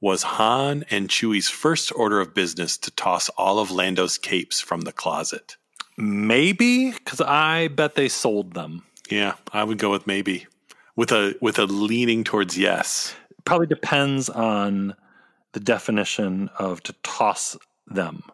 was 0.00 0.22
Han 0.22 0.84
and 0.90 1.08
Chewie's 1.08 1.48
first 1.48 1.90
order 1.96 2.20
of 2.20 2.34
business 2.34 2.76
to 2.78 2.90
toss 2.90 3.28
all 3.30 3.58
of 3.58 3.70
Lando's 3.70 4.18
capes 4.18 4.60
from 4.60 4.82
the 4.82 4.92
closet? 4.92 5.56
Maybe 5.96 6.92
because 6.92 7.20
I 7.20 7.68
bet 7.68 7.94
they 7.94 8.08
sold 8.08 8.52
them. 8.52 8.84
Yeah, 9.10 9.34
I 9.52 9.64
would 9.64 9.78
go 9.78 9.90
with 9.90 10.06
maybe, 10.06 10.46
with 10.96 11.12
a 11.12 11.36
with 11.40 11.58
a 11.58 11.66
leaning 11.66 12.24
towards 12.24 12.58
yes. 12.58 13.14
Probably 13.44 13.66
depends 13.66 14.28
on 14.28 14.94
the 15.52 15.60
definition 15.60 16.50
of 16.58 16.82
to 16.82 16.94
toss 17.02 17.56
them. 17.86 18.24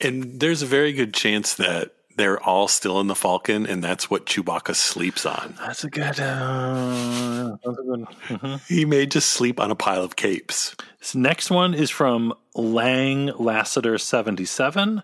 And 0.00 0.40
there's 0.40 0.62
a 0.62 0.66
very 0.66 0.92
good 0.92 1.14
chance 1.14 1.54
that 1.54 1.94
they're 2.16 2.42
all 2.42 2.68
still 2.68 3.00
in 3.00 3.06
the 3.06 3.14
Falcon, 3.14 3.66
and 3.66 3.82
that's 3.82 4.10
what 4.10 4.26
Chewbacca 4.26 4.74
sleeps 4.74 5.24
on. 5.24 5.54
That's 5.58 5.84
a 5.84 5.90
good. 5.90 6.20
Uh, 6.20 7.56
that's 7.64 7.78
a 7.78 7.82
good. 7.82 8.06
Mm-hmm. 8.28 8.74
He 8.74 8.84
may 8.84 9.06
just 9.06 9.30
sleep 9.30 9.58
on 9.58 9.70
a 9.70 9.74
pile 9.74 10.02
of 10.02 10.16
capes. 10.16 10.76
This 10.98 11.14
next 11.14 11.50
one 11.50 11.74
is 11.74 11.90
from 11.90 12.34
Lang 12.54 13.26
Lassiter 13.38 13.98
seventy 13.98 14.44
seven. 14.44 15.02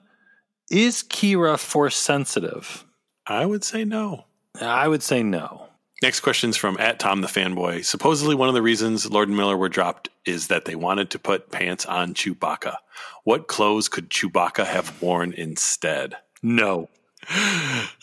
Is 0.71 1.03
Qi'ra 1.03 1.59
force 1.59 1.97
sensitive? 1.97 2.85
I 3.27 3.47
would 3.47 3.65
say 3.65 3.85
no. 3.85 4.27
I 4.61 4.87
would 4.89 5.03
say 5.03 5.23
no. 5.23 5.68
Next 6.01 6.21
question 6.21 6.51
is 6.51 6.57
from 6.57 6.77
at 6.79 7.01
Tom 7.01 7.23
the 7.23 7.27
fanboy. 7.27 7.85
Supposedly, 7.85 8.37
one 8.37 8.49
of 8.49 8.55
the 8.55 8.63
reasons 8.63 9.11
Lord 9.11 9.29
and 9.29 9.37
Miller 9.37 9.57
were 9.57 9.69
dropped 9.69 10.11
is 10.25 10.47
that 10.47 10.65
they 10.65 10.77
wanted 10.77 11.11
to 11.11 11.19
put 11.19 11.51
pants 11.51 11.85
on 11.87 12.15
Chewbacca. 12.15 12.77
What 13.25 13.49
clothes 13.49 13.89
could 13.89 14.09
Chewbacca 14.09 14.65
have 14.65 15.03
worn 15.03 15.33
instead? 15.33 16.15
No. 16.43 16.89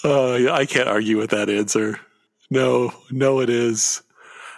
Uh, 0.03 0.51
I 0.51 0.65
can't 0.65 0.89
argue 0.89 1.17
with 1.17 1.29
that 1.29 1.49
answer. 1.49 1.99
No, 2.49 2.93
no, 3.09 3.39
it 3.39 3.49
is. 3.49 4.03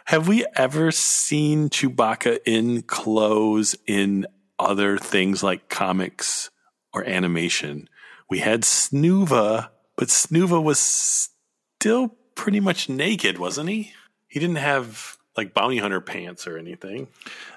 Have 0.05 0.27
we 0.27 0.45
ever 0.55 0.91
seen 0.91 1.69
Chewbacca 1.69 2.39
in 2.45 2.81
clothes 2.81 3.75
in 3.85 4.25
other 4.57 4.97
things 4.97 5.43
like 5.43 5.69
comics 5.69 6.49
or 6.91 7.05
animation? 7.05 7.87
We 8.29 8.39
had 8.39 8.63
Snoova, 8.63 9.69
but 9.95 10.07
Snoova 10.07 10.61
was 10.61 10.79
still 10.79 12.16
pretty 12.37 12.61
much 12.61 12.87
naked, 12.87 13.37
wasn't 13.37 13.69
he? 13.69 13.91
He 14.29 14.39
didn't 14.39 14.57
have 14.57 15.17
like 15.35 15.53
bounty 15.53 15.79
hunter 15.79 15.99
pants 15.99 16.47
or 16.47 16.57
anything. 16.57 17.07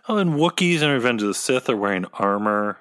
Oh, 0.08 0.16
and 0.16 0.32
Wookiees 0.32 0.82
in 0.82 0.90
Revenge 0.90 1.22
of 1.22 1.28
the 1.28 1.34
Sith 1.34 1.68
are 1.68 1.76
wearing 1.76 2.06
armor. 2.14 2.78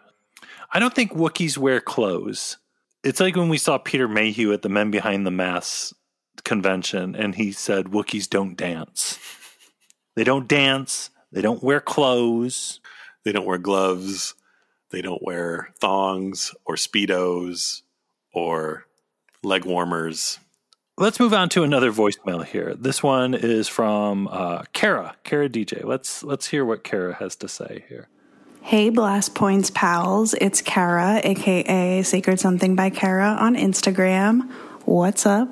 I 0.71 0.79
don't 0.79 0.95
think 0.95 1.11
Wookiees 1.11 1.57
wear 1.57 1.79
clothes. 1.79 2.57
It's 3.03 3.19
like 3.19 3.35
when 3.35 3.49
we 3.49 3.57
saw 3.57 3.77
Peter 3.77 4.07
Mayhew 4.07 4.51
at 4.53 4.61
the 4.61 4.69
Men 4.69 4.89
Behind 4.89 5.25
the 5.25 5.31
Masks 5.31 5.93
convention 6.43 7.15
and 7.15 7.35
he 7.35 7.51
said 7.51 7.87
Wookiees 7.87 8.29
don't 8.29 8.55
dance. 8.55 9.19
They 10.15 10.23
don't 10.23 10.47
dance. 10.47 11.09
They 11.31 11.41
don't 11.41 11.63
wear 11.63 11.79
clothes. 11.79 12.79
They 13.23 13.31
don't 13.31 13.45
wear 13.45 13.57
gloves. 13.57 14.35
They 14.89 15.01
don't 15.01 15.21
wear 15.21 15.69
thongs 15.79 16.53
or 16.65 16.75
Speedos 16.75 17.83
or 18.33 18.85
leg 19.43 19.65
warmers. 19.65 20.39
Let's 20.99 21.17
move 21.17 21.33
on 21.33 21.47
to 21.51 21.63
another 21.63 21.93
voicemail 21.93 22.43
here. 22.43 22.75
This 22.75 23.01
one 23.01 23.33
is 23.33 23.69
from 23.69 24.27
uh, 24.27 24.63
Kara, 24.73 25.15
Kara 25.23 25.47
DJ. 25.47 25.85
Let's 25.85 26.23
let's 26.23 26.47
hear 26.47 26.65
what 26.65 26.83
Kara 26.83 27.13
has 27.15 27.37
to 27.37 27.47
say 27.47 27.85
here. 27.87 28.09
Hey, 28.63 28.89
Blast 28.89 29.33
Points 29.33 29.71
pals. 29.71 30.33
It's 30.41 30.61
Kara, 30.61 31.21
aka 31.23 32.03
Sacred 32.03 32.41
Something 32.41 32.75
by 32.75 32.89
Kara 32.89 33.29
on 33.39 33.55
Instagram. 33.55 34.51
What's 34.83 35.25
up? 35.25 35.47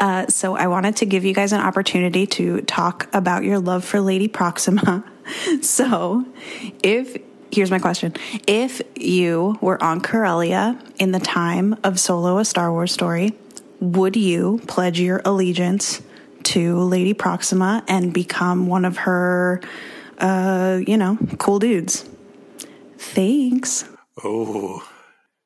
Uh, 0.00 0.26
so, 0.26 0.56
I 0.56 0.66
wanted 0.66 0.96
to 0.96 1.06
give 1.06 1.24
you 1.24 1.34
guys 1.34 1.52
an 1.52 1.60
opportunity 1.60 2.26
to 2.26 2.62
talk 2.62 3.08
about 3.12 3.44
your 3.44 3.60
love 3.60 3.84
for 3.84 4.00
Lady 4.00 4.26
Proxima. 4.26 5.04
so, 5.62 6.24
if 6.82 7.16
here's 7.52 7.70
my 7.70 7.78
question 7.78 8.14
if 8.48 8.82
you 8.96 9.56
were 9.60 9.80
on 9.80 10.00
Corellia 10.00 10.76
in 10.98 11.12
the 11.12 11.20
time 11.20 11.76
of 11.84 12.00
Solo, 12.00 12.38
a 12.38 12.44
Star 12.44 12.72
Wars 12.72 12.90
story, 12.90 13.36
would 13.80 14.16
you 14.16 14.60
pledge 14.66 15.00
your 15.00 15.22
allegiance 15.24 16.02
to 16.44 16.78
Lady 16.78 17.14
Proxima 17.14 17.82
and 17.88 18.12
become 18.12 18.66
one 18.66 18.84
of 18.84 18.98
her, 18.98 19.60
uh, 20.18 20.80
you 20.86 20.96
know, 20.96 21.18
cool 21.38 21.58
dudes? 21.58 22.08
Thanks. 22.98 23.88
Oh, 24.22 24.86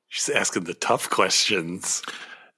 she's 0.08 0.28
asking 0.28 0.64
the 0.64 0.74
tough 0.74 1.08
questions. 1.08 2.02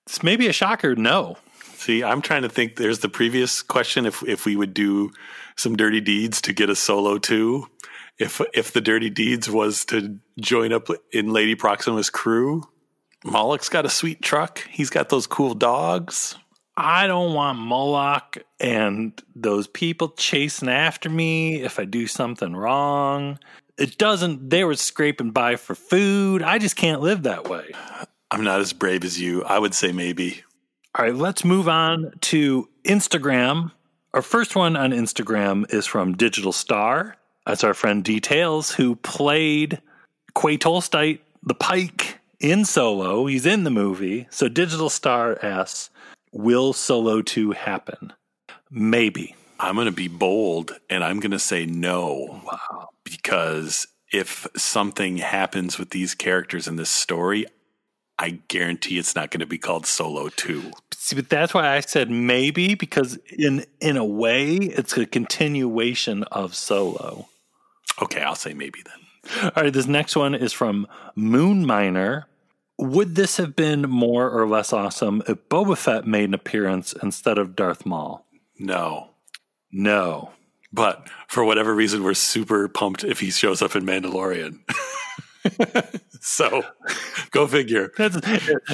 It's 0.06 0.22
maybe 0.22 0.46
a 0.48 0.52
shocker. 0.52 0.94
No. 0.96 1.36
See, 1.74 2.02
I'm 2.02 2.22
trying 2.22 2.42
to 2.42 2.48
think. 2.48 2.76
There's 2.76 3.00
the 3.00 3.08
previous 3.08 3.62
question: 3.62 4.06
if 4.06 4.22
if 4.22 4.46
we 4.46 4.56
would 4.56 4.72
do 4.72 5.10
some 5.56 5.76
dirty 5.76 6.00
deeds 6.00 6.40
to 6.42 6.52
get 6.52 6.70
a 6.70 6.76
solo 6.76 7.18
too, 7.18 7.68
if 8.18 8.40
if 8.54 8.72
the 8.72 8.80
dirty 8.80 9.10
deeds 9.10 9.50
was 9.50 9.84
to 9.86 10.18
join 10.40 10.72
up 10.72 10.88
in 11.12 11.32
Lady 11.32 11.54
Proxima's 11.54 12.08
crew, 12.08 12.62
Moloch's 13.24 13.68
got 13.68 13.86
a 13.86 13.90
sweet 13.90 14.22
truck. 14.22 14.60
He's 14.70 14.90
got 14.90 15.08
those 15.08 15.26
cool 15.26 15.54
dogs. 15.54 16.36
I 16.76 17.06
don't 17.06 17.32
want 17.32 17.58
Moloch 17.58 18.36
and 18.60 19.20
those 19.34 19.66
people 19.66 20.10
chasing 20.10 20.68
after 20.68 21.08
me 21.08 21.62
if 21.62 21.78
I 21.78 21.84
do 21.86 22.06
something 22.06 22.54
wrong. 22.54 23.38
It 23.78 23.96
doesn't, 23.98 24.50
they 24.50 24.64
were 24.64 24.74
scraping 24.74 25.30
by 25.30 25.56
for 25.56 25.74
food. 25.74 26.42
I 26.42 26.58
just 26.58 26.76
can't 26.76 27.00
live 27.00 27.22
that 27.22 27.48
way. 27.48 27.72
I'm 28.30 28.44
not 28.44 28.60
as 28.60 28.72
brave 28.72 29.04
as 29.04 29.20
you. 29.20 29.42
I 29.44 29.58
would 29.58 29.74
say 29.74 29.92
maybe. 29.92 30.42
All 30.94 31.04
right, 31.04 31.14
let's 31.14 31.44
move 31.44 31.68
on 31.68 32.12
to 32.22 32.68
Instagram. 32.84 33.70
Our 34.14 34.22
first 34.22 34.56
one 34.56 34.76
on 34.76 34.92
Instagram 34.92 35.72
is 35.72 35.86
from 35.86 36.16
Digital 36.16 36.52
Star. 36.52 37.16
That's 37.46 37.64
our 37.64 37.74
friend 37.74 38.02
Details, 38.02 38.70
who 38.70 38.96
played 38.96 39.80
Quay 40.34 40.58
Tolsite, 40.58 41.20
the 41.42 41.54
Pyke, 41.54 42.15
in 42.40 42.64
Solo. 42.64 43.26
He's 43.26 43.46
in 43.46 43.64
the 43.64 43.70
movie. 43.70 44.26
So 44.30 44.48
Digital 44.48 44.90
Star 44.90 45.38
asks, 45.42 45.90
Will 46.32 46.72
Solo 46.72 47.22
2 47.22 47.52
happen? 47.52 48.12
Maybe. 48.70 49.34
I'm 49.58 49.74
going 49.74 49.86
to 49.86 49.92
be 49.92 50.08
bold 50.08 50.72
and 50.90 51.02
I'm 51.02 51.20
going 51.20 51.30
to 51.30 51.38
say 51.38 51.66
no. 51.66 52.42
Wow. 52.44 52.90
Because 53.04 53.86
if 54.12 54.46
something 54.56 55.18
happens 55.18 55.78
with 55.78 55.90
these 55.90 56.14
characters 56.14 56.68
in 56.68 56.76
this 56.76 56.90
story, 56.90 57.46
I 58.18 58.40
guarantee 58.48 58.98
it's 58.98 59.14
not 59.14 59.30
going 59.30 59.40
to 59.40 59.46
be 59.46 59.58
called 59.58 59.86
Solo 59.86 60.28
2. 60.28 60.72
See, 60.94 61.16
but 61.16 61.28
that's 61.28 61.54
why 61.54 61.76
I 61.76 61.80
said 61.80 62.10
maybe 62.10 62.74
because 62.74 63.18
in 63.30 63.64
in 63.80 63.96
a 63.96 64.04
way 64.04 64.56
it's 64.56 64.96
a 64.96 65.06
continuation 65.06 66.24
of 66.24 66.54
Solo. 66.54 67.28
Okay, 68.00 68.22
I'll 68.22 68.34
say 68.34 68.54
maybe 68.54 68.82
then. 68.84 69.05
All 69.42 69.62
right, 69.62 69.72
this 69.72 69.86
next 69.86 70.16
one 70.16 70.34
is 70.34 70.52
from 70.52 70.86
Moon 71.14 71.66
Miner. 71.66 72.26
Would 72.78 73.14
this 73.14 73.38
have 73.38 73.56
been 73.56 73.82
more 73.82 74.28
or 74.30 74.46
less 74.46 74.72
awesome 74.72 75.22
if 75.26 75.48
Boba 75.48 75.76
Fett 75.78 76.06
made 76.06 76.24
an 76.24 76.34
appearance 76.34 76.92
instead 77.02 77.38
of 77.38 77.56
Darth 77.56 77.86
Maul? 77.86 78.26
No. 78.58 79.10
No. 79.72 80.32
But 80.72 81.08
for 81.28 81.44
whatever 81.44 81.74
reason, 81.74 82.02
we're 82.02 82.14
super 82.14 82.68
pumped 82.68 83.02
if 83.04 83.20
he 83.20 83.30
shows 83.30 83.62
up 83.62 83.76
in 83.76 83.86
Mandalorian. 83.86 84.58
so 86.20 86.64
go 87.30 87.46
figure. 87.46 87.92
That's 87.96 88.20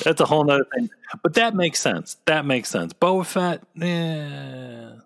that's 0.02 0.20
a 0.20 0.24
whole 0.24 0.44
nother 0.44 0.66
thing. 0.74 0.90
But 1.22 1.34
that 1.34 1.54
makes 1.54 1.78
sense. 1.78 2.16
That 2.24 2.44
makes 2.44 2.68
sense. 2.70 2.92
Boba 2.92 3.24
Fett, 3.24 3.62
eh. 3.80 4.96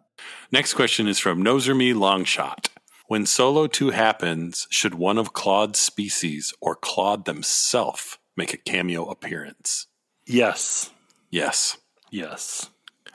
Next 0.52 0.74
question 0.74 1.08
is 1.08 1.18
from 1.18 1.42
Noser 1.44 1.76
Me 1.76 1.92
Longshot. 1.92 2.68
When 3.08 3.24
Solo 3.24 3.68
2 3.68 3.90
happens, 3.90 4.66
should 4.68 4.94
one 4.94 5.16
of 5.16 5.32
Claude's 5.32 5.78
species 5.78 6.52
or 6.60 6.74
Claude 6.74 7.24
themselves 7.24 8.18
make 8.36 8.52
a 8.52 8.56
cameo 8.56 9.04
appearance? 9.04 9.86
Yes. 10.26 10.90
Yes. 11.30 11.78
Yes. 12.10 12.68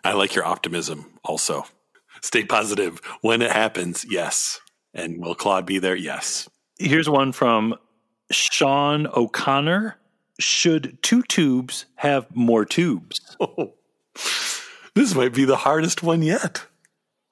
I 0.04 0.14
like 0.14 0.34
your 0.34 0.46
optimism 0.46 1.20
also. 1.26 1.66
Stay 2.22 2.46
positive. 2.46 3.02
When 3.20 3.42
it 3.42 3.52
happens, 3.52 4.06
yes. 4.10 4.62
And 4.94 5.22
will 5.22 5.36
Claude 5.36 5.66
be 5.66 5.78
there? 5.78 5.96
Yes. 5.96 6.50
Here's 6.80 7.10
one 7.10 7.34
from 7.34 7.76
Sean 8.32 9.08
O'Connor. 9.08 9.98
Should 10.40 11.00
two 11.02 11.22
tubes 11.24 11.86
have 11.96 12.34
more 12.34 12.64
tubes? 12.64 13.20
Oh, 13.42 13.74
this 14.96 15.14
might 15.16 15.34
be 15.34 15.44
the 15.44 15.58
hardest 15.58 16.02
one 16.02 16.24
yet. 16.24 16.66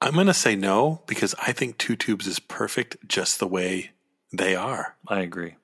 I'm 0.00 0.14
going 0.14 0.26
to 0.26 0.34
say 0.34 0.56
no 0.56 1.02
because 1.06 1.34
I 1.42 1.52
think 1.52 1.76
two 1.76 1.96
tubes 1.96 2.26
is 2.26 2.38
perfect 2.38 2.96
just 3.06 3.38
the 3.38 3.46
way 3.46 3.90
they 4.32 4.54
are. 4.54 4.96
I 5.06 5.20
agree. 5.20 5.56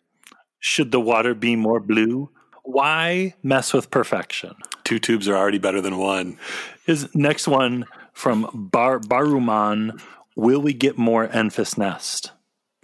Should 0.60 0.92
the 0.92 1.00
water 1.00 1.34
be 1.34 1.56
more 1.56 1.80
blue? 1.80 2.30
Why 2.62 3.34
mess 3.42 3.72
with 3.72 3.90
perfection? 3.90 4.56
Two 4.84 4.98
tubes 4.98 5.28
are 5.28 5.36
already 5.36 5.58
better 5.58 5.80
than 5.80 5.98
one. 5.98 6.38
His 6.84 7.14
next 7.14 7.48
one 7.48 7.86
from 8.12 8.50
Bar- 8.52 9.00
Baruman 9.00 10.00
Will 10.36 10.60
we 10.60 10.74
get 10.74 10.98
more 10.98 11.26
Enfys 11.28 11.78
Nest? 11.78 12.32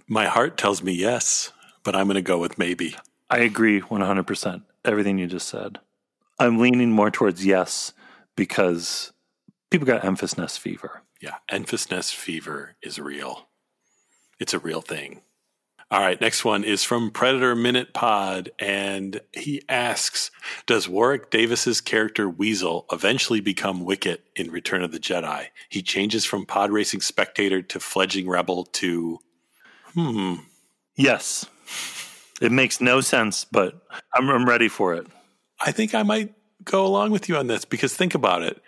My 0.08 0.24
heart 0.24 0.56
tells 0.56 0.82
me 0.82 0.92
yes, 0.92 1.52
but 1.84 1.94
I'm 1.94 2.06
going 2.06 2.14
to 2.14 2.22
go 2.22 2.38
with 2.38 2.56
maybe. 2.56 2.96
I 3.28 3.40
agree 3.40 3.82
100%. 3.82 4.62
Everything 4.86 5.18
you 5.18 5.26
just 5.26 5.48
said. 5.48 5.78
I'm 6.38 6.58
leaning 6.58 6.90
more 6.90 7.10
towards 7.10 7.44
yes 7.44 7.92
because 8.36 9.12
people 9.68 9.86
got 9.86 10.00
Enfys 10.00 10.38
Nest 10.38 10.60
fever. 10.60 11.02
Yeah, 11.22 11.36
Enfys 11.48 11.88
Nest 11.88 12.16
fever 12.16 12.74
is 12.82 12.98
real. 12.98 13.46
It's 14.40 14.52
a 14.52 14.58
real 14.58 14.80
thing. 14.80 15.20
All 15.88 16.00
right, 16.00 16.20
next 16.20 16.44
one 16.44 16.64
is 16.64 16.82
from 16.82 17.12
Predator 17.12 17.54
Minute 17.54 17.94
Pod, 17.94 18.50
and 18.58 19.20
he 19.30 19.62
asks 19.68 20.32
Does 20.66 20.88
Warwick 20.88 21.30
Davis's 21.30 21.80
character 21.80 22.28
Weazel 22.28 22.86
eventually 22.90 23.40
become 23.40 23.84
Wicket 23.84 24.24
in 24.34 24.50
Return 24.50 24.82
of 24.82 24.90
the 24.90 24.98
Jedi? 24.98 25.46
He 25.68 25.80
changes 25.80 26.24
from 26.24 26.44
pod 26.44 26.72
racing 26.72 27.02
spectator 27.02 27.62
to 27.62 27.78
fledgling 27.78 28.28
rebel 28.28 28.64
to. 28.64 29.20
Hmm. 29.94 30.34
Yes. 30.96 31.46
It 32.40 32.50
makes 32.50 32.80
no 32.80 33.00
sense, 33.00 33.44
but 33.44 33.80
I'm, 34.12 34.28
I'm 34.28 34.48
ready 34.48 34.68
for 34.68 34.94
it. 34.94 35.06
I 35.60 35.70
think 35.70 35.94
I 35.94 36.02
might 36.02 36.34
go 36.64 36.84
along 36.84 37.12
with 37.12 37.28
you 37.28 37.36
on 37.36 37.46
this 37.46 37.64
because 37.64 37.94
think 37.94 38.16
about 38.16 38.42
it. 38.42 38.60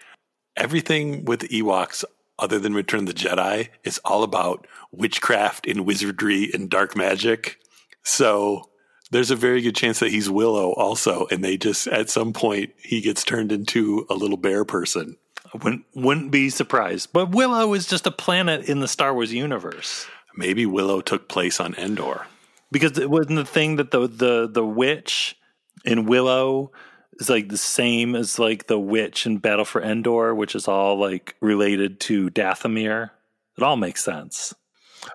Everything 0.56 1.24
with 1.24 1.40
Ewoks 1.48 2.04
other 2.38 2.58
than 2.58 2.74
Return 2.74 3.00
of 3.00 3.06
the 3.06 3.12
Jedi, 3.14 3.68
it's 3.84 3.98
all 4.04 4.22
about 4.22 4.66
witchcraft 4.90 5.66
and 5.66 5.86
wizardry 5.86 6.50
and 6.52 6.68
dark 6.68 6.96
magic. 6.96 7.58
So 8.02 8.70
there's 9.10 9.30
a 9.30 9.36
very 9.36 9.60
good 9.60 9.76
chance 9.76 10.00
that 10.00 10.10
he's 10.10 10.28
Willow 10.28 10.72
also, 10.72 11.26
and 11.30 11.44
they 11.44 11.56
just 11.56 11.86
at 11.88 12.10
some 12.10 12.32
point 12.32 12.72
he 12.78 13.00
gets 13.00 13.24
turned 13.24 13.52
into 13.52 14.06
a 14.10 14.14
little 14.14 14.36
bear 14.36 14.64
person. 14.64 15.16
I 15.46 15.58
wouldn't, 15.58 15.84
wouldn't 15.94 16.30
be 16.30 16.50
surprised. 16.50 17.12
But 17.12 17.30
Willow 17.30 17.74
is 17.74 17.86
just 17.86 18.06
a 18.06 18.10
planet 18.10 18.68
in 18.68 18.80
the 18.80 18.88
Star 18.88 19.14
Wars 19.14 19.32
universe. 19.32 20.06
Maybe 20.36 20.66
Willow 20.66 21.00
took 21.00 21.28
place 21.28 21.60
on 21.60 21.74
Endor. 21.74 22.26
Because 22.72 22.98
it 22.98 23.08
wasn't 23.08 23.36
the 23.36 23.44
thing 23.44 23.76
that 23.76 23.92
the 23.92 24.08
the 24.08 24.48
the 24.50 24.64
witch 24.66 25.36
in 25.84 26.06
Willow 26.06 26.72
is 27.20 27.30
like 27.30 27.48
the 27.48 27.58
same 27.58 28.14
as 28.14 28.38
like 28.38 28.66
the 28.66 28.78
witch 28.78 29.26
in 29.26 29.38
Battle 29.38 29.64
for 29.64 29.82
Endor, 29.82 30.34
which 30.34 30.54
is 30.54 30.68
all 30.68 30.98
like 30.98 31.34
related 31.40 32.00
to 32.00 32.30
Dathomir. 32.30 33.10
It 33.56 33.62
all 33.62 33.76
makes 33.76 34.02
sense. 34.02 34.54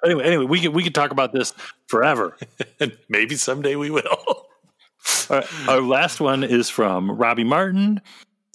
Anyway, 0.03 0.23
anyway, 0.23 0.45
we 0.45 0.61
could 0.61 0.73
we 0.73 0.83
could 0.83 0.95
talk 0.95 1.11
about 1.11 1.33
this 1.33 1.53
forever. 1.87 2.37
and 2.79 2.97
maybe 3.09 3.35
someday 3.35 3.75
we 3.75 3.89
will. 3.89 4.03
all 4.29 4.45
right, 5.29 5.69
our 5.69 5.81
last 5.81 6.19
one 6.19 6.43
is 6.43 6.69
from 6.69 7.11
Robbie 7.11 7.43
Martin. 7.43 8.01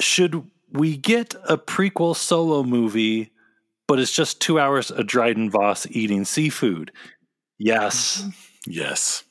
Should 0.00 0.48
we 0.72 0.96
get 0.96 1.34
a 1.48 1.56
prequel 1.56 2.16
solo 2.16 2.62
movie, 2.62 3.30
but 3.86 3.98
it's 3.98 4.14
just 4.14 4.40
two 4.40 4.58
hours 4.58 4.90
of 4.90 5.06
Dryden 5.06 5.50
Voss 5.50 5.86
eating 5.90 6.24
seafood? 6.24 6.92
Yes. 7.58 8.24
Yes. 8.66 9.24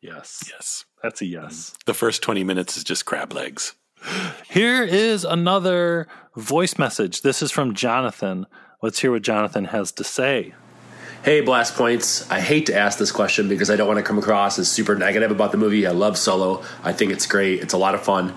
Yes. 0.00 0.44
Yes. 0.50 0.84
That's 1.02 1.20
a 1.20 1.26
yes. 1.26 1.70
Mm. 1.70 1.84
The 1.84 1.94
first 1.94 2.22
20 2.22 2.44
minutes 2.44 2.76
is 2.76 2.84
just 2.84 3.04
crab 3.04 3.32
legs. 3.32 3.74
Here 4.48 4.82
is 4.82 5.24
another 5.24 6.06
voice 6.36 6.78
message. 6.78 7.22
This 7.22 7.42
is 7.42 7.50
from 7.50 7.74
Jonathan. 7.74 8.46
Let's 8.82 9.00
hear 9.00 9.12
what 9.12 9.22
Jonathan 9.22 9.66
has 9.66 9.92
to 9.92 10.04
say. 10.04 10.54
Hey, 11.24 11.40
Blast 11.40 11.76
Points. 11.76 12.28
I 12.32 12.40
hate 12.40 12.66
to 12.66 12.76
ask 12.76 12.98
this 12.98 13.12
question 13.12 13.48
because 13.48 13.70
I 13.70 13.76
don't 13.76 13.86
want 13.86 13.98
to 13.98 14.02
come 14.02 14.18
across 14.18 14.58
as 14.58 14.68
super 14.68 14.96
negative 14.96 15.30
about 15.30 15.52
the 15.52 15.58
movie. 15.58 15.86
I 15.86 15.92
love 15.92 16.18
Solo. 16.18 16.64
I 16.82 16.92
think 16.92 17.12
it's 17.12 17.26
great. 17.26 17.60
It's 17.62 17.74
a 17.74 17.78
lot 17.78 17.94
of 17.94 18.02
fun. 18.02 18.34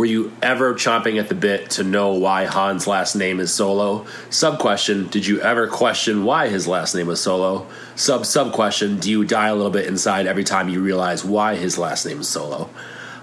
Were 0.00 0.06
you 0.06 0.32
ever 0.40 0.72
chomping 0.72 1.20
at 1.20 1.28
the 1.28 1.34
bit 1.34 1.68
to 1.72 1.84
know 1.84 2.14
why 2.14 2.46
Han's 2.46 2.86
last 2.86 3.14
name 3.14 3.38
is 3.38 3.52
Solo? 3.52 4.06
Sub 4.30 4.58
question 4.58 5.08
Did 5.08 5.26
you 5.26 5.42
ever 5.42 5.68
question 5.68 6.24
why 6.24 6.48
his 6.48 6.66
last 6.66 6.94
name 6.94 7.08
was 7.08 7.22
Solo? 7.22 7.66
Sub 7.96 8.24
sub 8.24 8.54
question 8.54 8.98
Do 8.98 9.10
you 9.10 9.26
die 9.26 9.48
a 9.48 9.54
little 9.54 9.70
bit 9.70 9.86
inside 9.86 10.26
every 10.26 10.42
time 10.42 10.70
you 10.70 10.80
realize 10.82 11.22
why 11.22 11.54
his 11.54 11.76
last 11.76 12.06
name 12.06 12.20
is 12.20 12.28
Solo? 12.30 12.70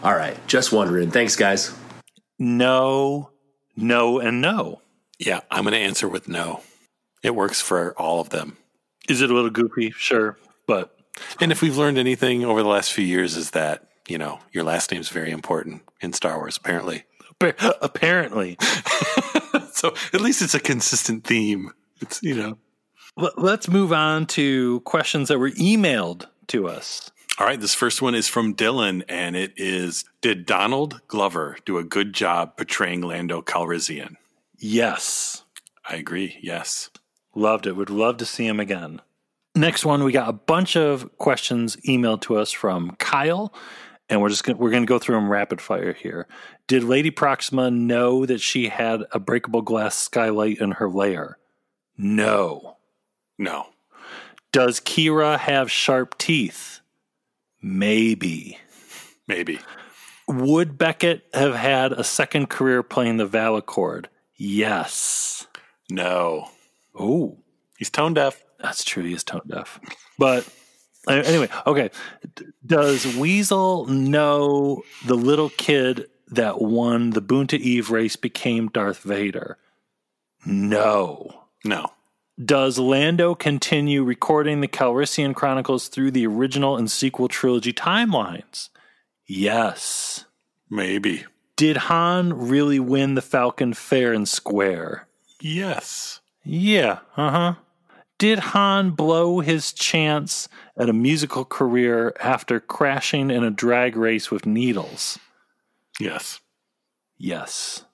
All 0.03 0.13
right, 0.13 0.37
just 0.45 0.71
wondering. 0.71 1.09
Thanks, 1.09 1.35
guys. 1.35 1.75
No, 2.37 3.31
no, 3.75 4.19
and 4.19 4.39
no. 4.39 4.81
Yeah, 5.17 5.39
I'm 5.49 5.63
going 5.63 5.73
to 5.73 5.79
answer 5.79 6.07
with 6.07 6.27
no. 6.27 6.61
It 7.23 7.33
works 7.33 7.59
for 7.59 7.99
all 7.99 8.19
of 8.19 8.29
them. 8.29 8.55
Is 9.09 9.23
it 9.23 9.31
a 9.31 9.33
little 9.33 9.49
goofy? 9.49 9.89
Sure, 9.97 10.37
but 10.67 10.95
and 11.41 11.51
if 11.51 11.63
we've 11.63 11.75
learned 11.75 11.97
anything 11.97 12.45
over 12.45 12.61
the 12.61 12.69
last 12.69 12.93
few 12.93 13.03
years 13.03 13.35
is 13.35 13.49
that 13.49 13.87
you 14.07 14.17
know 14.17 14.39
your 14.51 14.63
last 14.63 14.91
name 14.91 15.01
is 15.01 15.09
very 15.09 15.31
important 15.31 15.83
in 16.01 16.13
Star 16.13 16.37
Wars. 16.37 16.57
Apparently, 16.57 17.05
apparently. 17.41 18.57
so 19.73 19.93
at 20.13 20.21
least 20.21 20.41
it's 20.41 20.55
a 20.55 20.59
consistent 20.59 21.23
theme. 21.23 21.71
It's 22.01 22.21
you 22.21 22.35
know. 22.35 22.57
Let's 23.35 23.67
move 23.67 23.91
on 23.91 24.27
to 24.27 24.81
questions 24.81 25.29
that 25.29 25.39
were 25.39 25.49
emailed 25.51 26.27
to 26.47 26.67
us. 26.67 27.09
All 27.39 27.45
right, 27.45 27.59
this 27.59 27.73
first 27.73 28.01
one 28.01 28.15
is 28.15 28.27
from 28.27 28.55
Dylan, 28.55 29.03
and 29.07 29.35
it 29.35 29.53
is 29.57 30.05
Did 30.21 30.45
Donald 30.45 31.01
Glover 31.07 31.57
do 31.65 31.77
a 31.77 31.83
good 31.83 32.13
job 32.13 32.57
portraying 32.57 33.01
Lando 33.01 33.41
Calrissian? 33.41 34.15
Yes. 34.57 35.43
I 35.87 35.95
agree. 35.97 36.37
Yes. 36.41 36.89
Loved 37.35 37.67
it. 37.67 37.75
Would 37.75 37.91
love 37.91 38.17
to 38.17 38.25
see 38.25 38.47
him 38.47 38.59
again. 38.59 39.01
Next 39.55 39.85
one, 39.85 40.03
we 40.03 40.11
got 40.11 40.29
a 40.29 40.33
bunch 40.33 40.75
of 40.75 41.15
questions 41.17 41.75
emailed 41.77 42.21
to 42.21 42.37
us 42.37 42.51
from 42.51 42.95
Kyle, 42.97 43.53
and 44.09 44.21
we're 44.21 44.29
just 44.29 44.43
gonna, 44.43 44.57
we're 44.57 44.71
going 44.71 44.83
to 44.83 44.87
go 44.87 44.99
through 44.99 45.15
them 45.15 45.31
rapid 45.31 45.61
fire 45.61 45.93
here. 45.93 46.27
Did 46.67 46.83
Lady 46.83 47.11
Proxima 47.11 47.71
know 47.71 48.25
that 48.25 48.41
she 48.41 48.69
had 48.69 49.03
a 49.11 49.19
breakable 49.19 49.61
glass 49.61 49.95
skylight 49.95 50.59
in 50.59 50.71
her 50.71 50.89
lair? 50.89 51.37
No. 51.97 52.77
No. 53.37 53.67
Does 54.51 54.79
Qi'ra 54.79 55.37
have 55.37 55.71
sharp 55.71 56.17
teeth? 56.17 56.79
Maybe. 57.61 58.57
Maybe. 59.27 59.59
Would 60.27 60.77
Beckett 60.77 61.23
have 61.33 61.55
had 61.55 61.91
a 61.91 62.03
second 62.03 62.49
career 62.49 62.83
playing 62.83 63.17
the 63.17 63.27
Valachord? 63.27 64.05
Yes. 64.35 65.47
No. 65.89 66.49
Oh, 66.97 67.37
he's 67.77 67.89
tone 67.89 68.13
deaf. 68.13 68.43
That's 68.59 68.83
true. 68.83 69.03
He 69.03 69.13
is 69.13 69.23
tone 69.23 69.41
deaf. 69.47 69.79
But 70.17 70.47
anyway, 71.07 71.49
okay. 71.65 71.89
Does 72.65 73.05
Weazel 73.05 73.87
know 73.87 74.83
the 75.05 75.15
little 75.15 75.49
kid 75.49 76.07
that 76.29 76.61
won 76.61 77.11
the 77.11 77.21
Boonta 77.21 77.57
Eve 77.57 77.91
race 77.91 78.15
became 78.15 78.67
Darth 78.69 78.99
Vader? 78.99 79.57
No. 80.45 81.43
No. 81.63 81.91
Does 82.43 82.77
Lando 82.77 83.33
continue 83.33 84.03
recording 84.03 84.61
the 84.61 84.67
Calrissian 84.67 85.33
Chronicles 85.33 85.87
through 85.87 86.11
the 86.11 86.27
original 86.27 86.77
and 86.77 86.89
sequel 86.89 87.27
trilogy 87.27 87.73
timelines? 87.73 88.69
Yes. 89.25 90.25
Maybe. 90.69 91.25
Did 91.55 91.77
Han 91.77 92.33
really 92.33 92.79
win 92.79 93.15
the 93.15 93.21
Falcon 93.21 93.73
fair 93.73 94.13
and 94.13 94.29
square? 94.29 95.07
Yes. 95.41 96.21
Yeah, 96.43 96.99
uh 97.17 97.31
huh. 97.31 97.53
Did 98.17 98.39
Han 98.39 98.91
blow 98.91 99.41
his 99.41 99.71
chance 99.71 100.49
at 100.75 100.89
a 100.89 100.93
musical 100.93 101.45
career 101.45 102.15
after 102.19 102.59
crashing 102.59 103.29
in 103.29 103.43
a 103.43 103.51
drag 103.51 103.95
race 103.95 104.31
with 104.31 104.45
needles? 104.45 105.19
Yes. 105.99 106.39
Yes. 107.17 107.85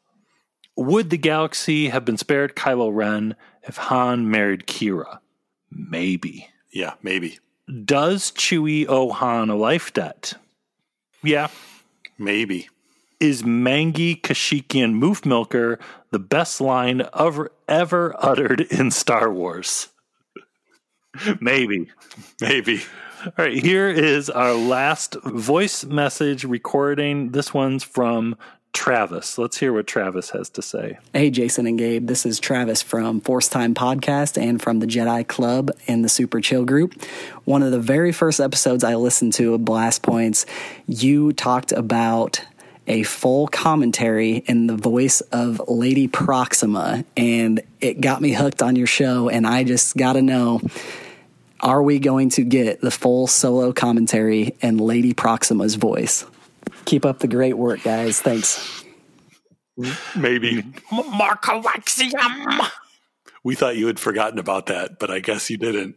Would 0.78 1.10
the 1.10 1.18
galaxy 1.18 1.90
have 1.90 2.06
been 2.06 2.18
spared 2.18 2.56
Kylo 2.56 2.94
Ren 2.94 3.36
if 3.64 3.78
Han 3.78 4.30
married 4.30 4.66
Qi'ra? 4.66 5.20
Maybe. 5.70 6.48
Yeah, 6.72 6.94
maybe. 7.02 7.40
Does 7.86 8.32
Chewie 8.32 8.88
owe 8.88 9.12
Han 9.12 9.50
a 9.50 9.56
life 9.56 9.94
debt? 9.94 10.36
Yeah. 11.22 11.50
Maybe. 12.18 12.70
Is 13.20 13.44
Mangi 13.44 14.20
Kashyyykian 14.20 15.00
Moof 15.00 15.26
Milker 15.26 15.80
the 16.12 16.20
best 16.20 16.60
line 16.60 17.04
ever, 17.18 17.52
ever 17.68 18.16
uttered 18.20 18.62
in 18.62 18.92
Star 18.92 19.32
Wars? 19.32 19.90
Maybe. 21.40 21.90
Maybe. 22.42 22.82
All 23.26 23.32
right, 23.38 23.54
here 23.54 23.90
is 23.90 24.30
our 24.30 24.54
last 24.54 25.16
voice 25.24 25.86
message 25.86 26.44
recording. 26.44 27.30
This 27.30 27.54
one's 27.54 27.84
from 27.84 28.36
Travis. 28.74 29.38
Let's 29.38 29.58
hear 29.58 29.72
what 29.72 29.88
Travis 29.88 30.32
has 30.32 30.50
to 30.50 30.62
say. 30.62 30.98
Hey, 31.14 31.30
Jason 31.30 31.68
and 31.68 31.78
Gabe. 31.78 32.08
This 32.08 32.26
is 32.26 32.40
Travis 32.40 32.82
from 32.82 33.22
Force 33.22 33.48
Time 33.48 33.76
Podcast 33.76 34.42
and 34.42 34.62
from 34.62 34.80
the 34.80 34.88
Jedi 34.88 35.26
Club 35.28 35.72
and 35.88 36.04
the 36.04 36.10
Super 36.10 36.42
Chill 36.42 36.66
group. 36.66 37.02
One 37.46 37.64
of 37.64 37.72
the 37.72 37.80
very 37.80 38.12
first 38.12 38.40
episodes 38.40 38.84
I 38.84 38.96
listened 38.96 39.34
to 39.34 39.54
of 39.54 39.64
Blast 39.64 40.02
Points, 40.02 40.46
you 40.88 41.32
talked 41.32 41.72
about 41.72 42.42
a 42.88 43.04
full 43.04 43.48
commentary 43.48 44.38
in 44.48 44.68
the 44.68 44.76
voice 44.76 45.22
of 45.22 45.62
Lady 45.70 46.08
Proxima, 46.08 47.06
and 47.16 47.62
it 47.80 48.02
got 48.02 48.22
me 48.22 48.34
hooked 48.34 48.62
on 48.62 48.76
your 48.76 48.88
show. 48.88 49.30
And 49.30 49.48
I 49.48 49.64
just 49.64 49.96
got 49.96 50.14
to 50.14 50.22
know 50.22 50.60
are 51.64 51.82
we 51.82 51.98
going 51.98 52.30
to 52.32 52.44
get 52.44 52.82
the 52.82 52.92
full 52.92 53.26
solo 53.26 53.72
commentary 53.72 54.56
and 54.62 54.80
Lady 54.80 55.14
Proxima's 55.14 55.76
voice? 55.76 56.26
Keep 56.86 57.06
up 57.06 57.20
the 57.20 57.28
great 57.28 57.58
work, 57.58 57.82
guys. 57.84 58.22
Thanks. 58.22 58.84
Maybe. 60.16 60.62
Marcoaxium. 60.92 62.70
We 63.44 63.56
thought 63.56 63.78
you 63.78 63.88
had 63.88 64.00
forgotten 64.00 64.40
about 64.40 64.68
that, 64.68 65.00
but 65.00 65.10
I 65.10 65.20
guess 65.20 65.50
you 65.50 65.58
didn't. 65.58 65.96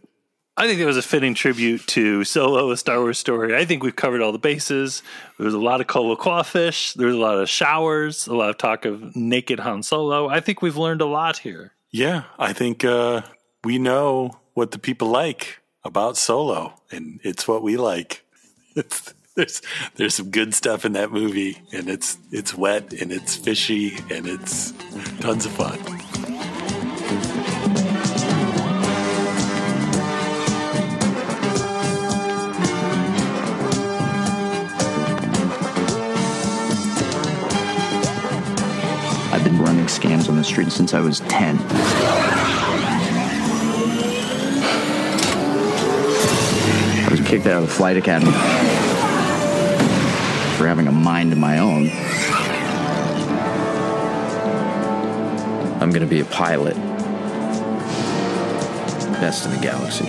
I 0.56 0.66
think 0.66 0.80
it 0.80 0.86
was 0.86 0.96
a 0.96 1.02
fitting 1.02 1.34
tribute 1.34 1.86
to 1.88 2.24
Solo, 2.24 2.70
a 2.70 2.76
Star 2.78 3.00
Wars 3.00 3.18
story. 3.18 3.54
I 3.54 3.66
think 3.66 3.82
we've 3.82 3.94
covered 3.94 4.22
all 4.22 4.32
the 4.32 4.38
bases. 4.38 5.02
There 5.36 5.44
was 5.44 5.52
a 5.52 5.60
lot 5.60 5.82
of 5.82 5.86
Kolo 5.86 6.16
Clawfish. 6.16 6.94
There 6.94 7.08
was 7.08 7.16
a 7.16 7.18
lot 7.18 7.38
of 7.38 7.50
showers, 7.50 8.26
a 8.26 8.34
lot 8.34 8.48
of 8.48 8.56
talk 8.56 8.86
of 8.86 9.14
naked 9.14 9.60
Han 9.60 9.82
Solo. 9.82 10.28
I 10.28 10.40
think 10.40 10.62
we've 10.62 10.78
learned 10.78 11.02
a 11.02 11.06
lot 11.06 11.36
here. 11.38 11.72
Yeah, 11.90 12.22
I 12.38 12.54
think 12.54 12.84
uh, 12.84 13.22
we 13.64 13.78
know 13.78 14.38
what 14.56 14.70
the 14.70 14.78
people 14.78 15.08
like 15.08 15.60
about 15.84 16.16
Solo, 16.16 16.72
and 16.90 17.20
it's 17.22 17.46
what 17.46 17.62
we 17.62 17.76
like. 17.76 18.24
There's 19.34 19.60
there's 19.96 20.14
some 20.14 20.30
good 20.30 20.54
stuff 20.54 20.86
in 20.86 20.92
that 20.92 21.12
movie, 21.12 21.60
and 21.70 21.90
it's 21.90 22.16
it's 22.32 22.54
wet 22.54 22.94
and 22.94 23.12
it's 23.12 23.36
fishy 23.36 23.98
and 24.10 24.26
it's 24.26 24.72
tons 25.20 25.44
of 25.44 25.52
fun. 25.52 25.78
I've 39.34 39.44
been 39.44 39.58
running 39.60 39.84
scams 39.84 40.30
on 40.30 40.36
the 40.36 40.44
street 40.44 40.72
since 40.72 40.94
I 40.94 41.00
was 41.00 41.20
10. 41.20 42.25
Kicked 47.36 47.48
out 47.48 47.62
of 47.62 47.68
the 47.68 47.74
flight 47.74 47.98
academy 47.98 48.32
for 50.56 50.66
having 50.66 50.86
a 50.86 50.92
mind 50.92 51.32
of 51.32 51.38
my 51.38 51.58
own. 51.58 51.90
I'm 55.82 55.90
gonna 55.90 56.06
be 56.06 56.20
a 56.20 56.24
pilot. 56.24 56.74
Best 59.20 59.44
in 59.44 59.50
the 59.50 59.58
galaxy. 59.58 60.06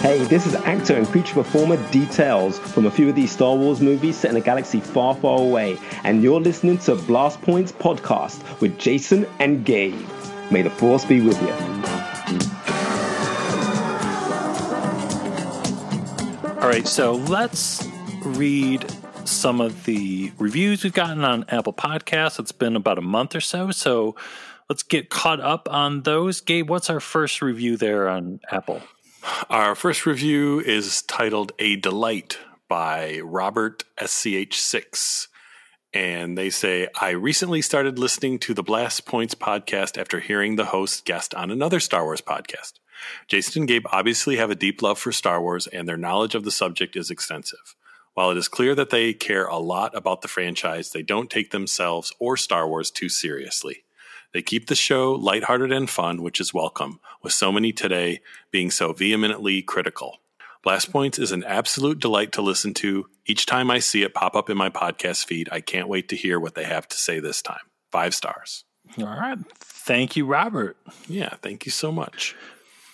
Hey, 0.00 0.18
this 0.24 0.46
is 0.46 0.54
actor 0.56 0.94
and 0.94 1.06
creature 1.06 1.32
performer 1.32 1.78
Details 1.90 2.58
from 2.58 2.84
a 2.84 2.90
few 2.90 3.08
of 3.08 3.14
these 3.14 3.32
Star 3.32 3.56
Wars 3.56 3.80
movies 3.80 4.16
set 4.18 4.30
in 4.30 4.36
a 4.36 4.42
galaxy 4.42 4.80
far, 4.80 5.14
far 5.14 5.40
away, 5.40 5.78
and 6.04 6.22
you're 6.22 6.40
listening 6.40 6.76
to 6.78 6.96
Blast 6.96 7.40
Points 7.40 7.72
Podcast 7.72 8.60
with 8.60 8.78
Jason 8.78 9.26
and 9.38 9.64
Gabe. 9.64 9.98
May 10.50 10.62
the 10.62 10.70
Force 10.70 11.04
be 11.04 11.20
with 11.20 11.40
you. 11.40 11.48
All 16.60 16.68
right, 16.68 16.86
so 16.86 17.14
let's 17.14 17.86
read 18.24 18.84
some 19.24 19.60
of 19.60 19.84
the 19.84 20.32
reviews 20.38 20.82
we've 20.82 20.92
gotten 20.92 21.24
on 21.24 21.44
Apple 21.48 21.72
Podcasts. 21.72 22.38
It's 22.40 22.52
been 22.52 22.74
about 22.74 22.98
a 22.98 23.02
month 23.02 23.36
or 23.36 23.40
so, 23.40 23.70
so 23.70 24.16
let's 24.68 24.82
get 24.82 25.08
caught 25.08 25.40
up 25.40 25.68
on 25.70 26.02
those. 26.02 26.40
Gabe, 26.40 26.68
what's 26.68 26.90
our 26.90 27.00
first 27.00 27.40
review 27.40 27.76
there 27.76 28.08
on 28.08 28.40
Apple? 28.50 28.82
Our 29.48 29.74
first 29.74 30.04
review 30.04 30.60
is 30.60 31.02
titled 31.02 31.52
A 31.58 31.76
Delight 31.76 32.38
by 32.68 33.20
Robert 33.22 33.84
SCH6. 33.98 35.28
And 35.92 36.38
they 36.38 36.50
say, 36.50 36.86
I 37.00 37.10
recently 37.10 37.62
started 37.62 37.98
listening 37.98 38.38
to 38.40 38.54
the 38.54 38.62
Blast 38.62 39.06
Points 39.06 39.34
podcast 39.34 39.98
after 39.98 40.20
hearing 40.20 40.54
the 40.54 40.66
host 40.66 41.04
guest 41.04 41.34
on 41.34 41.50
another 41.50 41.80
Star 41.80 42.04
Wars 42.04 42.20
podcast. 42.20 42.74
Jason 43.26 43.62
and 43.62 43.68
Gabe 43.68 43.86
obviously 43.90 44.36
have 44.36 44.50
a 44.50 44.54
deep 44.54 44.82
love 44.82 45.00
for 45.00 45.10
Star 45.10 45.40
Wars, 45.42 45.66
and 45.66 45.88
their 45.88 45.96
knowledge 45.96 46.36
of 46.36 46.44
the 46.44 46.52
subject 46.52 46.94
is 46.94 47.10
extensive. 47.10 47.74
While 48.14 48.30
it 48.30 48.36
is 48.36 48.46
clear 48.46 48.76
that 48.76 48.90
they 48.90 49.12
care 49.12 49.46
a 49.46 49.58
lot 49.58 49.96
about 49.96 50.22
the 50.22 50.28
franchise, 50.28 50.90
they 50.90 51.02
don't 51.02 51.30
take 51.30 51.50
themselves 51.50 52.12
or 52.20 52.36
Star 52.36 52.68
Wars 52.68 52.92
too 52.92 53.08
seriously. 53.08 53.82
They 54.32 54.42
keep 54.42 54.68
the 54.68 54.76
show 54.76 55.12
lighthearted 55.12 55.72
and 55.72 55.90
fun, 55.90 56.22
which 56.22 56.40
is 56.40 56.54
welcome, 56.54 57.00
with 57.20 57.32
so 57.32 57.50
many 57.50 57.72
today 57.72 58.20
being 58.52 58.70
so 58.70 58.92
vehemently 58.92 59.60
critical. 59.60 60.18
Blast 60.62 60.92
Points 60.92 61.18
is 61.18 61.32
an 61.32 61.42
absolute 61.44 62.00
delight 62.00 62.32
to 62.32 62.42
listen 62.42 62.74
to. 62.74 63.06
Each 63.24 63.46
time 63.46 63.70
I 63.70 63.78
see 63.78 64.02
it 64.02 64.12
pop 64.12 64.36
up 64.36 64.50
in 64.50 64.58
my 64.58 64.68
podcast 64.68 65.24
feed, 65.24 65.48
I 65.50 65.62
can't 65.62 65.88
wait 65.88 66.10
to 66.10 66.16
hear 66.16 66.38
what 66.38 66.54
they 66.54 66.64
have 66.64 66.86
to 66.88 66.98
say 66.98 67.18
this 67.18 67.40
time. 67.40 67.62
Five 67.90 68.14
stars. 68.14 68.64
All 68.98 69.04
right. 69.04 69.38
Thank 69.58 70.16
you, 70.16 70.26
Robert. 70.26 70.76
Yeah, 71.08 71.34
thank 71.40 71.64
you 71.64 71.72
so 71.72 71.90
much. 71.90 72.36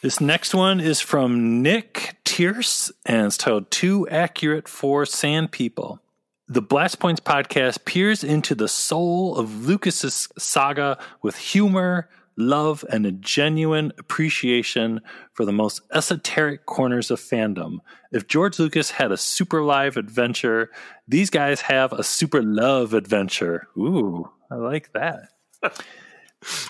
This 0.01 0.21
next 0.21 0.55
one 0.55 0.79
is 0.79 1.01
from 1.01 1.63
Nick 1.63 2.17
Tierce, 2.25 2.93
and 3.05 3.27
it's 3.27 3.37
titled 3.37 3.71
Too 3.73 4.07
Accurate 4.09 4.69
for 4.69 5.05
Sand 5.05 5.51
People. 5.51 6.01
The 6.47 6.63
Blast 6.63 7.01
Points 7.01 7.21
podcast 7.21 7.85
peers 7.85 8.23
into 8.23 8.55
the 8.55 8.69
soul 8.69 9.37
of 9.37 9.67
Lucas's 9.67 10.29
saga 10.39 10.99
with 11.21 11.37
humor, 11.37 12.09
love, 12.37 12.85
and 12.91 13.07
a 13.07 13.13
genuine 13.13 13.93
appreciation 13.99 15.01
for 15.33 15.45
the 15.45 15.53
most 15.53 15.81
esoteric 15.93 16.67
corners 16.67 17.11
of 17.11 17.21
fandom. 17.21 17.79
If 18.13 18.29
George 18.29 18.59
Lucas 18.59 18.91
had 18.91 19.13
a 19.13 19.17
super 19.17 19.63
live 19.63 19.97
adventure, 19.97 20.71
these 21.09 21.31
guys 21.31 21.63
have 21.63 21.93
a 21.93 22.03
super 22.03 22.43
love 22.43 22.95
adventure. 22.95 23.69
Ooh, 23.77 24.31
I 24.51 24.57
like 24.57 24.93
that. 24.93 25.29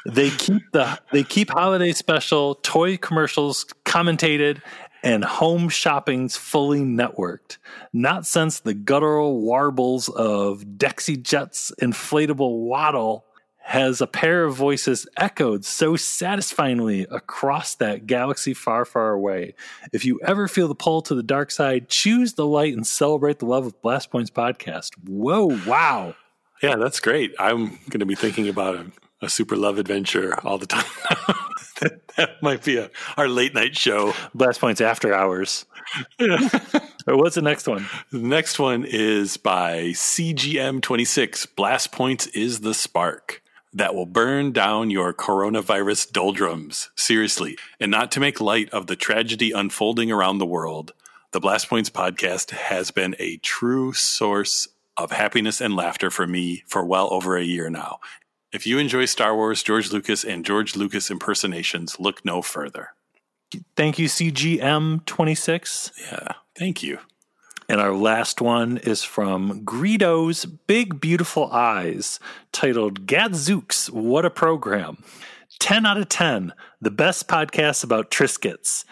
they 0.07 0.31
keep 0.31 0.63
the 0.73 0.99
they 1.13 1.25
keep 1.25 1.51
holiday 1.51 1.93
special 1.93 2.55
toy 2.57 2.97
commercials 2.97 3.67
commentated 3.85 4.63
and 5.03 5.25
home 5.25 5.69
shopping's 5.69 6.37
fully 6.37 6.81
networked. 6.81 7.59
Not 7.93 8.27
since 8.27 8.61
the 8.61 8.75
guttural 8.75 9.41
warbles 9.41 10.09
of 10.09 10.65
Dexy 10.65 11.23
Jet's 11.23 11.73
inflatable 11.81 12.67
waddle 12.67 13.25
has 13.67 14.01
a 14.01 14.07
pair 14.07 14.45
of 14.45 14.55
voices 14.55 15.09
echoed 15.17 15.65
so 15.65 15.97
satisfyingly 15.97 17.05
across 17.11 17.75
that 17.75 18.07
galaxy 18.07 18.55
far, 18.55 18.85
far 18.85 19.11
away. 19.11 19.55
If 19.93 20.05
you 20.05 20.21
ever 20.25 20.47
feel 20.47 20.69
the 20.69 20.77
pull 20.77 21.03
to 21.03 21.17
the 21.17 21.23
dark 21.25 21.51
side, 21.51 21.89
choose 21.89 22.35
the 22.35 22.47
light 22.47 22.75
and 22.75 22.87
celebrate 22.87 23.41
the 23.41 23.47
love 23.47 23.67
of 23.67 23.83
Blast 23.83 24.13
Points 24.13 24.31
podcast. 24.31 24.93
Whoa, 25.05 25.47
wow. 25.67 26.15
Yeah, 26.63 26.77
that's 26.77 27.01
great. 27.01 27.35
I'm 27.41 27.71
going 27.91 27.99
to 27.99 28.07
be 28.07 28.15
thinking 28.15 28.49
about 28.49 28.77
a, 28.77 28.87
a 29.21 29.29
super 29.29 29.57
love 29.57 29.79
adventure 29.79 30.39
all 30.47 30.59
the 30.59 30.67
time. 30.67 30.85
that, 31.81 32.07
that 32.17 32.43
might 32.43 32.63
be 32.63 32.77
a, 32.77 32.89
our 33.17 33.27
late 33.27 33.53
night 33.53 33.77
show. 33.77 34.15
Blast 34.33 34.61
Points 34.61 34.81
after 34.81 35.13
hours. 35.13 35.67
What's 37.05 37.35
the 37.35 37.43
next 37.43 37.67
one? 37.67 37.87
The 38.13 38.19
next 38.21 38.61
one 38.61 38.85
is 38.85 39.39
by 39.39 39.87
CGM26. 39.87 41.49
Blast 41.57 41.91
Points 41.91 42.29
is 42.29 42.61
the 42.61 42.73
spark 42.73 43.43
that 43.77 43.95
will 43.95 44.07
burn 44.07 44.53
down 44.53 44.89
your 44.89 45.13
coronavirus 45.13 46.11
doldrums. 46.11 46.91
Seriously. 46.97 47.59
And 47.79 47.91
not 47.91 48.11
to 48.13 48.21
make 48.21 48.41
light 48.41 48.71
of 48.71 48.87
the 48.87 48.97
tragedy 48.97 49.53
unfolding 49.53 50.11
around 50.11 50.39
the 50.39 50.47
world, 50.47 50.93
the 51.33 51.41
Blast 51.41 51.69
Points 51.69 51.91
podcast 51.91 52.53
has 52.53 52.91
been 52.91 53.15
a 53.19 53.37
true 53.39 53.93
source 53.93 54.69
of 54.97 55.13
happiness 55.13 55.61
and 55.61 55.77
laughter 55.77 56.11
for 56.11 56.27
me 56.27 56.65
for 56.67 56.87
well 56.87 57.13
over 57.13 57.37
a 57.37 57.45
year 57.45 57.69
now. 57.69 57.99
If 58.51 58.67
you 58.67 58.79
enjoy 58.79 59.05
Star 59.05 59.37
Wars, 59.37 59.63
George 59.63 59.93
Lucas, 59.93 60.25
and 60.25 60.43
George 60.47 60.75
Lucas 60.75 61.11
impersonations, 61.11 62.01
look 62.01 62.25
no 62.25 62.41
further. 62.41 62.95
Thank 63.77 63.99
you, 63.99 64.09
CGM26. 64.09 65.91
Yeah, 66.11 66.33
thank 66.59 66.83
you. 66.83 66.99
And 67.69 67.81
our 67.81 67.93
last 67.93 68.41
one 68.41 68.77
is 68.79 69.03
from 69.03 69.65
Greedo's 69.65 70.45
Big 70.45 71.01
Beautiful 71.01 71.51
Eyes, 71.51 72.21
titled 72.53 73.07
Gadzooks, 73.07 73.91
What 73.91 74.25
a 74.25 74.31
Program. 74.31 75.03
10 75.59 75.85
out 75.85 75.99
of 75.99 76.09
10, 76.09 76.53
the 76.81 76.91
best 76.91 77.27
podcast 77.29 77.83
about 77.83 78.11
Triscuits. 78.11 78.85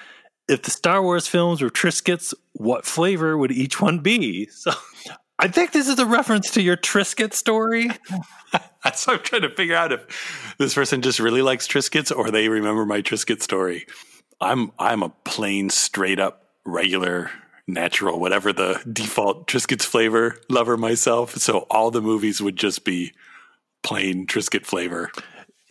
If 0.49 0.62
the 0.62 0.70
Star 0.70 1.03
Wars 1.03 1.29
films 1.29 1.62
were 1.62 1.70
Triscuits, 1.70 2.35
what 2.53 2.85
flavor 2.85 3.39
would 3.39 3.53
each 3.53 3.81
one 3.81 4.01
be? 4.01 4.49
So 4.59 4.72
I 5.39 5.49
think 5.49 5.72
this 5.72 5.89
is 5.89 5.99
a 5.99 6.07
reference 6.07 6.53
to 6.53 6.62
your 6.62 6.77
Triscuit 6.77 7.33
story. 7.35 7.91
What 8.83 9.05
I'm 9.09 9.18
trying 9.20 9.43
to 9.43 9.51
figure 9.51 9.75
out 9.75 9.93
if 9.93 10.55
this 10.59 10.75
person 10.75 11.01
just 11.01 11.18
really 11.18 11.43
likes 11.43 11.66
Triscuits 11.66 12.14
or 12.14 12.31
they 12.31 12.49
remember 12.49 12.85
my 12.85 13.01
Triscuit 13.03 13.43
story. 13.43 13.87
I'm 14.41 14.72
I'm 14.79 15.03
a 15.03 15.09
plain, 15.09 15.70
straight 15.70 16.20
up, 16.20 16.51
regular, 16.64 17.31
natural, 17.66 18.20
whatever 18.20 18.52
the 18.52 18.82
default 18.90 19.46
Triscuits 19.46 19.84
flavor 19.84 20.36
lover 20.48 20.76
myself. 20.76 21.34
So 21.36 21.66
all 21.70 21.90
the 21.90 22.02
movies 22.02 22.40
would 22.40 22.56
just 22.56 22.84
be 22.84 23.12
plain 23.82 24.26
Triscuit 24.26 24.66
flavor. 24.66 25.10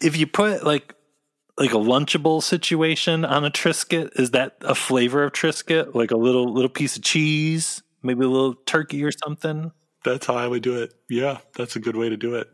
If 0.01 0.17
you 0.17 0.27
put 0.27 0.63
like 0.63 0.95
like 1.57 1.71
a 1.71 1.77
lunchable 1.77 2.41
situation 2.41 3.23
on 3.25 3.45
a 3.45 3.51
Triscuit, 3.51 4.19
is 4.19 4.31
that 4.31 4.57
a 4.61 4.75
flavor 4.75 5.23
of 5.23 5.33
Triscuit? 5.33 5.93
Like 5.93 6.11
a 6.11 6.17
little 6.17 6.51
little 6.51 6.69
piece 6.69 6.95
of 6.97 7.03
cheese, 7.03 7.83
maybe 8.01 8.25
a 8.25 8.29
little 8.29 8.55
turkey 8.55 9.03
or 9.03 9.11
something? 9.11 9.71
That's 10.03 10.25
how 10.25 10.35
I 10.35 10.47
would 10.47 10.63
do 10.63 10.81
it. 10.81 10.93
Yeah, 11.09 11.39
that's 11.55 11.75
a 11.75 11.79
good 11.79 11.95
way 11.95 12.09
to 12.09 12.17
do 12.17 12.35
it. 12.35 12.47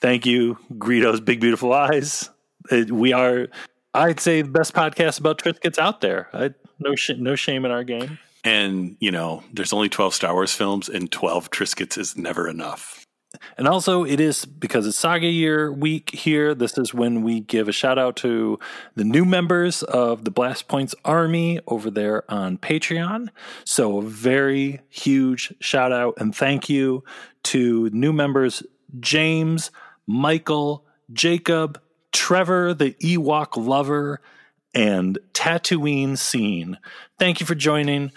Thank 0.00 0.26
you, 0.26 0.58
Greedo's 0.76 1.20
Big 1.20 1.40
Beautiful 1.40 1.72
Eyes. 1.72 2.28
We 2.70 3.14
are, 3.14 3.48
I'd 3.94 4.20
say, 4.20 4.42
the 4.42 4.50
best 4.50 4.74
podcast 4.74 5.18
about 5.18 5.38
Triscuits 5.38 5.78
out 5.78 6.02
there. 6.02 6.28
I, 6.34 6.50
no, 6.78 6.94
sh- 6.94 7.12
no 7.16 7.36
shame 7.36 7.64
in 7.64 7.70
our 7.70 7.84
game. 7.84 8.18
And, 8.44 8.96
you 9.00 9.10
know, 9.10 9.42
there's 9.52 9.72
only 9.72 9.88
12 9.88 10.14
Star 10.14 10.34
Wars 10.34 10.52
films, 10.52 10.88
and 10.88 11.10
12 11.10 11.50
Triscuits 11.50 11.98
is 11.98 12.16
never 12.16 12.46
enough. 12.46 13.04
And 13.58 13.66
also, 13.66 14.04
it 14.04 14.20
is 14.20 14.44
because 14.44 14.86
it's 14.86 14.98
Saga 14.98 15.26
Year 15.26 15.72
week 15.72 16.10
here. 16.10 16.54
This 16.54 16.78
is 16.78 16.94
when 16.94 17.22
we 17.22 17.40
give 17.40 17.68
a 17.68 17.72
shout 17.72 17.98
out 17.98 18.16
to 18.16 18.58
the 18.94 19.04
new 19.04 19.24
members 19.24 19.82
of 19.82 20.24
the 20.24 20.30
Blast 20.30 20.68
Points 20.68 20.94
Army 21.04 21.58
over 21.66 21.90
there 21.90 22.30
on 22.30 22.58
Patreon. 22.58 23.28
So, 23.64 23.98
a 23.98 24.02
very 24.02 24.80
huge 24.88 25.54
shout 25.60 25.90
out 25.90 26.14
and 26.18 26.34
thank 26.34 26.68
you 26.68 27.02
to 27.44 27.90
new 27.90 28.12
members 28.12 28.62
James, 29.00 29.70
Michael, 30.06 30.86
Jacob, 31.12 31.80
Trevor, 32.12 32.74
the 32.74 32.92
Ewok 33.02 33.56
lover, 33.56 34.20
and 34.74 35.18
Tatooine 35.32 36.18
Scene. 36.18 36.78
Thank 37.18 37.40
you 37.40 37.46
for 37.46 37.54
joining 37.54 38.12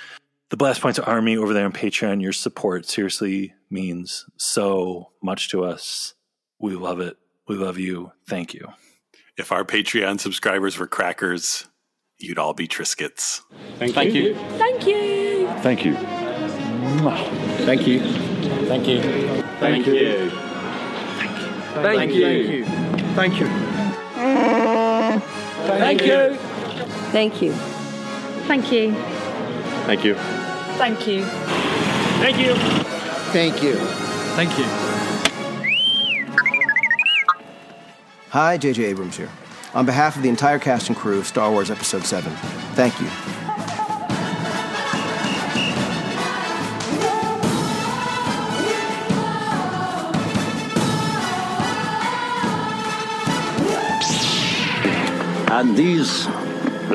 the 0.50 0.58
Blast 0.58 0.82
Points 0.82 1.00
Army 1.00 1.38
over 1.38 1.54
there 1.54 1.66
on 1.66 1.74
Patreon. 1.74 2.22
Your 2.22 2.34
support 2.34 2.86
seriously 2.86 3.54
means 3.70 4.26
so 4.38 5.12
much 5.22 5.50
to 5.50 5.64
us. 5.64 6.14
We 6.60 6.76
love 6.76 7.00
it. 7.00 7.18
We 7.48 7.56
love 7.56 7.78
you. 7.78 8.12
Thank 8.28 8.54
you. 8.54 8.68
If 9.38 9.52
our 9.52 9.64
Patreon 9.64 10.20
subscribers 10.20 10.78
were 10.80 10.88
crackers, 10.88 11.68
you'd 12.18 12.40
all 12.40 12.54
be 12.54 12.68
Triscuits. 12.68 13.42
Thank, 13.78 13.94
Thank 13.94 14.14
you. 14.14 14.36
Thank 14.58 14.88
you. 14.88 15.48
Thank 15.62 15.86
you. 15.86 15.96
Thank 17.66 17.88
you. 17.88 18.00
Thank 18.00 18.02
you. 18.02 18.02
Thank 18.68 18.88
you. 18.88 19.02
Thank 19.60 19.88
you. 19.88 19.88
Thank 19.88 19.88
you. 19.88 20.30
Thank 21.84 22.14
you. 22.14 22.66
Thank 23.16 23.40
you. 23.40 23.48
Thank 25.68 26.02
you. 26.02 26.47
Thank 27.12 27.42
you. 27.42 27.54
Thank 28.48 28.72
you. 28.72 28.94
Thank 29.86 30.04
you. 30.04 30.16
Thank 30.16 31.08
you. 31.08 31.24
Thank 31.24 32.38
you. 32.38 32.54
Thank 33.34 33.64
you. 33.64 33.76
Thank 34.36 34.58
you. 34.58 34.66
Hi, 38.30 38.58
J.J. 38.58 38.84
Abrams 38.84 39.18
here. 39.18 39.30
On 39.74 39.86
behalf 39.86 40.16
of 40.16 40.22
the 40.22 40.30
entire 40.30 40.60
cast 40.60 40.90
and 40.90 40.98
crew 40.98 41.20
of 41.20 41.26
Star 41.26 41.50
Wars 41.50 41.72
Episode 41.72 42.04
7, 42.04 42.32
thank 42.76 43.00
you. 43.00 43.08
And 55.50 55.76
these 55.76 56.28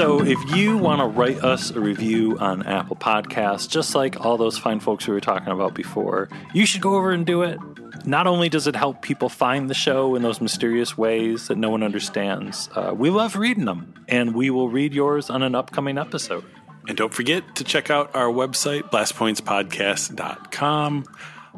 So, 0.00 0.24
if 0.24 0.56
you 0.56 0.78
want 0.78 1.00
to 1.00 1.06
write 1.06 1.44
us 1.44 1.70
a 1.72 1.78
review 1.78 2.38
on 2.38 2.66
Apple 2.66 2.96
Podcasts, 2.96 3.68
just 3.68 3.94
like 3.94 4.24
all 4.24 4.38
those 4.38 4.56
fine 4.56 4.80
folks 4.80 5.06
we 5.06 5.12
were 5.12 5.20
talking 5.20 5.52
about 5.52 5.74
before, 5.74 6.30
you 6.54 6.64
should 6.64 6.80
go 6.80 6.94
over 6.94 7.10
and 7.10 7.26
do 7.26 7.42
it. 7.42 7.58
Not 8.06 8.26
only 8.26 8.48
does 8.48 8.66
it 8.66 8.74
help 8.74 9.02
people 9.02 9.28
find 9.28 9.68
the 9.68 9.74
show 9.74 10.14
in 10.14 10.22
those 10.22 10.40
mysterious 10.40 10.96
ways 10.96 11.48
that 11.48 11.58
no 11.58 11.68
one 11.68 11.82
understands, 11.82 12.70
uh, 12.74 12.94
we 12.96 13.10
love 13.10 13.36
reading 13.36 13.66
them, 13.66 13.92
and 14.08 14.34
we 14.34 14.48
will 14.48 14.70
read 14.70 14.94
yours 14.94 15.28
on 15.28 15.42
an 15.42 15.54
upcoming 15.54 15.98
episode. 15.98 16.46
And 16.88 16.96
don't 16.96 17.12
forget 17.12 17.56
to 17.56 17.64
check 17.64 17.90
out 17.90 18.16
our 18.16 18.28
website, 18.28 18.84
blastpointspodcast.com. 18.84 21.04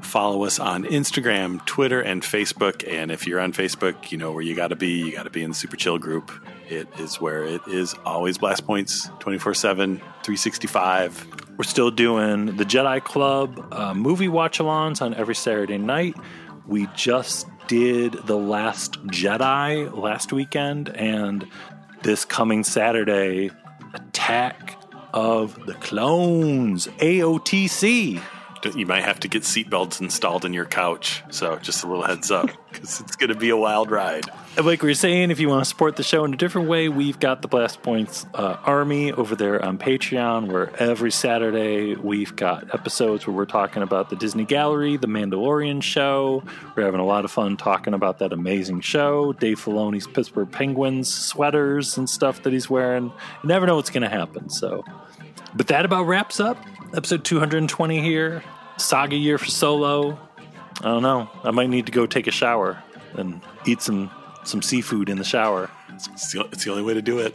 Follow 0.01 0.45
us 0.45 0.59
on 0.59 0.83
Instagram, 0.83 1.65
Twitter, 1.65 2.01
and 2.01 2.25
Facebook. 2.25 2.93
And 2.93 3.13
if 3.13 3.25
you're 3.25 3.39
on 3.39 3.53
Facebook, 3.53 4.11
you 4.11 4.19
know 4.19 4.33
where 4.33 4.43
you 4.43 4.57
got 4.57 4.69
to 4.69 4.77
be. 4.77 5.05
You 5.05 5.13
got 5.13 5.25
to 5.25 5.31
be 5.31 5.43
in 5.45 5.51
the 5.51 5.55
Super 5.55 5.77
Chill 5.77 5.99
group. 5.99 6.33
It 6.73 6.89
is 6.99 7.21
where 7.21 7.45
it 7.45 7.61
is 7.67 7.95
always 8.07 8.39
Blast 8.39 8.67
Points 8.67 9.11
24 9.19 9.53
7, 9.53 9.99
365. 9.99 11.27
We're 11.59 11.65
still 11.65 11.91
doing 11.91 12.57
the 12.57 12.65
Jedi 12.65 13.05
Club 13.05 13.69
uh, 13.71 13.93
movie 13.93 14.29
watch 14.29 14.59
alongs 14.59 15.03
on 15.03 15.13
every 15.13 15.35
Saturday 15.35 15.77
night. 15.77 16.17
We 16.67 16.89
just 16.97 17.47
did 17.69 18.15
The 18.15 18.39
Last 18.39 19.05
Jedi 19.09 19.95
last 19.95 20.33
weekend, 20.33 20.89
and 20.97 21.47
this 22.03 22.25
coming 22.25 22.65
Saturday, 22.65 23.51
Attack 23.93 24.83
of 25.13 25.67
the 25.67 25.75
Clones, 25.75 26.87
AOTC. 26.87 28.23
You 28.75 28.87
might 28.87 29.03
have 29.03 29.21
to 29.21 29.29
get 29.29 29.43
seatbelts 29.43 30.01
installed 30.01 30.47
in 30.47 30.55
your 30.55 30.65
couch. 30.65 31.23
So 31.31 31.59
just 31.59 31.85
a 31.85 31.87
little 31.87 32.05
heads 32.05 32.31
up 32.31 32.49
because 32.73 33.01
it's 33.01 33.17
going 33.17 33.29
to 33.29 33.39
be 33.39 33.51
a 33.51 33.57
wild 33.59 33.91
ride. 33.91 34.25
Like 34.55 34.83
we 34.83 34.91
were 34.91 34.95
saying, 34.95 35.31
if 35.31 35.41
you 35.41 35.49
want 35.49 35.63
to 35.63 35.69
support 35.69 35.97
the 35.97 36.03
show 36.03 36.27
in 36.27 36.35
a 36.35 36.37
different 36.37 36.69
way, 36.69 36.91
we've 36.91 37.19
got 37.19 37.41
the 37.41 37.49
Blast 37.49 37.83
Points 37.83 38.27
uh, 38.35 38.59
Army 38.65 39.11
over 39.11 39.35
there 39.35 39.65
on 39.65 39.79
Patreon, 39.79 40.53
where 40.53 40.71
every 40.77 41.11
Saturday 41.11 41.95
we've 41.95 42.37
got 42.37 42.73
episodes 42.75 43.27
where 43.27 43.35
we're 43.35 43.47
talking 43.47 43.83
about 43.83 44.11
the 44.11 44.17
Disney 44.17 44.45
Gallery, 44.45 44.99
the 44.99 45.07
Mandalorian 45.07 45.83
show. 45.83 46.45
We're 46.77 46.85
having 46.85 47.01
a 47.01 47.05
lot 47.07 47.25
of 47.25 47.31
fun 47.31 47.57
talking 47.57 47.95
about 47.95 48.19
that 48.19 48.35
amazing 48.35 48.83
show, 48.83 49.33
Dave 49.33 49.59
Filoni's 49.59 50.07
Pittsburgh 50.07 50.51
Penguins 50.53 51.13
sweaters 51.13 51.97
and 51.97 52.09
stuff 52.09 52.43
that 52.43 52.53
he's 52.53 52.69
wearing. 52.69 53.05
You 53.05 53.49
never 53.49 53.67
know 53.67 53.77
what's 53.77 53.91
going 53.91 54.03
to 54.03 54.11
happen. 54.11 54.51
So, 54.51 54.85
but 55.55 55.69
that 55.69 55.87
about 55.87 56.05
wraps 56.05 56.41
up 56.41 56.59
episode 56.95 57.25
220 57.25 58.03
here. 58.03 58.45
Saga 58.77 59.17
year 59.17 59.39
for 59.39 59.47
Solo. 59.47 60.19
I 60.81 60.85
don't 60.85 61.03
know. 61.03 61.31
I 61.43 61.53
might 61.53 61.71
need 61.71 61.87
to 61.87 61.93
go 61.93 62.05
take 62.05 62.27
a 62.27 62.31
shower 62.33 62.83
and 63.15 63.41
eat 63.67 63.81
some 63.81 64.11
some 64.45 64.63
seafood 64.63 65.09
in 65.09 65.19
the 65.19 65.25
shower. 65.25 65.71
It's 65.93 66.33
the, 66.33 66.47
it's 66.53 66.65
the 66.65 66.71
only 66.71 66.83
way 66.83 66.95
to 66.95 67.03
do 67.03 67.19
it. 67.19 67.35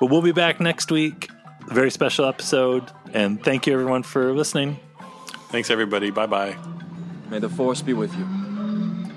But 0.00 0.06
we'll 0.10 0.22
be 0.22 0.32
back 0.32 0.60
next 0.60 0.90
week. 0.90 1.28
A 1.70 1.74
very 1.74 1.90
special 1.90 2.24
episode. 2.26 2.90
And 3.12 3.42
thank 3.42 3.66
you, 3.66 3.72
everyone, 3.72 4.02
for 4.02 4.32
listening. 4.32 4.78
Thanks, 5.50 5.70
everybody. 5.70 6.10
Bye 6.10 6.26
bye. 6.26 6.56
May 7.28 7.38
the 7.38 7.48
Force 7.48 7.82
be 7.82 7.92
with 7.92 8.12
you. 8.16 8.26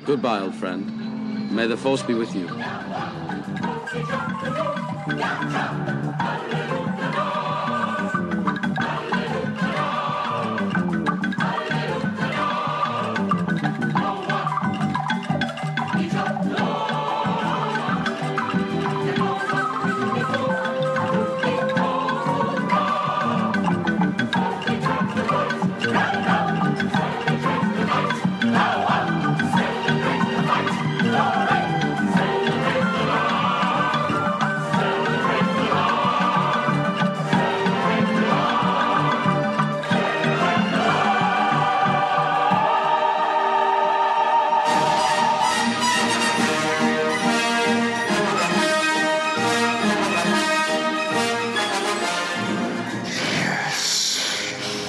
Goodbye, 0.06 0.42
old 0.42 0.56
friend. 0.56 1.52
May 1.52 1.68
the 1.68 1.78
Force 1.78 2.04
be 2.04 2.14
with 2.14 2.36
you. 2.36 2.48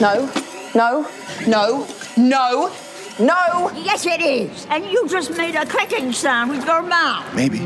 No, 0.04 0.30
no, 0.74 1.08
no, 1.46 1.86
no, 2.18 2.70
no. 3.18 3.70
Yes, 3.74 4.04
it 4.04 4.20
is. 4.20 4.66
And 4.68 4.84
you 4.84 5.08
just 5.08 5.34
made 5.34 5.54
a 5.54 5.64
clicking 5.64 6.12
sound 6.12 6.50
with 6.50 6.66
your 6.66 6.82
mouth. 6.82 7.34
Maybe. 7.34 7.60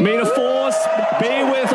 May 0.00 0.16
the 0.16 0.24
Force 0.24 0.78
be 1.20 1.44
with 1.44 1.70